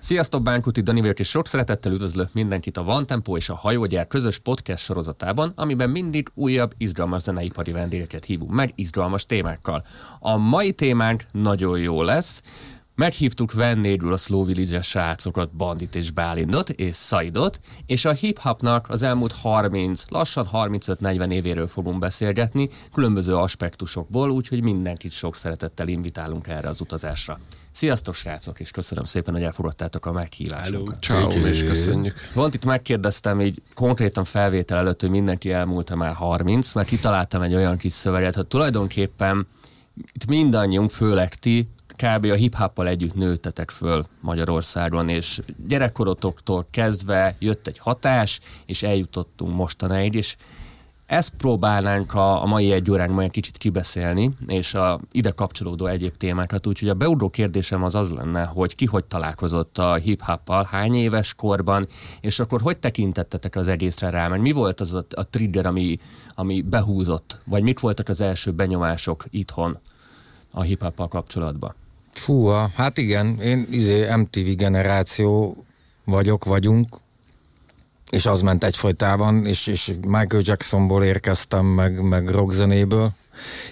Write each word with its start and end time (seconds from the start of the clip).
Sziasztok, 0.00 0.42
Bánkuti 0.42 0.80
Dani 0.80 1.00
vagyok, 1.00 1.18
és 1.18 1.28
sok 1.28 1.46
szeretettel 1.46 1.92
üdvözlök 1.92 2.32
mindenkit 2.32 2.76
a 2.76 2.82
Van 2.82 3.06
Tempo 3.06 3.36
és 3.36 3.48
a 3.48 3.54
Hajógyár 3.54 4.06
közös 4.06 4.38
podcast 4.38 4.84
sorozatában, 4.84 5.52
amiben 5.56 5.90
mindig 5.90 6.28
újabb, 6.34 6.72
izgalmas 6.76 7.22
zeneipari 7.22 7.72
vendégeket 7.72 8.24
hívunk 8.24 8.50
meg, 8.52 8.72
izgalmas 8.74 9.24
témákkal. 9.24 9.84
A 10.18 10.36
mai 10.36 10.72
témánk 10.72 11.24
nagyon 11.32 11.78
jó 11.78 12.02
lesz, 12.02 12.42
Meghívtuk 12.94 13.52
vendégül 13.52 14.12
a 14.12 14.16
Slow 14.16 14.44
village 14.44 14.82
srácokat, 14.82 15.56
Bandit 15.56 15.94
és 15.94 16.10
Bálindot 16.10 16.68
és 16.68 16.96
Saidot, 16.96 17.60
és 17.86 18.04
a 18.04 18.12
hip-hopnak 18.12 18.90
az 18.90 19.02
elmúlt 19.02 19.32
30, 19.32 20.02
lassan 20.08 20.48
35-40 20.52 21.30
évéről 21.30 21.66
fogunk 21.66 21.98
beszélgetni, 21.98 22.68
különböző 22.92 23.36
aspektusokból, 23.36 24.30
úgyhogy 24.30 24.62
mindenkit 24.62 25.12
sok 25.12 25.36
szeretettel 25.36 25.88
invitálunk 25.88 26.46
erre 26.46 26.68
az 26.68 26.80
utazásra. 26.80 27.38
Sziasztok 27.78 28.14
srácok, 28.14 28.60
és 28.60 28.70
köszönöm 28.70 29.04
szépen, 29.04 29.34
hogy 29.34 29.42
elfogadtátok 29.42 30.06
a 30.06 30.12
meghívásunkat. 30.12 31.02
Ciao, 31.02 31.30
és 31.30 31.64
köszönjük. 31.64 32.14
Pont 32.32 32.54
itt 32.54 32.64
megkérdeztem 32.64 33.40
így 33.40 33.62
konkrétan 33.74 34.24
felvétel 34.24 34.78
előtt, 34.78 35.00
hogy 35.00 35.10
mindenki 35.10 35.52
elmúlta 35.52 35.96
már 35.96 36.14
30, 36.14 36.72
mert 36.72 36.88
kitaláltam 36.88 37.42
egy 37.42 37.54
olyan 37.54 37.76
kis 37.76 37.92
szöveget, 37.92 38.34
hogy 38.34 38.46
tulajdonképpen 38.46 39.46
itt 40.12 40.26
mindannyiunk, 40.26 40.90
főleg 40.90 41.34
ti, 41.34 41.68
kb. 41.96 42.24
a 42.24 42.34
hip-hoppal 42.34 42.88
együtt 42.88 43.14
nőttetek 43.14 43.70
föl 43.70 44.06
Magyarországon, 44.20 45.08
és 45.08 45.40
gyerekkorotoktól 45.68 46.66
kezdve 46.70 47.36
jött 47.38 47.66
egy 47.66 47.78
hatás, 47.78 48.40
és 48.66 48.82
eljutottunk 48.82 49.54
mostanáig, 49.54 50.14
és 50.14 50.36
ezt 51.08 51.32
próbálnánk 51.38 52.14
a, 52.14 52.42
a 52.42 52.46
mai 52.46 52.72
egy 52.72 52.90
óránkban 52.90 53.24
egy 53.24 53.30
kicsit 53.30 53.56
kibeszélni, 53.56 54.30
és 54.46 54.74
a 54.74 55.00
ide 55.12 55.30
kapcsolódó 55.30 55.86
egyéb 55.86 56.16
témákat, 56.16 56.66
úgyhogy 56.66 56.88
a 56.88 56.94
beugró 56.94 57.28
kérdésem 57.28 57.82
az 57.82 57.94
az 57.94 58.10
lenne, 58.10 58.44
hogy 58.44 58.74
ki 58.74 58.86
hogy 58.86 59.04
találkozott 59.04 59.78
a 59.78 59.94
hip-hoppal, 59.94 60.68
hány 60.70 60.94
éves 60.94 61.34
korban, 61.34 61.86
és 62.20 62.38
akkor 62.38 62.60
hogy 62.60 62.78
tekintettetek 62.78 63.56
az 63.56 63.68
egészre 63.68 64.10
rá, 64.10 64.28
mert 64.28 64.42
mi 64.42 64.52
volt 64.52 64.80
az 64.80 64.94
a, 64.94 65.04
a 65.14 65.28
trigger, 65.28 65.66
ami, 65.66 65.98
ami 66.34 66.60
behúzott, 66.62 67.38
vagy 67.44 67.62
mik 67.62 67.80
voltak 67.80 68.08
az 68.08 68.20
első 68.20 68.50
benyomások 68.50 69.24
itthon 69.30 69.78
a 70.52 70.62
hip-hoppal 70.62 71.08
kapcsolatban? 71.08 71.74
Fú, 72.10 72.46
hát 72.74 72.98
igen, 72.98 73.40
én 73.40 73.66
izé 73.70 74.14
MTV 74.14 74.56
generáció 74.56 75.56
vagyok, 76.04 76.44
vagyunk, 76.44 76.86
és 78.10 78.26
az 78.26 78.42
ment 78.42 78.64
egyfolytában, 78.64 79.46
és, 79.46 79.66
és 79.66 79.92
Michael 80.06 80.42
Jacksonból 80.44 81.04
érkeztem, 81.04 81.64
meg, 81.66 82.02
meg 82.02 82.28
rockzenéből, 82.28 83.12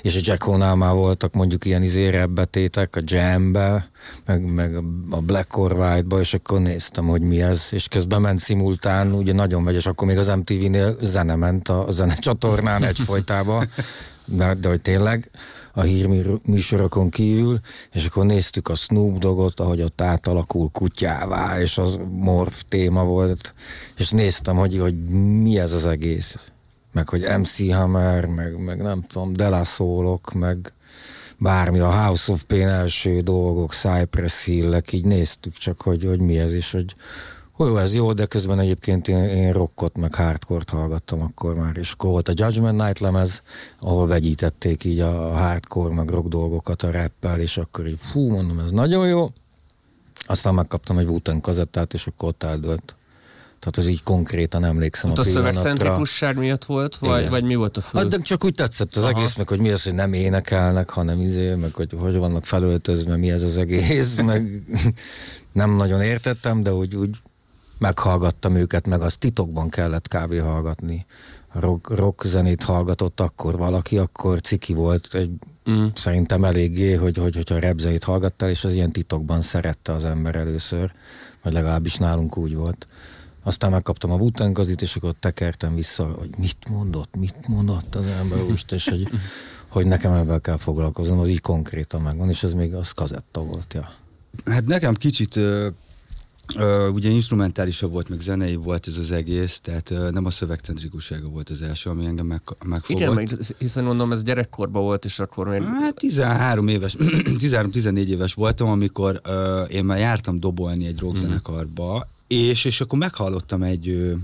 és 0.03 0.17
a 0.17 0.20
Jack 0.23 0.43
Honál 0.43 0.75
már 0.75 0.95
voltak 0.95 1.34
mondjuk 1.34 1.65
ilyen 1.65 1.83
izére 1.83 2.27
betétek, 2.27 2.97
a 2.97 3.01
Jambe, 3.05 3.89
meg, 4.27 4.53
meg 4.53 4.77
a 5.11 5.20
Black 5.20 5.56
or 5.56 5.73
White-ba, 5.73 6.20
és 6.20 6.34
akkor 6.34 6.61
néztem, 6.61 7.06
hogy 7.06 7.20
mi 7.20 7.43
ez, 7.43 7.69
és 7.70 7.89
közben 7.89 8.20
ment 8.20 8.39
szimultán, 8.39 9.12
ugye 9.12 9.33
nagyon 9.33 9.65
vegyes, 9.65 9.87
akkor 9.87 10.06
még 10.06 10.19
az 10.19 10.27
MTV-nél 10.27 10.97
zene 11.00 11.34
ment 11.34 11.69
a 11.69 11.87
zenecsatornán 11.91 12.84
egyfolytában, 12.84 13.69
de, 14.27 14.55
de 14.55 14.69
hogy 14.69 14.80
tényleg, 14.80 15.30
a 15.72 15.82
hírműsorokon 15.82 17.08
kívül, 17.08 17.60
és 17.92 18.06
akkor 18.06 18.27
néztük 18.27 18.69
a 18.69 18.74
Snoop 18.74 19.19
Dogot, 19.19 19.60
ahogy 19.60 19.82
ott 19.82 20.00
átalakul 20.00 20.70
kutyává, 20.72 21.60
és 21.60 21.78
az 21.78 21.98
morf 22.10 22.62
téma 22.69 23.04
volt, 23.04 23.54
és 23.97 24.10
néztem, 24.10 24.56
hogy, 24.56 24.78
hogy 24.78 25.08
mi 25.42 25.58
ez 25.58 25.72
az 25.72 25.86
egész. 25.86 26.50
Meg 26.92 27.08
hogy 27.08 27.27
MC 27.38 27.72
Hammer, 27.72 28.27
meg, 28.27 28.58
meg 28.58 28.82
nem 28.82 29.02
tudom, 29.02 29.32
Dela 29.32 29.64
Szólok, 29.64 30.32
meg 30.32 30.72
bármi, 31.38 31.78
a 31.78 32.02
House 32.02 32.32
of 32.32 32.42
Pain 32.42 32.69
első 32.69 33.20
dolgok, 33.20 33.74
Cypress 33.74 34.44
hill 34.44 34.81
így 34.91 35.04
néztük 35.04 35.53
csak, 35.53 35.82
hogy, 35.82 36.04
hogy 36.04 36.20
mi 36.20 36.38
ez, 36.38 36.53
és 36.53 36.70
hogy, 36.70 36.94
jó, 37.59 37.77
ez 37.77 37.94
jó, 37.94 38.12
de 38.12 38.27
közben 38.27 38.59
egyébként 38.59 39.09
én, 39.09 39.25
én 39.25 39.53
rockot 39.53 39.99
meg 39.99 40.15
hardcore-t 40.15 40.71
hallgattam 40.71 41.22
akkor 41.22 41.55
már, 41.55 41.77
és 41.77 41.91
akkor 41.91 42.11
volt 42.11 42.28
a 42.28 42.33
Judgment 42.34 42.83
Night 42.83 42.99
lemez, 42.99 43.43
ahol 43.81 44.06
vegyítették 44.06 44.84
így 44.84 45.00
a 45.00 45.37
hardcore 45.37 45.95
meg 45.95 46.09
rock 46.09 46.28
dolgokat 46.28 46.83
a 46.83 46.91
rappel, 46.91 47.41
és 47.41 47.56
akkor 47.56 47.87
így 47.87 47.99
fú, 48.00 48.28
mondom, 48.28 48.59
ez 48.59 48.71
nagyon 48.71 49.09
jó. 49.09 49.31
Aztán 50.27 50.55
megkaptam 50.55 50.99
egy 50.99 51.06
Wooten 51.06 51.41
kazettát, 51.41 51.95
és 51.95 52.06
akkor 52.06 52.28
ott 52.28 52.43
eldőlt. 52.43 52.97
Tehát 53.59 53.78
ez 53.78 53.87
így 53.87 54.03
konkrétan 54.03 54.65
emlékszem 54.65 55.11
ott 55.11 55.19
a, 55.19 55.21
a 55.21 55.25
szövegcentrikusság 55.25 56.37
miatt 56.37 56.65
volt, 56.65 56.97
vagy, 56.97 57.28
vagy 57.28 57.45
mi 57.45 57.55
volt 57.55 57.77
a 57.77 57.81
fő? 57.81 57.99
Hát, 57.99 58.09
de 58.09 58.19
csak 58.19 58.45
úgy 58.45 58.55
tetszett 58.55 58.97
az 58.97 59.03
Aha. 59.03 59.19
egész, 59.19 59.37
meg 59.37 59.49
hogy 59.49 59.59
mi 59.59 59.71
az, 59.71 59.83
hogy 59.83 59.95
nem 59.95 60.12
énekelnek, 60.12 60.91
hanem 60.91 61.21
izé, 61.21 61.55
meg 61.55 61.75
hogy 61.75 61.95
hogy 61.99 62.16
vannak 62.16 62.45
felöltözve, 62.45 63.16
mi 63.16 63.31
ez 63.31 63.43
az 63.43 63.56
egész, 63.56 64.21
meg 64.33 64.62
nem 65.53 65.77
nagyon 65.77 66.03
értettem, 66.03 66.62
de 66.62 66.75
úgy, 66.75 66.97
úgy 66.97 67.16
meghallgattam 67.78 68.54
őket, 68.54 68.88
meg 68.88 69.00
az 69.00 69.16
titokban 69.16 69.69
kellett 69.69 70.09
kb. 70.09 70.41
hallgatni. 70.41 71.06
Rock, 71.53 71.91
rock 71.91 72.26
zenét 72.26 72.62
hallgatott 72.62 73.20
akkor 73.20 73.59
valaki, 73.59 73.98
akkor 73.98 74.41
ciki 74.41 74.72
volt, 74.72 75.14
egy, 75.14 75.31
mm. 75.70 75.86
szerintem 75.94 76.44
eléggé, 76.44 76.94
hogy, 76.94 77.16
hogy, 77.19 77.34
hogyha 77.34 77.60
rap 77.60 77.78
zenét 77.78 78.04
hallgattál, 78.04 78.50
és 78.50 78.65
az 78.65 78.75
ilyen 78.75 78.92
titokban 78.92 79.42
szerette 79.42 79.92
az 79.92 80.04
ember 80.04 80.34
először, 80.34 80.92
vagy 81.42 81.53
legalábbis 81.53 81.97
nálunk 81.97 82.36
úgy 82.36 82.54
volt. 82.54 82.86
Aztán 83.42 83.70
megkaptam 83.70 84.10
a 84.10 84.16
Wu 84.16 84.31
és 84.81 84.97
akkor 84.97 85.15
tekertem 85.20 85.75
vissza, 85.75 86.04
hogy 86.04 86.31
mit 86.38 86.69
mondott, 86.70 87.16
mit 87.16 87.48
mondott 87.48 87.94
az 87.94 88.06
ember 88.06 88.38
most, 88.48 88.72
és 88.72 88.88
hogy, 88.88 89.09
hogy 89.69 89.86
nekem 89.86 90.12
ebben 90.12 90.41
kell 90.41 90.56
foglalkoznom, 90.56 91.19
az 91.19 91.28
így 91.28 91.41
konkrétan 91.41 92.03
megvan, 92.03 92.28
és 92.28 92.42
ez 92.42 92.53
még 92.53 92.75
az 92.75 92.91
kazetta 92.91 93.41
volt, 93.41 93.75
ja. 93.75 93.91
Hát 94.44 94.66
nekem 94.66 94.94
kicsit 94.94 95.38
Uh, 96.55 96.95
ugye 96.95 97.09
instrumentálisabb 97.09 97.91
volt, 97.91 98.09
meg 98.09 98.21
zenei 98.21 98.55
volt 98.55 98.87
ez 98.87 98.97
az 98.97 99.11
egész, 99.11 99.61
tehát 99.61 99.91
uh, 99.91 100.11
nem 100.11 100.25
a 100.25 100.31
szövegcentrikussága 100.31 101.29
volt 101.29 101.51
az 101.51 101.62
első, 101.62 101.91
ami 101.91 102.07
engem 102.07 102.27
meg, 102.27 102.41
megfogott. 102.65 103.03
Igen, 103.03 103.15
meg, 103.15 103.29
hiszen 103.59 103.84
mondom, 103.84 104.12
ez 104.12 104.23
gyerekkorban 104.23 104.83
volt, 104.83 105.05
és 105.05 105.19
akkor 105.19 105.49
még... 105.49 105.62
Hát 105.62 105.95
13 105.95 106.69
éves, 106.69 106.97
13-14 106.99 108.07
éves 108.07 108.34
voltam, 108.34 108.69
amikor 108.69 109.21
uh, 109.29 109.75
én 109.75 109.84
már 109.84 109.99
jártam 109.99 110.41
dobolni 110.41 110.87
egy 110.87 110.99
rockzenekarba, 110.99 111.93
hmm. 111.93 112.39
és, 112.39 112.65
és 112.65 112.81
akkor 112.81 112.99
meghallottam 112.99 113.63
egy, 113.63 114.15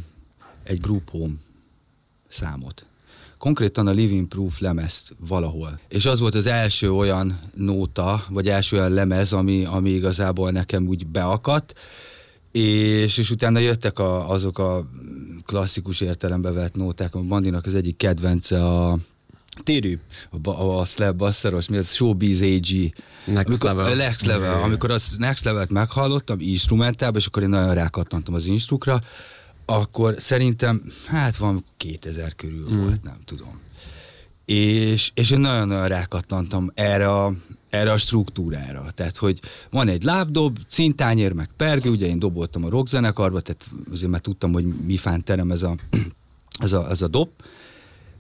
egy 0.62 0.81
group 0.81 1.10
home 1.10 1.34
számot 2.28 2.87
konkrétan 3.43 3.87
a 3.87 3.91
Living 3.91 4.28
Proof 4.28 4.60
lemezt 4.60 5.15
valahol. 5.28 5.81
És 5.89 6.06
az 6.06 6.21
volt 6.21 6.34
az 6.34 6.47
első 6.47 6.93
olyan 6.93 7.41
nóta, 7.54 8.25
vagy 8.28 8.49
első 8.49 8.77
olyan 8.77 8.93
lemez, 8.93 9.33
ami, 9.33 9.65
ami 9.65 9.91
igazából 9.91 10.50
nekem 10.50 10.87
úgy 10.87 11.06
beakadt, 11.06 11.75
és, 12.52 13.18
és 13.18 13.30
utána 13.30 13.58
jöttek 13.58 13.98
a, 13.98 14.30
azok 14.30 14.58
a 14.58 14.88
klasszikus 15.46 16.00
értelembe 16.00 16.50
vett 16.50 16.74
nóták, 16.74 17.14
a 17.14 17.20
Bandinak 17.20 17.66
az 17.66 17.74
egyik 17.74 17.96
kedvence 17.96 18.64
a 18.64 18.98
térű, 19.64 19.98
a, 20.42 20.50
a, 20.50 20.78
a 20.80 20.84
slab 20.84 21.16
basszeros, 21.16 21.68
mi 21.68 21.76
az 21.76 21.94
Showbiz 21.94 22.42
AG. 22.42 22.92
Next 23.24 23.46
amikor, 23.46 23.74
level. 23.74 23.94
Next 23.94 24.26
level. 24.26 24.50
Yeah. 24.50 24.64
Amikor 24.64 24.91
az 24.91 25.16
Next 25.18 25.44
level-t 25.44 25.70
meghallottam 25.70 26.41
instrumentálba, 26.41 27.18
és 27.18 27.26
akkor 27.26 27.42
én 27.42 27.48
nagyon 27.48 27.74
rákattantam 27.74 28.34
az 28.34 28.44
instrukra, 28.46 29.00
akkor 29.66 30.14
szerintem, 30.18 30.82
hát 31.06 31.36
van 31.36 31.64
2000 31.76 32.34
körül 32.34 32.72
mm. 32.72 32.82
volt, 32.82 33.02
nem 33.02 33.18
tudom. 33.24 33.60
És, 34.52 35.10
és 35.14 35.30
én 35.30 35.40
nagyon-nagyon 35.40 35.88
rákattantam 35.88 36.70
erre 36.74 37.08
a, 37.08 37.32
erre 37.70 37.92
a 37.92 37.96
struktúrára. 37.96 38.90
Tehát, 38.94 39.16
hogy 39.16 39.40
van 39.70 39.88
egy 39.88 40.02
lábdob, 40.02 40.58
cintányér, 40.68 41.32
meg 41.32 41.48
pergő, 41.56 41.90
ugye 41.90 42.06
én 42.06 42.18
doboltam 42.18 42.64
a 42.64 42.68
rockzenekarba, 42.68 43.41
tehát 43.41 43.66
azért 43.92 44.10
már 44.10 44.20
tudtam, 44.20 44.52
hogy 44.52 44.64
mi 44.86 44.96
fán 44.96 45.24
terem 45.24 45.50
ez 45.50 45.62
a, 45.62 45.76
ez 46.64 46.72
a, 46.72 46.91
ez 46.91 47.02
a 47.02 47.08
dob, 47.08 47.28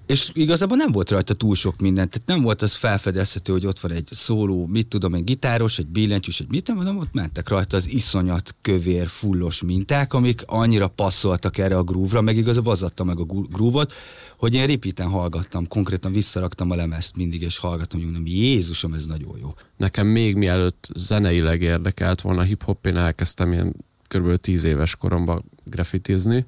és 0.06 0.30
igazából 0.34 0.76
nem 0.76 0.92
volt 0.92 1.10
rajta 1.10 1.34
túl 1.34 1.54
sok 1.54 1.80
minden, 1.80 2.10
tehát 2.10 2.26
nem 2.26 2.42
volt 2.42 2.62
az 2.62 2.74
felfedezhető, 2.74 3.52
hogy 3.52 3.66
ott 3.66 3.80
van 3.80 3.92
egy 3.92 4.08
szóló, 4.10 4.66
mit 4.66 4.86
tudom, 4.86 5.14
egy 5.14 5.24
gitáros, 5.24 5.78
egy 5.78 5.86
billentyűs, 5.86 6.40
egy 6.40 6.50
mit 6.50 6.68
hanem 6.68 6.98
ott 6.98 7.12
mentek 7.12 7.48
rajta 7.48 7.76
az 7.76 7.88
iszonyat 7.88 8.54
kövér, 8.60 9.06
fullos 9.08 9.62
minták, 9.62 10.12
amik 10.12 10.42
annyira 10.46 10.88
passzoltak 10.88 11.58
erre 11.58 11.76
a 11.76 11.82
grúvra, 11.82 12.20
meg 12.20 12.36
igazából 12.36 12.72
az 12.72 12.82
adta 12.82 13.04
meg 13.04 13.18
a 13.18 13.24
grúvot, 13.24 13.92
hogy 14.36 14.54
én 14.54 14.66
ripíten 14.66 15.08
hallgattam, 15.08 15.68
konkrétan 15.68 16.12
visszaraktam 16.12 16.70
a 16.70 16.74
lemezt 16.74 17.16
mindig, 17.16 17.42
és 17.42 17.58
hallgattam, 17.58 18.00
hogy 18.00 18.10
mondom, 18.10 18.32
Jézusom, 18.32 18.94
ez 18.94 19.06
nagyon 19.06 19.38
jó. 19.40 19.54
Nekem 19.76 20.06
még 20.06 20.36
mielőtt 20.36 20.88
zeneileg 20.94 21.62
érdekelt 21.62 22.20
volna 22.20 22.42
hip-hop, 22.42 22.86
én 22.86 22.96
elkezdtem 22.96 23.52
ilyen 23.52 23.74
kb. 24.08 24.36
10 24.36 24.64
éves 24.64 24.96
koromban 24.96 25.44
grafitizni, 25.64 26.46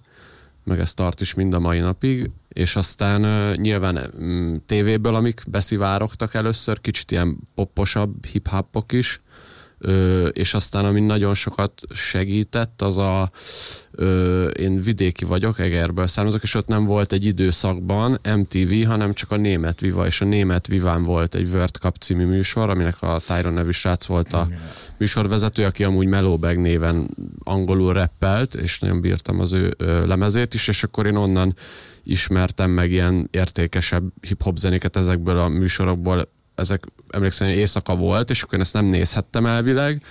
meg 0.65 0.79
ez 0.79 0.95
tart 0.95 1.21
is 1.21 1.35
mind 1.35 1.55
a 1.55 1.59
mai 1.59 1.79
napig, 1.79 2.31
és 2.55 2.77
aztán 2.77 3.25
uh, 3.25 3.56
nyilván 3.56 4.11
um, 4.19 4.62
tévéből, 4.67 5.15
amik 5.15 5.43
beszivárogtak 5.47 6.35
először, 6.35 6.81
kicsit 6.81 7.11
ilyen 7.11 7.39
popposabb 7.55 8.27
hip-hopok 8.27 8.93
is, 8.93 9.21
Ö, 9.87 10.27
és 10.27 10.55
aztán 10.55 10.85
ami 10.85 11.01
nagyon 11.01 11.35
sokat 11.35 11.83
segített, 11.91 12.83
az 12.83 12.99
a 12.99 13.31
ö, 13.91 14.47
én 14.47 14.81
vidéki 14.81 15.25
vagyok, 15.25 15.59
Egerből 15.59 16.06
származok, 16.06 16.43
és 16.43 16.55
ott 16.55 16.67
nem 16.67 16.85
volt 16.85 17.12
egy 17.12 17.25
időszakban 17.25 18.19
MTV, 18.37 18.87
hanem 18.87 19.12
csak 19.12 19.31
a 19.31 19.37
német 19.37 19.81
Viva, 19.81 20.07
és 20.07 20.21
a 20.21 20.25
német 20.25 20.67
Viván 20.67 21.05
volt 21.05 21.35
egy 21.35 21.49
World 21.49 21.75
Cup 21.81 21.97
című 21.97 22.25
műsor, 22.25 22.71
aminek 22.71 23.03
a 23.03 23.21
Tyron 23.27 23.53
nevű 23.53 23.71
srác 23.71 24.05
volt 24.05 24.33
a 24.33 24.49
műsorvezető, 24.97 25.65
aki 25.65 25.85
amúgy 25.85 26.07
Mellowbag 26.07 26.57
néven 26.57 27.17
angolul 27.39 27.93
reppelt, 27.93 28.55
és 28.55 28.79
nagyon 28.79 29.00
bírtam 29.00 29.41
az 29.41 29.53
ő 29.53 29.75
ö, 29.77 30.07
lemezét 30.07 30.55
is, 30.55 30.69
és 30.69 30.83
akkor 30.83 31.07
én 31.07 31.17
onnan 31.17 31.57
ismertem 32.05 32.71
meg 32.71 32.91
ilyen 32.91 33.29
értékesebb 33.31 34.05
hip-hop 34.21 34.56
zenéket 34.56 34.97
ezekből 34.97 35.39
a 35.39 35.49
műsorokból, 35.49 36.29
ezek 36.55 36.87
emlékszem, 37.11 37.49
hogy 37.49 37.56
éjszaka 37.56 37.97
volt, 37.97 38.31
és 38.31 38.43
akkor 38.43 38.55
én 38.55 38.61
ezt 38.61 38.73
nem 38.73 38.85
nézhettem 38.85 39.47
elvileg, 39.47 40.03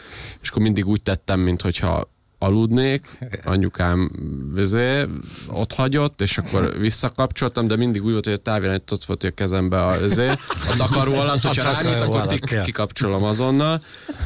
és 0.41 0.49
akkor 0.49 0.61
mindig 0.61 0.87
úgy 0.87 1.01
tettem, 1.01 1.39
mintha 1.39 2.11
aludnék, 2.43 3.07
anyukám 3.43 4.11
vizé, 4.53 5.05
ott 5.47 5.73
hagyott, 5.73 6.21
és 6.21 6.37
akkor 6.37 6.79
visszakapcsoltam, 6.79 7.67
de 7.67 7.75
mindig 7.75 8.03
úgy 8.03 8.11
volt, 8.11 8.25
hogy 8.25 8.33
a 8.33 8.37
távirányít 8.37 8.91
ott 8.91 9.05
volt, 9.05 9.21
hogy 9.21 9.29
a 9.29 9.35
kezembe 9.35 9.85
a, 9.85 9.99
vizé, 9.99 10.27
a 10.29 10.75
takaró 10.77 11.13
alatt, 11.23 11.41
hogyha 11.41 11.71
rányít, 11.71 12.01
akkor 12.01 12.27
tik, 12.27 12.61
kikapcsolom 12.63 13.23
azonnal, 13.23 13.81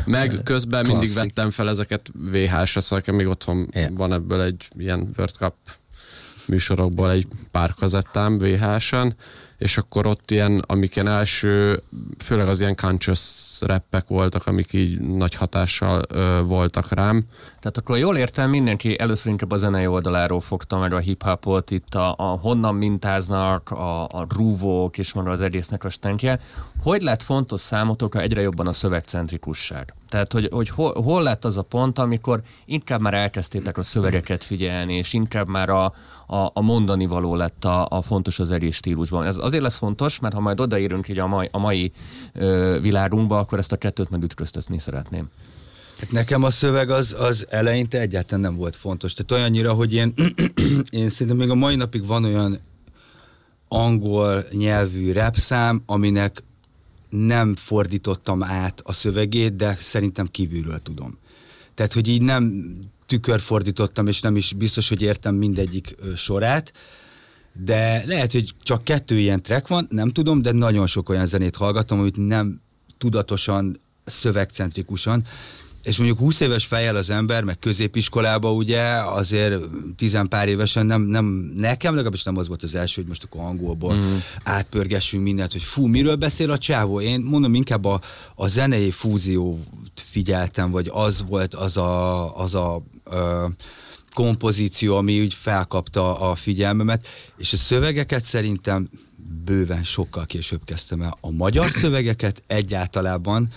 meg 0.06 0.40
közben 0.44 0.86
mindig 0.86 1.14
vettem 1.14 1.50
fel 1.50 1.70
ezeket 1.70 2.12
VHS-re, 2.32 2.82
szóval 2.82 3.16
még 3.16 3.28
otthon 3.28 3.70
van 3.92 4.14
ebből 4.14 4.42
egy 4.42 4.68
ilyen 4.78 5.10
World 5.18 5.36
Cup 5.36 5.54
műsorokból 6.48 7.12
egy 7.12 7.28
pár 7.52 7.74
kazettám 7.74 8.38
VHS-en, 8.38 9.16
és 9.58 9.78
akkor 9.78 10.06
ott 10.06 10.32
ilyen, 10.32 10.64
amik 10.68 10.96
ilyen 10.96 11.08
első, 11.08 11.84
főleg 12.24 12.48
az 12.48 12.60
ilyen 12.60 12.76
conscious 12.76 13.58
rappek 13.62 14.08
voltak, 14.08 14.48
amik 14.48 14.74
így 14.74 15.00
nagy 15.00 15.36
hatással 15.36 16.02
ö, 16.10 16.42
voltak 16.46 16.92
rám. 16.92 17.26
Tehát 17.60 17.78
akkor 17.78 17.98
jól 17.98 18.18
értem, 18.18 18.50
mindenki 18.50 19.00
először 19.00 19.32
inkább 19.32 19.52
a 19.52 19.58
zenei 19.58 19.88
oldaláról 19.88 20.42
fogta 20.42 20.78
meg 20.78 20.94
a 20.94 20.98
hip-hopot, 20.98 21.72
itt 21.72 21.96
a, 21.96 22.14
a 22.18 22.24
honnan 22.24 22.76
mintáznak, 22.76 23.72
a, 23.72 24.04
a 24.04 24.28
rúvók 24.36 24.98
és 24.98 25.14
maga 25.14 25.32
az 25.32 25.42
egésznek 25.42 25.84
a 25.84 25.90
stenkje. 25.90 26.40
Hogy 26.84 27.02
lett 27.02 27.24
fontos 27.24 27.60
számotokra 27.60 28.22
egyre 28.22 28.42
jobban 28.42 28.68
a 28.68 28.74
szövegcentrikusság? 28.74 29.94
Tehát, 30.10 30.34
hogy, 30.34 30.50
hogy 30.52 30.70
hol, 30.70 31.02
hol 31.02 31.24
lett 31.24 31.46
az 31.46 31.58
a 31.58 31.62
pont, 31.62 32.00
amikor 32.00 32.42
inkább 32.66 33.02
már 33.02 33.14
elkezdtétek 33.14 33.78
a 33.78 33.84
szövegeket 33.84 34.44
figyelni, 34.44 34.94
és 34.94 35.14
inkább 35.14 35.48
már 35.48 35.70
a, 35.70 35.86
a, 36.28 36.50
a 36.54 36.62
mondani 36.62 37.06
való 37.06 37.36
lett 37.36 37.66
a, 37.66 37.88
a 37.90 38.02
fontos 38.02 38.40
az 38.40 38.52
egész 38.52 38.76
stílusban. 38.76 39.26
Ez 39.26 39.38
azért 39.48 39.64
lesz 39.64 39.78
fontos, 39.78 40.20
mert 40.20 40.34
ha 40.34 40.40
majd 40.40 40.60
odaérünk 40.60 41.08
így 41.08 41.20
a 41.20 41.28
mai, 41.28 41.48
a 41.52 41.58
mai 41.58 41.92
ö, 42.34 42.78
világunkba, 42.82 43.40
akkor 43.40 43.58
ezt 43.58 43.72
a 43.72 43.78
kettőt 43.78 44.10
megütköztetni 44.10 44.80
szeretném. 44.80 45.30
Hát 46.00 46.12
nekem 46.12 46.44
a 46.44 46.50
szöveg 46.50 46.90
az, 46.90 47.16
az 47.20 47.46
eleinte 47.50 48.00
egyáltalán 48.00 48.40
nem 48.42 48.56
volt 48.56 48.76
fontos. 48.76 49.14
Tehát 49.14 49.32
olyannyira, 49.32 49.74
hogy 49.74 49.94
én, 49.94 50.14
én 50.90 51.10
szerintem 51.10 51.38
még 51.38 51.50
a 51.50 51.56
mai 51.56 51.76
napig 51.76 52.06
van 52.06 52.24
olyan 52.24 52.60
angol 53.68 54.46
nyelvű 54.52 55.12
repszám, 55.12 55.84
aminek 55.86 56.44
nem 57.10 57.56
fordítottam 57.56 58.44
át 58.44 58.82
a 58.84 58.94
szövegét, 58.94 59.56
de 59.56 59.78
szerintem 59.80 60.28
kívülről 60.28 60.80
tudom. 60.84 61.18
Tehát, 61.74 61.94
hogy 61.94 62.08
így 62.08 62.22
nem 62.22 62.76
tükörfordítottam, 63.06 64.08
és 64.08 64.22
nem 64.22 64.36
is 64.36 64.54
biztos, 64.54 64.90
hogy 64.90 65.02
értem 65.02 65.36
mindegyik 65.36 65.96
sorát, 66.16 66.74
de 67.64 68.04
lehet, 68.06 68.32
hogy 68.32 68.54
csak 68.64 68.84
kettő 68.84 69.20
ilyen 69.20 69.42
track 69.42 69.68
van, 69.68 69.88
nem 69.92 70.10
tudom, 70.10 70.42
de 70.42 70.52
nagyon 70.52 70.88
sok 70.88 71.10
olyan 71.10 71.28
zenét 71.28 71.56
hallgatom, 71.56 72.00
amit 72.00 72.28
nem 72.28 72.62
tudatosan, 72.98 73.80
szövegcentrikusan, 74.06 75.26
és 75.84 75.98
mondjuk 75.98 76.20
20 76.20 76.40
éves 76.40 76.66
fejjel 76.66 76.96
az 76.96 77.10
ember, 77.10 77.44
meg 77.44 77.60
középiskolába 77.60 78.54
ugye 78.54 78.82
azért 79.04 79.56
tizen 79.96 80.28
pár 80.28 80.48
évesen 80.48 80.86
nem, 80.86 81.02
nem 81.02 81.26
nekem 81.56 81.94
legalábbis 81.94 82.24
nem 82.24 82.38
az 82.38 82.48
volt 82.48 82.64
az 82.64 82.76
első, 82.76 83.02
hogy 83.02 83.10
most 83.10 83.24
akkor 83.24 83.42
angolból 83.42 83.96
mm. 83.96 84.16
átpörgessünk 84.44 85.24
mindent, 85.24 85.52
hogy 85.52 85.62
fú, 85.62 85.86
miről 85.86 86.16
beszél 86.16 86.52
a 86.52 86.58
csávó? 86.58 87.02
Én 87.02 87.20
mondom 87.20 87.54
inkább 87.54 87.86
a, 87.86 88.02
a 88.36 88.48
zenei 88.48 88.92
fúzió 88.92 89.60
figyeltem, 89.96 90.72
vagy 90.72 90.90
az 90.94 91.24
volt 91.28 91.54
az 91.54 91.78
a, 91.78 92.38
az 92.38 92.56
a 92.56 92.84
ö, 93.04 93.46
kompozíció, 94.18 94.98
ami 94.98 95.22
úgy 95.22 95.34
felkapta 95.34 96.20
a 96.20 96.36
figyelmemet, 96.36 97.08
és 97.38 97.54
a 97.54 97.58
szövegeket 97.58 98.24
szerintem 98.24 98.90
bőven 99.46 99.84
sokkal 99.84 100.26
később 100.26 100.62
kezdtem 100.66 101.02
el. 101.02 101.18
A 101.22 101.32
magyar 101.32 101.72
szövegeket 101.72 102.44
egyáltalában 102.48 103.50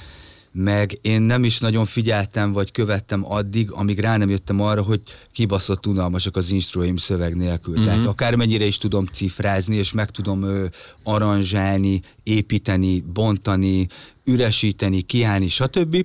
meg 0.53 0.99
én 1.03 1.21
nem 1.23 1.45
is 1.45 1.59
nagyon 1.59 1.87
figyeltem, 1.87 2.53
vagy 2.53 2.71
követtem 2.73 3.33
addig, 3.33 3.71
amíg 3.71 3.99
rá 3.99 4.17
nem 4.17 4.31
jöttem 4.31 4.61
arra, 4.61 4.83
hogy 4.83 5.01
kibaszott 5.33 5.87
unalmasak 5.87 6.37
az 6.37 6.51
instruim 6.51 6.97
szöveg 6.97 7.37
nélkül. 7.37 7.75
Mm-hmm. 7.75 7.85
Tehát 7.85 8.05
akármennyire 8.05 8.65
is 8.65 8.79
tudom 8.79 9.05
cifrázni, 9.05 9.77
és 9.77 9.93
meg 9.93 10.11
tudom 10.11 10.43
ö, 10.43 10.67
aranzsálni, 11.05 12.01
építeni, 12.23 13.01
bontani, 13.01 13.87
üresíteni, 14.25 15.01
kiállni, 15.01 15.49
stb. 15.49 16.05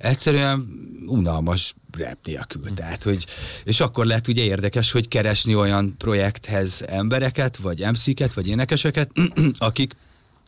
Egyszerűen 0.00 0.66
unalmas 1.06 1.74
rap 1.98 2.18
nélkül. 2.24 2.74
Tehát, 2.74 3.02
hogy, 3.02 3.26
és 3.64 3.80
akkor 3.80 4.06
lehet 4.06 4.28
ugye 4.28 4.42
érdekes, 4.42 4.92
hogy 4.92 5.08
keresni 5.08 5.54
olyan 5.54 5.94
projekthez 5.98 6.84
embereket, 6.86 7.56
vagy 7.56 7.86
MC-ket, 7.90 8.32
vagy 8.32 8.48
énekeseket, 8.48 9.10
akik 9.58 9.96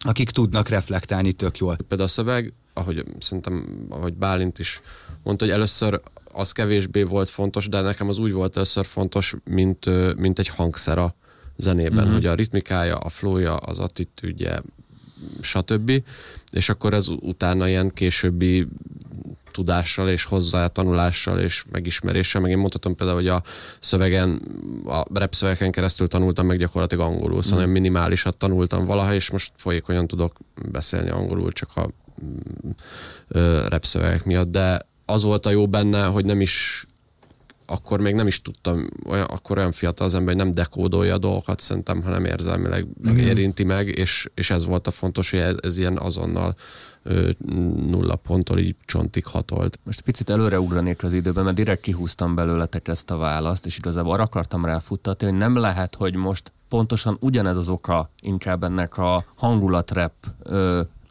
akik 0.04 0.30
tudnak 0.30 0.68
reflektálni 0.68 1.32
tök 1.32 1.58
jól. 1.58 1.76
Például 1.76 2.08
a 2.08 2.12
szöveg 2.12 2.52
ahogy 2.74 3.04
szerintem, 3.18 3.86
ahogy 3.88 4.14
Bálint 4.14 4.58
is 4.58 4.80
mondta, 5.22 5.44
hogy 5.44 5.54
először 5.54 6.00
az 6.24 6.52
kevésbé 6.52 7.02
volt 7.02 7.30
fontos, 7.30 7.68
de 7.68 7.80
nekem 7.80 8.08
az 8.08 8.18
úgy 8.18 8.32
volt 8.32 8.56
először 8.56 8.84
fontos, 8.84 9.34
mint, 9.44 9.86
mint 10.16 10.38
egy 10.38 10.48
hangszer 10.48 10.98
a 10.98 11.14
zenében, 11.56 12.04
mm-hmm. 12.04 12.12
hogy 12.12 12.26
a 12.26 12.34
ritmikája, 12.34 12.96
a 12.96 13.08
flója, 13.08 13.56
az 13.56 13.78
attitűdje, 13.78 14.62
stb. 15.40 16.02
És 16.50 16.68
akkor 16.68 16.94
ez 16.94 17.08
utána 17.08 17.68
ilyen 17.68 17.90
későbbi 17.92 18.66
tudással 19.52 20.08
és 20.08 20.24
hozzátanulással 20.24 21.38
és 21.38 21.64
megismeréssel, 21.70 22.40
meg 22.40 22.50
én 22.50 22.58
mondhatom 22.58 22.94
például, 22.94 23.18
hogy 23.18 23.28
a 23.28 23.42
szövegen, 23.80 24.42
a 24.86 25.02
rap 25.18 25.34
szövegen 25.34 25.70
keresztül 25.70 26.08
tanultam 26.08 26.46
meg 26.46 26.58
gyakorlatilag 26.58 27.06
angolul, 27.06 27.42
szóval 27.42 27.66
mm. 27.66 27.70
minimálisat 27.70 28.36
tanultam 28.36 28.86
valaha, 28.86 29.14
és 29.14 29.30
most 29.30 29.52
folyékonyan 29.56 30.06
tudok 30.06 30.36
beszélni 30.70 31.10
angolul, 31.10 31.52
csak 31.52 31.70
a 31.74 31.90
repszövegek 33.68 34.24
miatt, 34.24 34.50
de 34.50 34.90
az 35.06 35.22
volt 35.22 35.46
a 35.46 35.50
jó 35.50 35.68
benne, 35.68 36.04
hogy 36.04 36.24
nem 36.24 36.40
is 36.40 36.86
akkor 37.72 38.00
még 38.00 38.14
nem 38.14 38.26
is 38.26 38.42
tudtam, 38.42 38.88
olyan, 39.06 39.24
akkor 39.24 39.58
olyan 39.58 39.72
fiatal 39.72 40.06
az 40.06 40.14
ember, 40.14 40.34
hogy 40.34 40.44
nem 40.44 40.54
dekódolja 40.54 41.14
a 41.14 41.18
dolgokat 41.18 41.60
szerintem, 41.60 42.02
hanem 42.02 42.24
érzelmileg 42.24 42.86
mm. 43.08 43.16
érinti 43.16 43.64
meg, 43.64 43.88
és, 43.88 44.30
és 44.34 44.50
ez 44.50 44.66
volt 44.66 44.86
a 44.86 44.90
fontos, 44.90 45.30
hogy 45.30 45.40
ez, 45.40 45.56
ez 45.60 45.78
ilyen 45.78 45.98
azonnal 45.98 46.54
ö, 47.02 47.30
nulla 47.86 48.16
ponttól 48.16 48.58
így 48.58 48.76
csontig 48.84 49.24
hatolt. 49.26 49.78
Most 49.84 50.00
picit 50.00 50.30
előre 50.30 50.60
ugranék 50.60 51.02
az 51.02 51.12
időben, 51.12 51.44
mert 51.44 51.56
direkt 51.56 51.80
kihúztam 51.80 52.34
belőletek 52.34 52.88
ezt 52.88 53.10
a 53.10 53.16
választ, 53.16 53.66
és 53.66 53.78
igazából 53.78 54.12
arra 54.12 54.22
akartam 54.22 54.64
ráfuttatni, 54.64 55.26
hogy 55.26 55.38
nem 55.38 55.56
lehet, 55.56 55.94
hogy 55.94 56.14
most 56.14 56.52
pontosan 56.68 57.16
ugyanez 57.20 57.56
az 57.56 57.68
oka 57.68 58.10
inkább 58.20 58.62
ennek 58.62 58.98
a 58.98 59.24
hangulatrep 59.34 60.12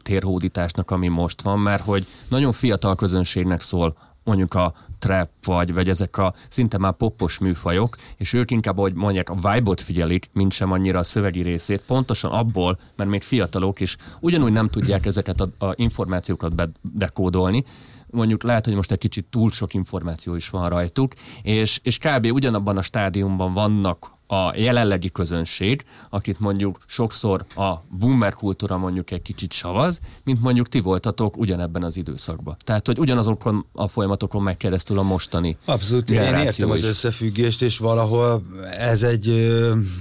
térhódításnak, 0.02 0.90
ami 0.90 1.08
most 1.08 1.42
van, 1.42 1.58
mert 1.58 1.82
hogy 1.82 2.06
nagyon 2.28 2.52
fiatal 2.52 2.94
közönségnek 2.94 3.60
szól 3.60 3.96
mondjuk 4.24 4.54
a 4.54 4.74
trap, 5.02 5.28
vagy, 5.44 5.72
vagy 5.72 5.88
ezek 5.88 6.16
a 6.16 6.34
szinte 6.48 6.78
már 6.78 6.92
poppos 6.92 7.38
műfajok, 7.38 7.96
és 8.16 8.32
ők 8.32 8.50
inkább, 8.50 8.76
hogy 8.76 8.94
mondják, 8.94 9.30
a 9.30 9.34
vibe-ot 9.34 9.80
figyelik, 9.80 10.28
mint 10.32 10.52
sem 10.52 10.72
annyira 10.72 10.98
a 10.98 11.02
szövegi 11.02 11.42
részét, 11.42 11.82
pontosan 11.86 12.30
abból, 12.30 12.78
mert 12.96 13.10
még 13.10 13.22
fiatalok, 13.22 13.80
és 13.80 13.96
ugyanúgy 14.20 14.52
nem 14.52 14.68
tudják 14.68 15.06
ezeket 15.06 15.40
a, 15.40 15.66
a 15.66 15.72
információkat 15.76 16.54
bedekódolni, 16.54 17.64
mondjuk 18.10 18.42
lehet, 18.42 18.64
hogy 18.64 18.74
most 18.74 18.92
egy 18.92 18.98
kicsit 18.98 19.26
túl 19.30 19.50
sok 19.50 19.74
információ 19.74 20.34
is 20.34 20.48
van 20.48 20.68
rajtuk, 20.68 21.12
és, 21.42 21.80
és 21.82 21.98
kb. 21.98 22.26
ugyanabban 22.32 22.76
a 22.76 22.82
stádiumban 22.82 23.52
vannak 23.52 24.11
a 24.32 24.52
jelenlegi 24.56 25.10
közönség, 25.10 25.84
akit 26.10 26.40
mondjuk 26.40 26.78
sokszor 26.86 27.44
a 27.56 27.74
boomer 27.98 28.34
kultúra 28.34 28.78
mondjuk 28.78 29.10
egy 29.10 29.22
kicsit 29.22 29.52
savaz, 29.52 30.00
mint 30.24 30.40
mondjuk 30.40 30.68
ti 30.68 30.80
voltatok 30.80 31.36
ugyanebben 31.36 31.82
az 31.82 31.96
időszakban. 31.96 32.56
Tehát, 32.64 32.86
hogy 32.86 32.98
ugyanazokon 32.98 33.66
a 33.72 33.88
folyamatokon 33.88 34.42
meg 34.42 34.56
keresztül 34.56 34.98
a 34.98 35.02
mostani 35.02 35.56
Abszolút, 35.64 36.10
én 36.10 36.20
értem 36.20 36.70
az 36.70 36.82
összefüggést, 36.82 37.62
és 37.62 37.78
valahol 37.78 38.42
ez 38.76 39.02
egy 39.02 39.52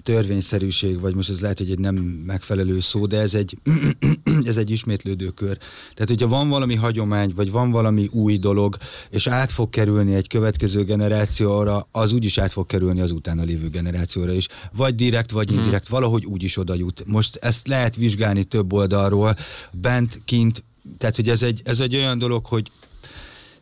törvényszerűség, 0.02 1.00
vagy 1.00 1.16
most 1.16 1.30
ez 1.30 1.42
lehet, 1.42 1.58
hogy 1.58 1.72
egy 1.72 1.80
nem 1.80 1.96
megfelelő 2.26 2.80
szó, 2.80 3.06
de 3.06 3.20
ez 3.20 3.34
egy, 3.34 3.58
ez 4.46 4.58
egy 4.58 4.70
ismétlődő 4.70 5.28
kör. 5.28 5.58
Tehát, 5.94 6.10
hogyha 6.10 6.28
van 6.28 6.50
valami 6.50 6.76
hagyomány, 6.76 7.32
vagy 7.36 7.52
van 7.52 7.72
valami 7.72 8.10
új 8.12 8.38
dolog, 8.38 8.78
és 9.10 9.28
át 9.28 9.52
fog 9.52 9.70
kerülni 9.70 10.14
egy 10.14 10.28
következő 10.28 10.84
generációra, 10.84 11.88
az 11.92 12.14
úgyis 12.14 12.38
át 12.38 12.52
fog 12.52 12.66
kerülni 12.66 13.02
az 13.02 13.12
utána 13.12 13.44
lévő 13.44 13.70
generáció 13.70 14.20
generációra 14.22 14.34
is, 14.34 14.48
vagy 14.72 14.96
direkt, 14.96 15.32
vagy 15.32 15.50
mhm. 15.50 15.58
indirekt, 15.58 15.88
hmm. 15.88 15.96
valahogy 15.96 16.25
úgy 16.25 16.44
is 16.44 16.58
oda 16.58 16.75
jut. 16.75 17.04
Most 17.06 17.36
ezt 17.36 17.68
lehet 17.68 17.96
vizsgálni 17.96 18.44
több 18.44 18.74
oldalról, 18.74 19.38
bent, 19.72 20.22
kint, 20.25 20.63
tehát 20.98 21.16
hogy 21.16 21.30
ez 21.30 21.42
egy, 21.42 21.62
ez 21.63 21.80
egy 21.80 21.96
olyan 21.96 22.18
dolog, 22.18 22.46
hogy 22.46 22.72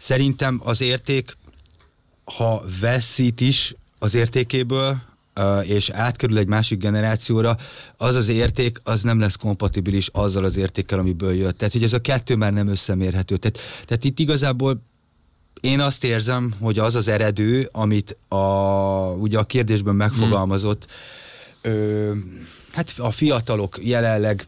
Szerintem 0.01 0.62
az 0.63 0.82
érték, 0.82 1.38
ha 2.24 2.63
veszít 2.80 3.42
is 3.42 3.75
az 4.00 4.16
értékéből, 4.16 4.98
és 5.62 5.89
átkerül 5.89 6.38
egy 6.38 6.48
másik 6.48 6.80
generációra, 6.80 7.58
az 7.98 8.16
az 8.16 8.30
érték, 8.30 8.80
az 8.84 9.01
nem 9.01 9.20
lesz 9.20 9.36
kompatibilis 9.36 10.08
azzal 10.12 10.44
az 10.44 10.58
értékkel, 10.58 11.00
amiből 11.00 11.34
jött. 11.34 11.58
Tehát, 11.58 11.74
hogy 11.74 11.84
ez 11.84 11.94
a 11.94 12.00
kettő 12.00 12.36
már 12.36 12.54
nem 12.54 12.68
összemérhető. 12.68 13.38
Tehát, 13.38 13.60
tehát 13.86 14.04
itt 14.04 14.20
igazából 14.20 14.82
én 15.62 15.80
azt 15.80 16.04
érzem, 16.04 16.54
hogy 16.60 16.80
az 16.80 16.96
az 16.96 17.08
eredő, 17.08 17.70
amit 17.72 18.18
a, 18.28 18.36
ugye 19.18 19.38
a 19.38 19.44
kérdésben 19.44 19.96
megfogalmazott, 19.96 20.86
hmm. 21.62 21.72
ö, 21.74 22.13
hát 22.72 22.94
a 22.98 23.12
fiatalok 23.12 23.78
jelenleg 23.82 24.48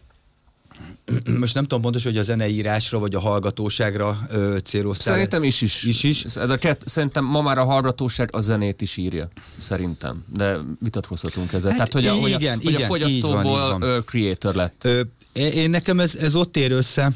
most 1.40 1.54
nem 1.54 1.64
tudom 1.64 1.82
pontosan, 1.82 2.12
hogy 2.12 2.20
a 2.20 2.24
zeneírásra 2.24 3.00
vagy 3.00 3.16
a 3.16 3.20
hallgatóságra 3.20 4.20
ö, 4.30 4.58
céloztál. 4.64 5.14
Szerintem 5.14 5.44
is 5.44 5.62
is. 5.62 5.84
is, 5.84 6.04
is. 6.04 6.24
Ez 6.24 6.50
a 6.50 6.58
kett, 6.58 6.82
szerintem 6.86 7.26
ma 7.26 7.42
már 7.42 7.58
a 7.58 7.66
hallgatóság 7.66 8.30
a 8.32 8.40
zenét 8.40 8.82
is 8.82 8.98
írja. 8.98 9.30
Szerintem. 9.60 10.26
De 10.34 10.58
vitatkozhatunk 10.80 11.54
ezzel. 11.54 11.70
Hát 11.70 11.90
Tehát, 11.90 11.94
hogy 11.94 12.08
a, 12.08 12.14
igen, 12.14 12.22
hogy 12.22 12.34
a, 12.34 12.38
igen, 12.38 12.60
hogy 12.64 12.82
a 12.82 12.86
fogyasztóból 12.86 13.40
így 13.40 13.44
van, 13.44 13.74
így 13.74 13.80
van. 13.80 14.04
creator 14.06 14.56
lett. 14.56 14.84
Ö, 14.84 15.02
én 15.34 15.70
nekem 15.70 16.00
ez, 16.00 16.16
ez 16.16 16.36
ott 16.36 16.58
ér 16.58 16.72
össze, 16.72 17.12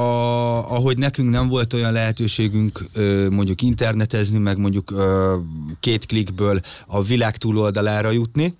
a, 0.00 0.74
ahogy 0.74 0.98
nekünk 0.98 1.30
nem 1.30 1.48
volt 1.48 1.72
olyan 1.72 1.92
lehetőségünk 1.92 2.84
ö, 2.92 3.28
mondjuk 3.30 3.62
internetezni, 3.62 4.38
meg 4.38 4.58
mondjuk 4.58 4.90
ö, 4.90 5.36
két 5.80 6.06
klikből 6.06 6.60
a 6.86 7.02
világ 7.02 7.36
túloldalára 7.36 8.10
jutni, 8.10 8.54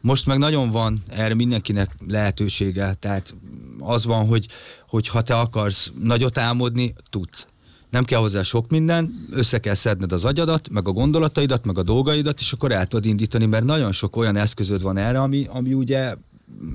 most 0.00 0.26
meg 0.26 0.38
nagyon 0.38 0.70
van 0.70 1.02
erre 1.08 1.34
mindenkinek 1.34 1.90
lehetősége, 2.08 2.94
tehát 2.94 3.34
az 3.78 4.04
van, 4.04 4.26
hogy, 4.26 4.46
hogy 4.88 5.08
ha 5.08 5.22
te 5.22 5.38
akarsz 5.38 5.90
nagyot 6.02 6.38
álmodni, 6.38 6.94
tudsz. 7.10 7.46
Nem 7.90 8.04
kell 8.04 8.20
hozzá 8.20 8.42
sok 8.42 8.70
minden, 8.70 9.14
össze 9.30 9.58
kell 9.58 9.74
szedned 9.74 10.12
az 10.12 10.24
agyadat, 10.24 10.68
meg 10.70 10.88
a 10.88 10.92
gondolataidat, 10.92 11.64
meg 11.64 11.78
a 11.78 11.82
dolgaidat, 11.82 12.40
és 12.40 12.52
akkor 12.52 12.72
el 12.72 12.86
tudod 12.86 13.04
indítani, 13.04 13.46
mert 13.46 13.64
nagyon 13.64 13.92
sok 13.92 14.16
olyan 14.16 14.36
eszközöd 14.36 14.82
van 14.82 14.96
erre, 14.96 15.20
ami, 15.20 15.46
ami 15.50 15.72
ugye 15.72 16.14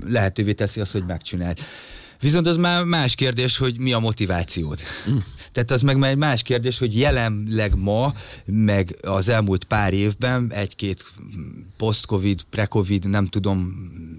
lehetővé 0.06 0.54
teszi 0.54 0.80
azt, 0.80 0.92
hogy 0.92 1.04
megcsináld. 1.08 1.58
Viszont 2.20 2.48
az 2.48 2.58
már 2.58 2.84
más 2.84 3.16
kérdés, 3.16 3.58
hogy 3.58 3.78
mi 3.80 3.94
a 3.94 4.00
motivációd. 4.00 4.80
Mm. 5.10 5.18
Tehát 5.52 5.72
az 5.72 5.82
meg 5.82 5.98
már 5.98 6.10
egy 6.10 6.18
más 6.18 6.42
kérdés, 6.42 6.78
hogy 6.78 7.00
jelenleg 7.00 7.76
ma, 7.76 8.12
meg 8.46 8.98
az 9.02 9.30
elmúlt 9.30 9.64
pár 9.64 9.94
évben 9.94 10.52
egy-két 10.52 11.06
post-covid, 11.78 12.44
pre-covid, 12.50 13.10
nem 13.10 13.26
tudom, 13.26 13.58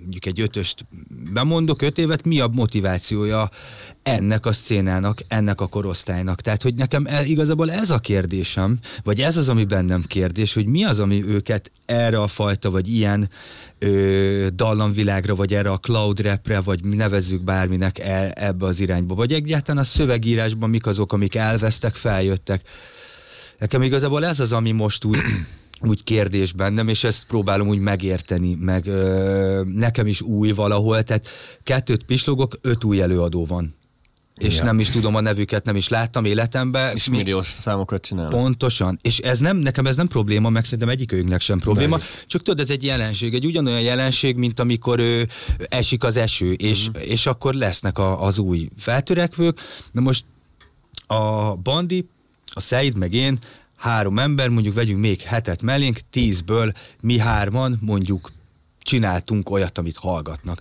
mondjuk 0.01 0.27
egy 0.27 0.41
ötöst 0.41 0.87
bemondok, 1.33 1.83
öt 1.83 1.99
évet, 1.99 2.25
mi 2.25 2.41
a 2.41 2.49
motivációja 2.53 3.51
ennek 4.09 4.47
a 4.47 4.53
szcénának, 4.53 5.23
ennek 5.29 5.61
a 5.61 5.67
korosztálynak. 5.67 6.41
Tehát, 6.41 6.63
hogy 6.63 6.75
nekem 6.75 7.07
el, 7.07 7.25
igazából 7.25 7.71
ez 7.71 7.91
a 7.91 7.99
kérdésem, 7.99 8.79
vagy 9.03 9.21
ez 9.21 9.37
az, 9.37 9.49
ami 9.49 9.65
bennem 9.65 10.05
kérdés, 10.07 10.55
hogy 10.55 10.67
mi 10.67 10.85
az, 10.85 10.99
ami 10.99 11.25
őket 11.25 11.71
erre 11.87 12.23
a 12.23 12.27
fajta, 12.27 12.71
vagy 12.71 12.95
ilyen 12.95 13.31
ö, 13.79 14.47
dallamvilágra, 14.55 15.35
vagy 15.35 15.55
erre 15.55 15.71
a 15.71 15.79
cloud 15.79 16.21
rapre, 16.21 16.61
vagy 16.61 16.85
nevezzük 16.85 17.45
bárminek 17.45 17.99
el, 17.99 18.31
ebbe 18.31 18.67
az 18.67 18.81
irányba, 18.81 19.15
vagy 19.15 19.33
egyáltalán 19.33 19.83
a 19.83 19.87
szövegírásban 19.87 20.71
mik 20.71 20.87
azok, 20.87 21.13
amik 21.13 21.35
elvesztek, 21.35 21.95
feljöttek. 21.95 22.69
Nekem 23.59 23.83
igazából 23.83 24.25
ez 24.25 24.41
az, 24.41 24.53
ami 24.53 24.71
most 24.71 25.05
úgy 25.05 25.19
úgy 25.91 26.05
kérdés 26.05 26.53
bennem, 26.53 26.89
és 26.89 27.05
ezt 27.05 27.27
próbálom 27.27 27.69
úgy 27.69 27.79
megérteni, 27.79 28.55
meg 28.55 28.87
ö, 28.87 29.63
nekem 29.75 30.07
is 30.07 30.21
új 30.21 30.51
valahol, 30.51 31.03
tehát 31.03 31.29
kettőt 31.63 32.05
pislogok, 32.05 32.59
öt 32.63 32.85
új 32.85 33.01
előadó 33.01 33.47
van. 33.47 33.77
És 34.39 34.57
ja. 34.57 34.65
nem 34.65 34.79
is 34.79 34.91
tudom 34.91 35.15
a 35.15 35.21
nevüket, 35.21 35.65
nem 35.65 35.77
is 35.77 35.89
láttam 35.89 36.25
életemben. 36.25 36.95
És 36.95 37.09
milliós 37.09 37.47
számokat 37.47 38.03
csinálnak. 38.03 38.33
Pontosan. 38.33 38.99
És 39.03 39.19
ez 39.19 39.39
nem, 39.39 39.57
nekem 39.57 39.87
ez 39.87 39.97
nem 39.97 40.07
probléma, 40.07 40.49
meg 40.49 40.65
szerintem 40.65 40.89
egyikőnknek 40.89 41.41
sem 41.41 41.59
probléma. 41.59 41.99
De 41.99 42.05
Csak 42.27 42.43
tudod, 42.43 42.61
ez 42.61 42.71
egy 42.71 42.85
jelenség, 42.85 43.35
egy 43.35 43.47
ugyanolyan 43.47 43.81
jelenség, 43.81 44.37
mint 44.37 44.61
amikor 44.61 44.99
ő, 44.99 45.29
esik 45.69 46.05
az 46.05 46.17
eső, 46.17 46.53
és, 46.53 46.89
mm. 46.89 47.01
és 47.01 47.27
akkor 47.27 47.55
lesznek 47.55 47.99
a, 47.99 48.23
az 48.23 48.39
új 48.39 48.69
feltörekvők. 48.79 49.61
Na 49.93 50.01
most 50.01 50.25
a 51.07 51.55
Bandi, 51.57 52.09
a 52.47 52.61
Szeid 52.61 52.97
meg 52.97 53.15
én 53.15 53.39
három 53.77 54.19
ember, 54.19 54.49
mondjuk 54.49 54.75
vegyünk 54.75 55.01
még 55.01 55.21
hetet 55.21 55.63
mellénk, 55.63 56.01
tízből 56.11 56.73
mi 57.01 57.19
hárman 57.19 57.79
mondjuk 57.81 58.33
csináltunk 58.83 59.51
olyat, 59.51 59.79
amit 59.79 59.97
hallgatnak. 59.97 60.61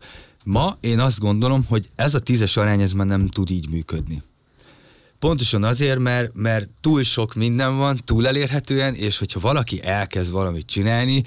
Ma 0.50 0.78
én 0.82 1.00
azt 1.00 1.20
gondolom, 1.20 1.66
hogy 1.66 1.90
ez 1.96 2.16
a 2.16 2.20
tízes 2.20 2.58
arány 2.58 2.82
ez 2.82 2.92
már 2.92 3.08
nem 3.08 3.28
tud 3.28 3.50
így 3.50 3.70
működni. 3.70 4.24
Pontosan 5.20 5.64
azért, 5.64 6.00
mert, 6.00 6.32
mert 6.34 6.70
túl 6.82 7.04
sok 7.04 7.34
minden 7.34 7.78
van, 7.78 8.02
túl 8.06 8.28
elérhetően, 8.28 8.94
és 8.94 9.18
hogyha 9.18 9.40
valaki 9.40 9.84
elkezd 9.84 10.32
valamit 10.32 10.66
csinálni, 10.66 11.24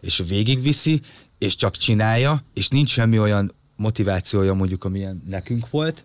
és 0.00 0.22
végigviszi, 0.28 1.00
és 1.38 1.56
csak 1.56 1.76
csinálja, 1.76 2.44
és 2.54 2.68
nincs 2.68 2.90
semmi 2.90 3.18
olyan 3.18 3.52
motivációja 3.76 4.54
mondjuk, 4.54 4.84
amilyen 4.84 5.22
nekünk 5.28 5.70
volt, 5.70 6.04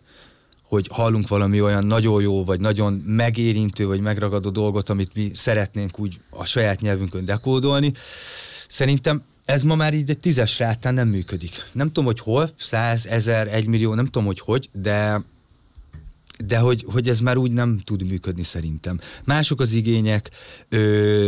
hogy 0.64 0.88
hallunk 0.92 1.28
valami 1.28 1.62
olyan 1.62 1.86
nagyon 1.86 2.22
jó, 2.22 2.44
vagy 2.44 2.60
nagyon 2.60 2.94
megérintő, 2.94 3.88
vagy 3.88 4.00
megragadó 4.00 4.50
dolgot, 4.50 4.90
amit 4.90 5.16
mi 5.16 5.32
szeretnénk 5.34 6.00
úgy 6.00 6.20
a 6.30 6.46
saját 6.46 6.82
nyelvünkön 6.82 7.26
dekódolni. 7.26 7.94
Szerintem 8.68 9.24
ez 9.50 9.64
ma 9.64 9.76
már 9.76 9.94
így 9.94 10.10
egy 10.10 10.20
tízes 10.20 10.60
rátán 10.60 10.94
nem 10.94 11.08
működik. 11.08 11.66
Nem 11.72 11.88
tudom, 11.88 12.06
hogy 12.06 12.20
hol, 12.20 12.50
száz, 12.58 13.06
ezer, 13.06 13.48
egy 13.48 13.68
millió, 13.68 13.94
nem 13.94 14.06
tudom, 14.06 14.26
hogy 14.26 14.40
hogy, 14.40 14.70
de 14.72 15.22
de 16.46 16.58
hogy, 16.58 16.86
hogy 16.92 17.10
ez 17.10 17.20
már 17.20 17.38
úgy 17.38 17.52
nem 17.52 17.80
tud 17.84 18.08
működni 18.08 18.44
szerintem. 18.44 19.00
Mások 19.26 19.62
az 19.62 19.74
igények, 19.74 20.30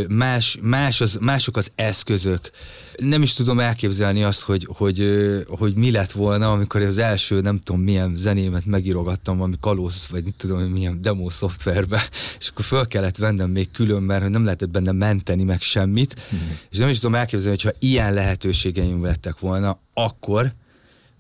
más, 0.10 0.58
más 0.62 1.02
az, 1.02 1.18
mások 1.22 1.58
az 1.58 1.72
eszközök. 1.76 2.52
Nem 2.98 3.22
is 3.22 3.34
tudom 3.34 3.60
elképzelni 3.60 4.24
azt, 4.24 4.42
hogy, 4.42 4.68
hogy, 4.70 5.06
hogy 5.48 5.76
mi 5.76 5.92
lett 5.92 6.12
volna, 6.12 6.52
amikor 6.52 6.82
az 6.82 6.98
első 6.98 7.42
nem 7.42 7.60
tudom 7.60 7.82
milyen 7.82 8.14
zenémet 8.18 8.66
megírogattam 8.66 9.38
valami 9.38 9.56
kalóz, 9.60 10.08
vagy 10.12 10.24
nem 10.24 10.34
tudom 10.38 10.62
milyen 10.62 11.02
demo 11.02 11.30
szoftverbe, 11.30 12.10
és 12.40 12.48
akkor 12.48 12.66
föl 12.66 12.88
kellett 12.88 13.18
vennem 13.18 13.50
még 13.50 13.72
külön, 13.72 14.04
mert 14.04 14.30
nem 14.30 14.44
lehetett 14.44 14.70
benne 14.70 14.92
menteni 14.92 15.44
meg 15.44 15.62
semmit, 15.62 16.16
mm. 16.36 16.38
és 16.70 16.78
nem 16.78 16.90
is 16.90 17.00
tudom 17.00 17.16
elképzelni, 17.16 17.58
hogyha 17.62 17.78
ilyen 17.80 18.14
lehetőségeim 18.14 19.04
lettek 19.04 19.40
volna, 19.40 19.80
akkor 19.94 20.54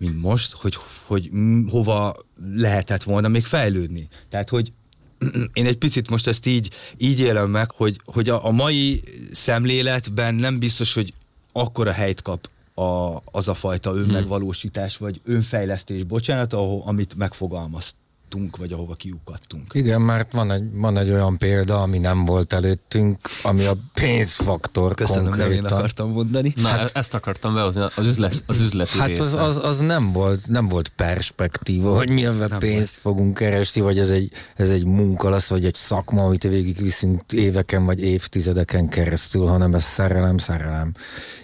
mint 0.01 0.21
most, 0.21 0.51
hogy, 0.51 0.77
hogy 1.05 1.29
hova 1.69 2.25
lehetett 2.53 3.03
volna 3.03 3.27
még 3.27 3.45
fejlődni. 3.45 4.07
Tehát, 4.29 4.49
hogy 4.49 4.71
én 5.53 5.65
egy 5.65 5.77
picit 5.77 6.09
most 6.09 6.27
ezt 6.27 6.45
így, 6.45 6.69
így 6.97 7.19
élem 7.19 7.49
meg, 7.49 7.71
hogy, 7.71 7.99
hogy 8.05 8.29
a, 8.29 8.45
a 8.45 8.51
mai 8.51 9.03
szemléletben 9.31 10.35
nem 10.35 10.59
biztos, 10.59 10.93
hogy 10.93 11.13
akkora 11.51 11.91
helyt 11.91 12.21
kap 12.21 12.49
a, 12.73 13.21
az 13.25 13.47
a 13.47 13.53
fajta 13.53 13.95
önmegvalósítás, 13.95 14.97
vagy 14.97 15.21
önfejlesztés, 15.23 16.03
bocsánat, 16.03 16.53
ahol, 16.53 16.81
amit 16.85 17.15
megfogalmazt 17.15 17.95
kiukadtunk, 18.31 18.57
vagy 18.57 18.73
ahova 18.73 18.95
kiukadtunk. 18.95 19.71
Igen, 19.73 20.01
mert 20.01 20.31
van 20.31 20.51
egy, 20.51 20.63
van 20.73 20.97
egy 20.97 21.09
olyan 21.09 21.37
példa, 21.37 21.81
ami 21.81 21.97
nem 21.97 22.25
volt 22.25 22.53
előttünk, 22.53 23.17
ami 23.43 23.65
a 23.65 23.73
pénzfaktor 23.93 24.93
Köszönöm, 24.93 25.23
konkrétan. 25.23 25.49
nem 25.49 25.57
én 25.57 25.65
akartam 25.65 26.11
mondani. 26.11 26.53
Na, 26.55 26.67
hát, 26.67 26.91
ezt 26.93 27.13
akartam 27.13 27.53
behozni, 27.53 27.81
az, 27.95 28.07
üzlet, 28.07 28.43
az 28.47 28.59
üzleti 28.59 28.97
Hát 28.97 29.19
az, 29.19 29.33
az, 29.33 29.57
az, 29.57 29.79
nem, 29.79 30.11
volt, 30.11 30.47
nem 30.47 30.67
volt 30.67 30.89
perspektíva, 30.89 31.95
hogy 31.95 32.09
mi 32.09 32.25
a 32.25 32.57
pénzt 32.59 32.97
fogunk 32.97 33.33
keresni, 33.33 33.81
vagy 33.81 33.99
ez 33.99 34.09
egy, 34.09 34.31
ez 34.55 34.69
egy 34.69 34.85
munka 34.85 35.29
lesz, 35.29 35.49
vagy 35.49 35.65
egy 35.65 35.75
szakma, 35.75 36.23
amit 36.23 36.43
végigviszünk 36.43 37.21
éveken 37.31 37.85
vagy 37.85 38.03
évtizedeken 38.03 38.89
keresztül, 38.89 39.45
hanem 39.47 39.73
ez 39.73 39.83
szerelem, 39.83 40.37
szerelem. 40.37 40.93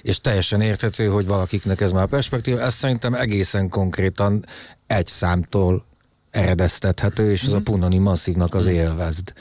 És 0.01 0.20
teljesen 0.20 0.62
érthető, 0.62 1.08
hogy 1.08 1.25
valakiknek 1.25 1.82
ez 1.82 1.91
már 1.91 2.08
perspektíva, 2.08 2.62
ez 2.62 2.74
szerintem 2.74 3.13
egészen 3.13 3.70
konkrétan 3.70 4.46
egy 4.88 5.08
számtól 5.08 5.86
eredeztethető, 6.31 7.31
és 7.31 7.43
ez 7.43 7.53
a 7.53 7.55
mhm. 7.55 7.63
Punani 7.63 7.98
Masszívnak 7.98 8.53
az 8.53 8.65
élvezd. 8.65 9.34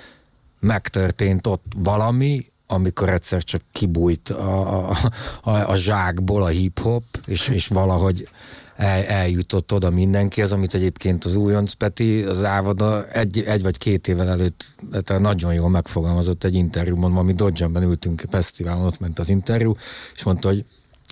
Megtörtént 0.61 1.47
ott 1.47 1.65
valami, 1.77 2.47
amikor 2.67 3.09
egyszer 3.09 3.45
csak 3.45 3.61
kibújt 3.73 4.29
a, 4.31 4.89
a, 4.91 4.97
a, 5.43 5.51
a 5.51 5.77
zsákból 5.77 6.43
a 6.43 6.47
hip-hop, 6.47 7.05
és, 7.27 7.49
és 7.49 7.67
valahogy 7.67 8.29
el, 8.77 9.05
eljutott 9.05 9.73
oda 9.73 9.91
mindenkihez, 9.91 10.53
amit 10.53 10.75
egyébként 10.75 11.25
az 11.25 11.37
újonc 11.37 11.73
Peti, 11.73 12.23
az 12.23 12.45
Ávada 12.45 13.09
egy, 13.09 13.43
egy 13.47 13.63
vagy 13.63 13.79
két 13.79 14.09
évvel 14.09 14.29
előtt 14.29 14.65
tehát 15.03 15.23
nagyon 15.23 15.55
jól 15.55 15.69
megfogalmazott 15.69 16.45
egy 16.45 16.55
interjúban, 16.55 17.17
ami 17.17 17.33
Dodge-ben 17.33 17.83
ültünk 17.83 18.23
a 18.25 18.29
fesztiválon, 18.31 18.87
ott 18.87 19.01
ment 19.01 19.19
az 19.19 19.29
interjú, 19.29 19.77
és 20.15 20.23
mondta, 20.23 20.49
hogy 20.49 20.65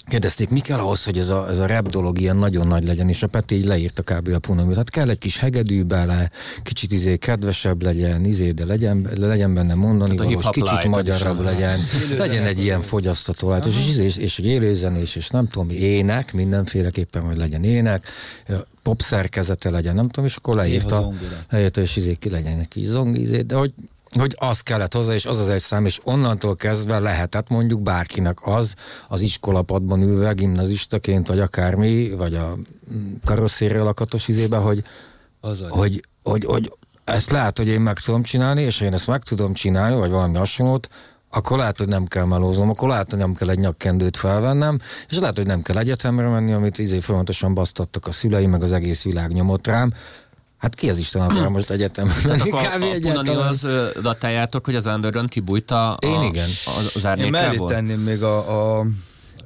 Kérdezték, 0.09 0.49
mi 0.49 0.61
kell 0.61 0.79
ahhoz, 0.79 1.05
hogy 1.05 1.19
ez 1.19 1.29
a, 1.29 1.49
ez 1.49 1.59
a 1.59 1.67
rap 1.67 1.89
dolog 1.89 2.19
ilyen 2.19 2.37
nagyon 2.37 2.67
nagy 2.67 2.85
legyen, 2.85 3.09
és 3.09 3.23
a 3.23 3.27
Peti 3.27 3.55
így 3.55 3.65
leírta 3.65 4.03
kb. 4.03 4.29
a 4.29 4.39
punamit. 4.39 4.77
Hát 4.77 4.91
kell 4.91 5.11
egy 5.11 5.19
kis 5.19 5.39
hegedű 5.39 5.83
bele, 5.83 6.31
kicsit 6.63 6.93
izé 6.93 7.17
kedvesebb 7.17 7.83
legyen, 7.83 8.25
izé, 8.25 8.51
de 8.51 8.65
legyen, 8.65 9.09
legyen 9.15 9.55
benne 9.55 9.75
mondani 9.75 10.17
valós, 10.17 10.45
kicsit 10.51 10.85
magyarabb 10.89 11.41
legyen, 11.41 11.81
legyen 12.19 12.47
egy 12.47 12.61
ilyen 12.61 12.81
fogyasztató 12.81 13.49
lehet, 13.49 13.67
és, 13.67 13.75
és, 13.89 13.99
és, 13.99 14.17
és 14.17 14.37
hogy 14.37 14.47
élőzenés, 14.47 15.17
és 15.17 15.29
nem 15.29 15.47
tudom, 15.47 15.71
ének, 15.71 16.33
mindenféleképpen, 16.33 17.23
hogy 17.23 17.37
legyen 17.37 17.65
ének, 17.65 18.09
pop 18.83 19.01
szerkezete 19.01 19.71
legyen, 19.71 19.95
nem 19.95 20.07
tudom, 20.07 20.25
és 20.25 20.37
akkor 20.37 20.55
leírta, 20.55 21.13
leírta 21.51 21.81
és 21.81 21.97
izé 21.97 22.15
ki 22.15 22.31
legyen 22.31 22.59
egy 22.59 22.69
kis 22.69 22.87
zong, 22.87 23.19
izé, 23.19 23.41
de 23.41 23.55
hogy 23.55 23.73
hogy 24.19 24.37
az 24.39 24.61
kellett 24.61 24.95
hozzá, 24.95 25.15
és 25.15 25.27
az 25.27 25.39
az 25.39 25.49
egy 25.49 25.61
szám, 25.61 25.87
és 25.87 26.01
onnantól 26.05 26.57
kezdve 26.57 26.99
lehetett 26.99 27.49
mondjuk 27.49 27.83
bárkinek 27.83 28.39
az, 28.47 28.75
az 29.09 29.21
iskolapadban 29.21 30.03
ülve, 30.03 30.33
gimnazistaként, 30.33 31.29
vagy 31.29 31.41
akármi, 31.41 32.11
vagy 32.11 32.35
a 32.35 32.57
karosszéri 33.25 33.79
lakatos 33.79 34.29
izébe, 34.29 34.57
hogy, 34.57 34.85
Az 35.41 35.65
hogy, 35.69 36.05
hogy, 36.23 36.45
hogy 36.45 36.73
ezt 37.05 37.31
lehet, 37.31 37.59
hogy 37.59 37.69
én 37.69 37.81
meg 37.81 37.99
tudom 37.99 38.23
csinálni, 38.23 38.63
és 38.63 38.79
ha 38.79 38.85
én 38.85 38.93
ezt 38.93 39.07
meg 39.07 39.23
tudom 39.23 39.53
csinálni, 39.53 39.97
vagy 39.97 40.11
valami 40.11 40.37
hasonlót, 40.37 40.89
akkor 41.31 41.59
lehet, 41.59 41.79
hogy 41.79 41.89
nem 41.89 42.05
kell 42.05 42.25
melóznom, 42.25 42.71
akkor 42.71 42.89
lehet, 42.89 43.11
hogy 43.11 43.19
nem 43.19 43.35
kell 43.35 43.51
egy 43.51 43.59
nyakkendőt 43.59 44.17
felvennem, 44.17 44.79
és 45.09 45.19
lehet, 45.19 45.37
hogy 45.37 45.47
nem 45.47 45.63
kell 45.63 45.79
egyetemre 45.79 46.29
menni, 46.29 46.53
amit 46.53 46.79
izé 46.79 47.01
folyamatosan 47.01 47.55
basztattak 47.55 48.07
a 48.07 48.13
szüleim, 48.13 48.51
meg 48.51 48.63
az 48.63 48.73
egész 48.73 49.03
világ 49.05 49.33
nyomott 49.33 49.67
rám. 49.67 49.93
Hát 50.65 50.75
ki 50.75 50.91
az 50.91 50.97
Isten 50.99 51.23
akar 51.23 51.49
most 51.49 51.71
egyetemre 51.71 52.15
menni? 52.25 52.51
Tehát. 52.51 52.79
Punani 53.01 53.29
az 53.29 53.65
ö, 53.65 53.89
datáljátok, 54.03 54.65
hogy 54.65 54.75
az 54.75 54.87
Underön 54.87 55.27
kibújta 55.27 55.95
a, 55.95 55.99
Én 56.07 56.23
igen. 56.23 56.49
az, 56.95 57.05
az 57.05 57.19
Én 57.19 57.31
mellé 57.31 57.57
tenném 57.67 58.01
még 58.01 58.23
a, 58.23 58.79
a 58.79 58.87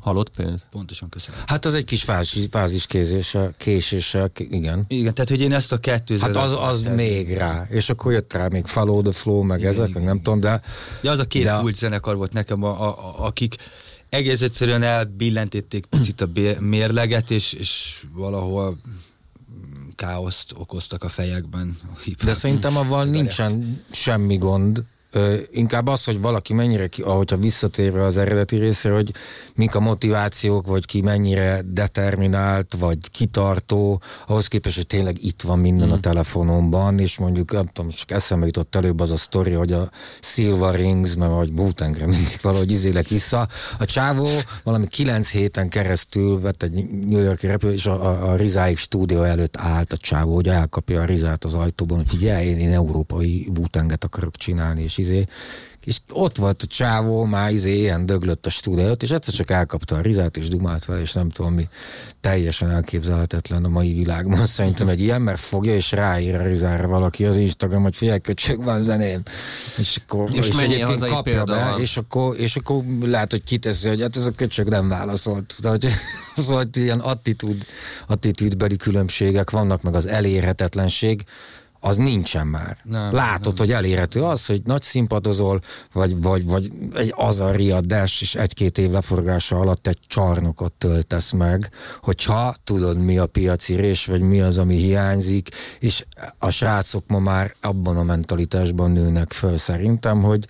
Halott 0.00 0.36
pénz? 0.36 0.66
pontosan 0.70 1.08
köszönöm. 1.08 1.40
Hát 1.46 1.64
az 1.64 1.74
egy 1.74 1.84
kis 1.84 2.02
fázis, 2.02 2.46
fáziskézéssel, 2.50 3.50
késéssel, 3.56 4.28
k- 4.32 4.38
igen. 4.50 4.84
Igen, 4.88 5.14
tehát 5.14 5.30
hogy 5.30 5.40
én 5.40 5.52
ezt 5.52 5.72
a 5.72 5.78
kettőt... 5.78 6.20
Hát 6.20 6.36
az, 6.36 6.52
az 6.60 6.82
még 6.82 7.36
rá. 7.36 7.66
És 7.70 7.88
akkor 7.90 8.12
jött 8.12 8.32
rá 8.32 8.48
még 8.48 8.66
Follow 8.66 9.02
the 9.02 9.12
Flow, 9.12 9.42
meg 9.42 9.58
Igen, 9.58 9.72
ezek, 9.72 9.88
igen, 9.88 10.02
meg 10.02 10.10
nem 10.12 10.22
tudom, 10.22 10.40
de 10.40 10.60
Ja, 11.00 11.10
az 11.10 11.18
a 11.18 11.24
két 11.24 11.44
De- 11.44 11.60
zenekar 11.74 12.16
volt 12.16 12.32
nekem, 12.32 12.62
a, 12.62 12.82
a, 12.82 12.88
a, 12.88 13.26
akik 13.26 13.56
egész 14.08 14.40
egyszerűen 14.40 14.82
elbillentették 14.82 15.86
picit 15.86 16.20
a 16.20 16.28
mérleget, 16.60 17.30
és, 17.30 17.52
és 17.52 18.02
valahol 18.14 18.76
káoszt 19.98 20.52
okoztak 20.52 21.04
a 21.04 21.08
fejekben. 21.08 21.78
a 22.04 22.24
De 22.24 22.32
szerintem 22.32 22.76
avval 22.76 23.04
nincsen 23.04 23.84
semmi 23.90 24.36
gond. 24.36 24.84
Ö, 25.10 25.34
inkább 25.50 25.86
az, 25.86 26.04
hogy 26.04 26.20
valaki 26.20 26.52
mennyire, 26.52 26.88
ahogyha 27.02 27.36
visszatérve 27.36 28.04
az 28.04 28.18
eredeti 28.18 28.56
részre, 28.56 28.92
hogy 28.92 29.12
mik 29.54 29.74
a 29.74 29.80
motivációk, 29.80 30.66
vagy 30.66 30.86
ki 30.86 31.00
mennyire 31.00 31.60
determinált, 31.64 32.74
vagy 32.78 32.98
kitartó, 33.10 34.00
ahhoz 34.26 34.46
képest, 34.46 34.76
hogy 34.76 34.86
tényleg 34.86 35.24
itt 35.24 35.42
van 35.42 35.58
minden 35.58 35.90
a 35.90 36.00
telefonomban, 36.00 36.98
és 36.98 37.18
mondjuk, 37.18 37.52
nem 37.52 37.66
tudom, 37.66 37.90
csak 37.90 38.10
eszembe 38.10 38.46
jutott 38.46 38.74
előbb 38.74 39.00
az 39.00 39.10
a 39.10 39.16
sztori, 39.16 39.52
hogy 39.52 39.72
a 39.72 39.90
Silver 40.20 40.74
Rings, 40.74 41.14
mert 41.16 41.32
vagy 41.32 41.52
Butengre 41.52 42.06
mindig 42.06 42.38
valahogy 42.42 42.70
izélek 42.70 43.08
vissza. 43.08 43.48
A 43.78 43.84
csávó 43.84 44.28
valami 44.62 44.86
kilenc 44.86 45.30
héten 45.30 45.68
keresztül 45.68 46.40
vett 46.40 46.62
egy 46.62 46.88
New 46.90 47.22
Yorki 47.22 47.46
repülő, 47.46 47.72
és 47.72 47.86
a, 47.86 48.06
a, 48.06 48.30
a 48.30 48.36
Rizáik 48.36 48.78
stúdió 48.78 49.22
előtt 49.22 49.56
állt 49.56 49.92
a 49.92 49.96
csávó, 49.96 50.34
hogy 50.34 50.48
elkapja 50.48 51.00
a 51.00 51.04
Rizát 51.04 51.44
az 51.44 51.54
ajtóban, 51.54 51.96
hogy 51.96 52.08
figyelj, 52.08 52.46
én, 52.46 52.58
én 52.58 52.72
európai 52.72 53.48
Wutenget 53.58 54.04
akarok 54.04 54.36
csinálni, 54.36 54.82
és 54.82 54.97
izé, 54.98 55.24
és 55.88 55.98
ott 56.12 56.36
volt 56.36 56.62
a 56.62 56.66
csávó, 56.66 57.24
már 57.24 57.52
izé 57.52 57.78
ilyen 57.78 58.06
döglött 58.06 58.46
a 58.46 58.50
stúdió 58.50 58.84
előtt, 58.84 59.02
és 59.02 59.10
egyszer 59.10 59.34
csak 59.34 59.50
elkapta 59.50 59.96
a 59.96 60.00
rizát, 60.00 60.36
és 60.36 60.48
dumált 60.48 60.84
vele, 60.84 61.00
és 61.00 61.12
nem 61.12 61.30
tudom 61.30 61.54
mi, 61.54 61.68
teljesen 62.20 62.70
elképzelhetetlen 62.70 63.64
a 63.64 63.68
mai 63.68 63.92
világban. 63.92 64.46
Szerintem 64.58 64.88
egy 64.88 65.00
ilyen, 65.00 65.22
mert 65.22 65.40
fogja, 65.40 65.74
és 65.74 65.92
ráír 65.92 66.34
a 66.34 66.42
rizára 66.42 66.88
valaki 66.88 67.24
az 67.24 67.36
Instagram, 67.36 67.82
hogy 67.82 67.96
figyelj, 67.96 68.18
köcsög, 68.18 68.64
van 68.64 68.82
zeném. 68.82 69.22
És 69.78 70.00
akkor 70.06 70.34
És 70.34 70.52
mennyi 70.52 70.74
egyébként 70.74 71.04
kapja 71.04 71.44
be, 71.44 71.74
és 71.78 71.96
akkor, 71.96 72.36
és 72.38 72.56
akkor 72.56 72.82
lehet, 73.00 73.30
hogy 73.30 73.42
kiteszi, 73.42 73.88
hogy 73.88 74.00
hát 74.00 74.16
ez 74.16 74.26
a 74.26 74.30
köcsög 74.30 74.68
nem 74.68 74.88
válaszolt. 74.88 75.54
De 75.60 75.68
hogy, 75.68 75.88
szóval 76.36 76.56
hogy 76.56 76.82
ilyen 76.82 77.00
attitűd, 77.00 77.66
attitűdbeli 78.06 78.76
különbségek 78.76 79.50
vannak, 79.50 79.82
meg 79.82 79.94
az 79.94 80.06
elérhetetlenség, 80.06 81.24
az 81.80 81.96
nincsen 81.96 82.46
már. 82.46 82.76
Nem, 82.82 83.12
Látod, 83.12 83.54
nem. 83.56 83.66
hogy 83.66 83.72
elérhető 83.72 84.22
az, 84.22 84.46
hogy 84.46 84.62
nagy 84.64 84.82
színpadozol, 84.82 85.60
vagy, 85.92 86.22
vagy, 86.22 86.44
vagy 86.44 86.70
egy 86.94 87.12
az 87.16 87.40
a 87.40 87.50
riadás, 87.50 88.20
és 88.20 88.34
egy-két 88.34 88.78
év 88.78 88.90
leforgása 88.90 89.58
alatt 89.58 89.86
egy 89.86 89.98
csarnokot 90.06 90.72
töltesz 90.72 91.32
meg, 91.32 91.70
hogyha 92.00 92.54
tudod, 92.64 92.98
mi 92.98 93.18
a 93.18 93.26
piaci 93.26 93.74
rés, 93.74 94.06
vagy 94.06 94.20
mi 94.20 94.40
az, 94.40 94.58
ami 94.58 94.76
hiányzik, 94.76 95.48
és 95.78 96.04
a 96.38 96.50
srácok 96.50 97.04
ma 97.06 97.18
már 97.18 97.54
abban 97.60 97.96
a 97.96 98.02
mentalitásban 98.02 98.90
nőnek 98.90 99.32
föl 99.32 99.56
szerintem, 99.56 100.22
hogy 100.22 100.46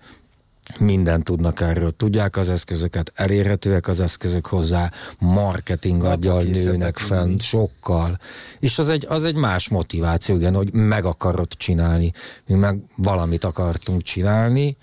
mindent 0.79 1.25
tudnak 1.25 1.61
erről, 1.61 1.91
tudják 1.91 2.37
az 2.37 2.51
eszközöket, 2.51 3.13
elérhetőek 3.15 3.89
az 3.89 4.01
eszközök 4.01 4.47
hozzá, 4.47 4.91
marketing 5.19 6.05
aggyal 6.05 6.43
készebbek 6.43 6.65
nőnek 6.65 6.97
fenn, 6.97 7.39
sokkal. 7.39 8.19
És 8.59 8.79
az 8.79 8.89
egy, 8.89 9.07
az 9.09 9.25
egy 9.25 9.37
más 9.37 9.69
motiváció, 9.69 10.37
igen, 10.37 10.55
hogy 10.55 10.73
meg 10.73 11.05
akarod 11.05 11.49
csinálni. 11.57 12.13
Mi 12.47 12.55
meg 12.55 12.79
valamit 12.97 13.45
akartunk 13.45 14.03
csinálni, 14.03 14.77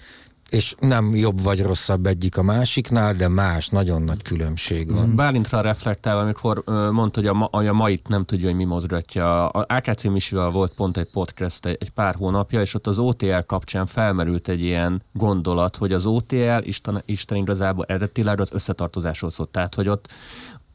és 0.56 0.76
nem 0.80 1.16
jobb 1.16 1.42
vagy 1.42 1.62
rosszabb 1.62 2.06
egyik 2.06 2.38
a 2.38 2.44
másiknál, 2.44 3.14
de 3.14 3.28
más, 3.28 3.70
nagyon 3.70 4.02
nagy 4.02 4.22
különbség 4.22 4.94
van. 4.94 5.16
Bálintra 5.16 5.62
reflektálva, 5.62 6.22
amikor 6.22 6.64
mondta, 6.92 7.20
hogy 7.20 7.30
a, 7.30 7.34
ma, 7.34 7.46
a 7.46 7.74
mait 7.74 8.08
nem 8.08 8.26
tudja, 8.26 8.48
hogy 8.48 8.56
mi 8.56 8.64
mozgatja. 8.64 9.48
A 9.48 9.66
AKC 9.76 10.04
Misivel 10.04 10.50
volt 10.50 10.76
pont 10.76 10.98
egy 10.98 11.10
podcast 11.12 11.66
egy, 11.66 11.78
egy 11.80 11.90
pár 11.90 12.16
hónapja, 12.16 12.62
és 12.62 12.74
ott 12.74 12.88
az 12.88 13.00
OTL 13.00 13.40
kapcsán 13.46 13.86
felmerült 13.86 14.48
egy 14.48 14.62
ilyen 14.62 15.02
gondolat, 15.14 15.76
hogy 15.76 15.94
az 15.94 16.06
OTL 16.06 16.62
Isten, 16.62 17.02
Isten 17.06 17.38
igazából 17.38 17.86
eredetileg 17.88 18.40
az 18.40 18.50
összetartozásról 18.52 19.30
szólt. 19.30 19.50
Tehát, 19.50 19.76
hogy 19.76 19.88
ott 19.88 20.08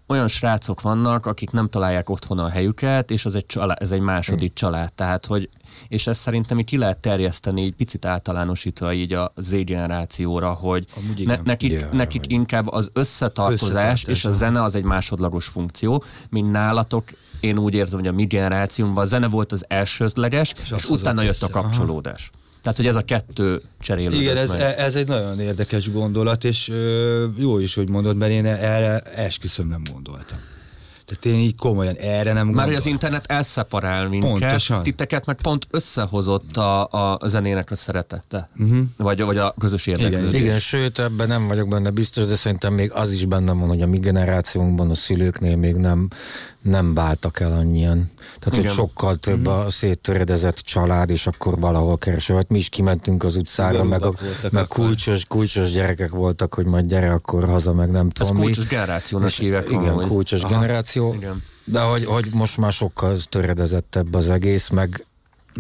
olyan 0.07 0.29
srácok 0.29 0.81
vannak, 0.81 1.27
akik 1.27 1.51
nem 1.51 1.69
találják 1.69 2.11
otthon 2.11 2.39
a 2.39 2.49
helyüket, 2.49 3.11
és 3.11 3.25
az 3.25 3.35
egy 3.35 3.47
család, 3.47 3.77
ez 3.81 3.91
egy 3.91 4.01
második 4.01 4.53
család. 4.53 4.93
Tehát, 4.93 5.27
hogy 5.27 5.49
és 5.89 6.07
ezt 6.07 6.21
szerintem 6.21 6.59
így 6.59 6.65
ki 6.65 6.77
lehet 6.77 7.01
terjeszteni, 7.01 7.63
így 7.63 7.75
picit 7.75 8.05
általánosítva 8.05 8.93
így 8.93 9.13
a 9.13 9.33
Z 9.37 9.51
generációra, 9.65 10.53
hogy 10.53 10.85
Amúgy 10.97 11.27
ne, 11.27 11.39
nekik, 11.45 11.71
Ja, 11.73 11.89
nekik 11.93 12.21
hogy- 12.21 12.31
inkább 12.31 12.69
az 12.73 12.91
összetartozás, 12.93 14.05
és 14.05 14.25
a 14.25 14.31
zene 14.33 14.63
az 14.63 14.75
egy 14.75 14.85
másodlagos 14.85 15.47
funkció, 15.47 16.05
mint 16.31 16.51
nálatok 16.51 17.05
én 17.41 17.59
úgy 17.59 17.75
érzem, 17.75 17.99
hogy 17.99 18.09
a 18.09 18.13
mi 18.13 18.25
generációnkban 18.27 19.05
a 19.05 19.07
zene 19.07 19.29
volt 19.29 19.53
az 19.53 19.65
elsődleges, 19.69 20.53
és, 20.63 20.71
És 20.77 20.89
utána 20.89 21.23
jött 21.23 21.31
a 21.43 21.47
össze, 21.47 21.47
aha. 21.53 21.63
kapcsolódás. 21.63 22.31
Tehát, 22.63 22.77
hogy 22.77 22.87
ez 22.87 22.97
a 22.97 23.03
kettő 23.03 23.63
cserélődött 23.81 24.21
Igen, 24.21 24.37
ez, 24.37 24.51
meg. 24.51 24.61
ez 24.61 24.95
egy 24.95 25.09
nagyon 25.09 25.41
érdekes 25.41 25.93
gondolat, 25.93 26.45
és 26.45 26.69
ö, 26.69 27.27
jó 27.37 27.59
is, 27.59 27.75
hogy 27.75 27.89
mondod, 27.89 28.17
mert 28.17 28.31
én 28.33 28.47
erre 28.47 28.99
esküszöm 28.99 29.69
nem 29.69 29.83
gondoltam. 29.93 30.39
Tehát 31.11 31.39
én 31.39 31.45
így 31.45 31.57
komolyan 31.57 31.95
erre 31.95 32.33
nem 32.33 32.49
Már 32.49 32.67
hogy 32.67 32.75
az 32.75 32.87
internet 32.87 33.27
elszeparál 33.27 34.09
minket, 34.09 34.31
Pontosan. 34.31 34.83
titeket 34.83 35.27
meg 35.27 35.37
pont 35.43 35.67
összehozott 35.71 36.57
a, 36.57 36.89
a 36.93 37.29
zenének 37.29 37.71
a 37.71 37.75
szeretete. 37.75 38.51
Uh-huh. 38.57 38.79
Vagy, 38.97 39.23
vagy 39.23 39.37
a 39.37 39.55
közös 39.59 39.87
érdeklődés. 39.87 40.29
Igen, 40.29 40.43
Igen, 40.43 40.59
sőt, 40.59 40.99
ebben 40.99 41.29
nem 41.29 41.47
vagyok 41.47 41.69
benne 41.69 41.91
biztos, 41.91 42.27
de 42.27 42.35
szerintem 42.35 42.73
még 42.73 42.93
az 42.93 43.11
is 43.13 43.25
bennem 43.25 43.59
van, 43.59 43.69
hogy 43.69 43.83
a 43.83 43.87
mi 43.87 43.99
generációnkban 43.99 44.91
a 44.91 44.95
szülőknél 44.95 45.57
még 45.57 45.75
nem, 45.75 46.09
nem 46.63 46.95
váltak 46.95 47.41
el 47.41 47.53
annyian. 47.53 48.11
Tehát, 48.17 48.45
hogy 48.45 48.59
Igen. 48.59 48.73
sokkal 48.73 49.17
több 49.17 49.47
a 49.47 49.71
széttöredezett 49.71 50.57
család, 50.57 51.11
és 51.11 51.27
akkor 51.27 51.61
valahol 51.61 51.99
kereső. 51.99 52.35
Hát 52.35 52.49
mi 52.49 52.59
is 52.59 52.69
kimentünk 52.69 53.25
az 53.25 53.37
utcára, 53.37 53.85
meg, 53.85 54.05
a, 54.05 54.15
meg 54.51 54.67
kulcsos, 54.67 55.25
kulcsos 55.25 55.71
gyerekek 55.71 56.11
voltak, 56.11 56.55
hogy 56.55 56.67
majd 56.67 56.87
gyere 56.87 57.11
akkor 57.13 57.45
haza, 57.45 57.73
meg 57.73 57.91
nem 57.91 58.07
Ez 58.07 58.13
tudom 58.13 58.37
mi. 58.37 58.43
kulcsos 58.43 58.67
generációnak 58.67 59.29
hívják. 59.31 59.69
Igen, 59.71 59.89
amúgy. 59.89 60.07
kulcsos 60.07 60.43
Aha. 60.43 60.53
generáció. 60.55 61.15
Igen. 61.15 61.43
De 61.65 61.81
hogy, 61.81 62.05
hogy 62.05 62.29
most 62.33 62.57
már 62.59 62.73
sokkal 62.73 63.17
töredezettebb 63.29 64.15
az 64.15 64.29
egész, 64.31 64.69
meg 64.69 65.05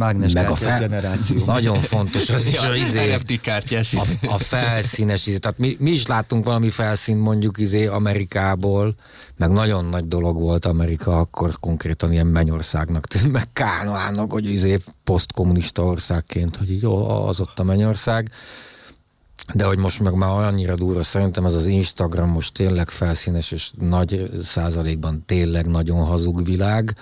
Mágnes 0.00 0.32
meg 0.32 0.50
a 0.50 0.54
fel... 0.54 0.78
generáció. 0.78 1.44
Nagyon 1.44 1.80
fontos 1.80 2.28
az 2.28 2.46
is, 2.46 2.58
izé, 2.88 3.14
NFT 3.14 3.40
kártyás. 3.40 3.94
a, 3.94 4.02
a 4.26 4.38
felszínes 4.38 5.26
izé. 5.26 5.36
Tehát 5.36 5.58
mi, 5.58 5.76
mi 5.78 5.90
is 5.90 6.06
láttunk 6.06 6.44
valami 6.44 6.70
felszín 6.70 7.16
mondjuk 7.16 7.58
izé 7.58 7.86
Amerikából, 7.86 8.94
meg 9.36 9.50
nagyon 9.50 9.84
nagy 9.84 10.08
dolog 10.08 10.38
volt 10.40 10.64
Amerika, 10.66 11.18
akkor 11.18 11.58
konkrétan 11.60 12.12
ilyen 12.12 12.26
mennyországnak 12.26 13.06
tűnt, 13.06 13.32
meg 13.32 13.44
Kánoának, 13.52 14.32
hogy 14.32 14.50
izé 14.50 14.78
posztkommunista 15.04 15.84
országként, 15.84 16.56
hogy 16.56 16.70
így 16.70 16.86
ó, 16.86 17.26
az 17.28 17.40
ott 17.40 17.58
a 17.58 17.64
mennyország. 17.64 18.30
De 19.54 19.64
hogy 19.64 19.78
most 19.78 20.00
meg 20.00 20.14
már 20.14 20.30
annyira 20.30 20.74
durva, 20.74 21.02
szerintem 21.02 21.44
ez 21.44 21.54
az 21.54 21.66
Instagram 21.66 22.28
most 22.28 22.54
tényleg 22.54 22.88
felszínes, 22.88 23.52
és 23.52 23.70
nagy 23.78 24.30
százalékban 24.42 25.22
tényleg 25.26 25.66
nagyon 25.66 26.04
hazug 26.04 26.44
világ, 26.44 26.94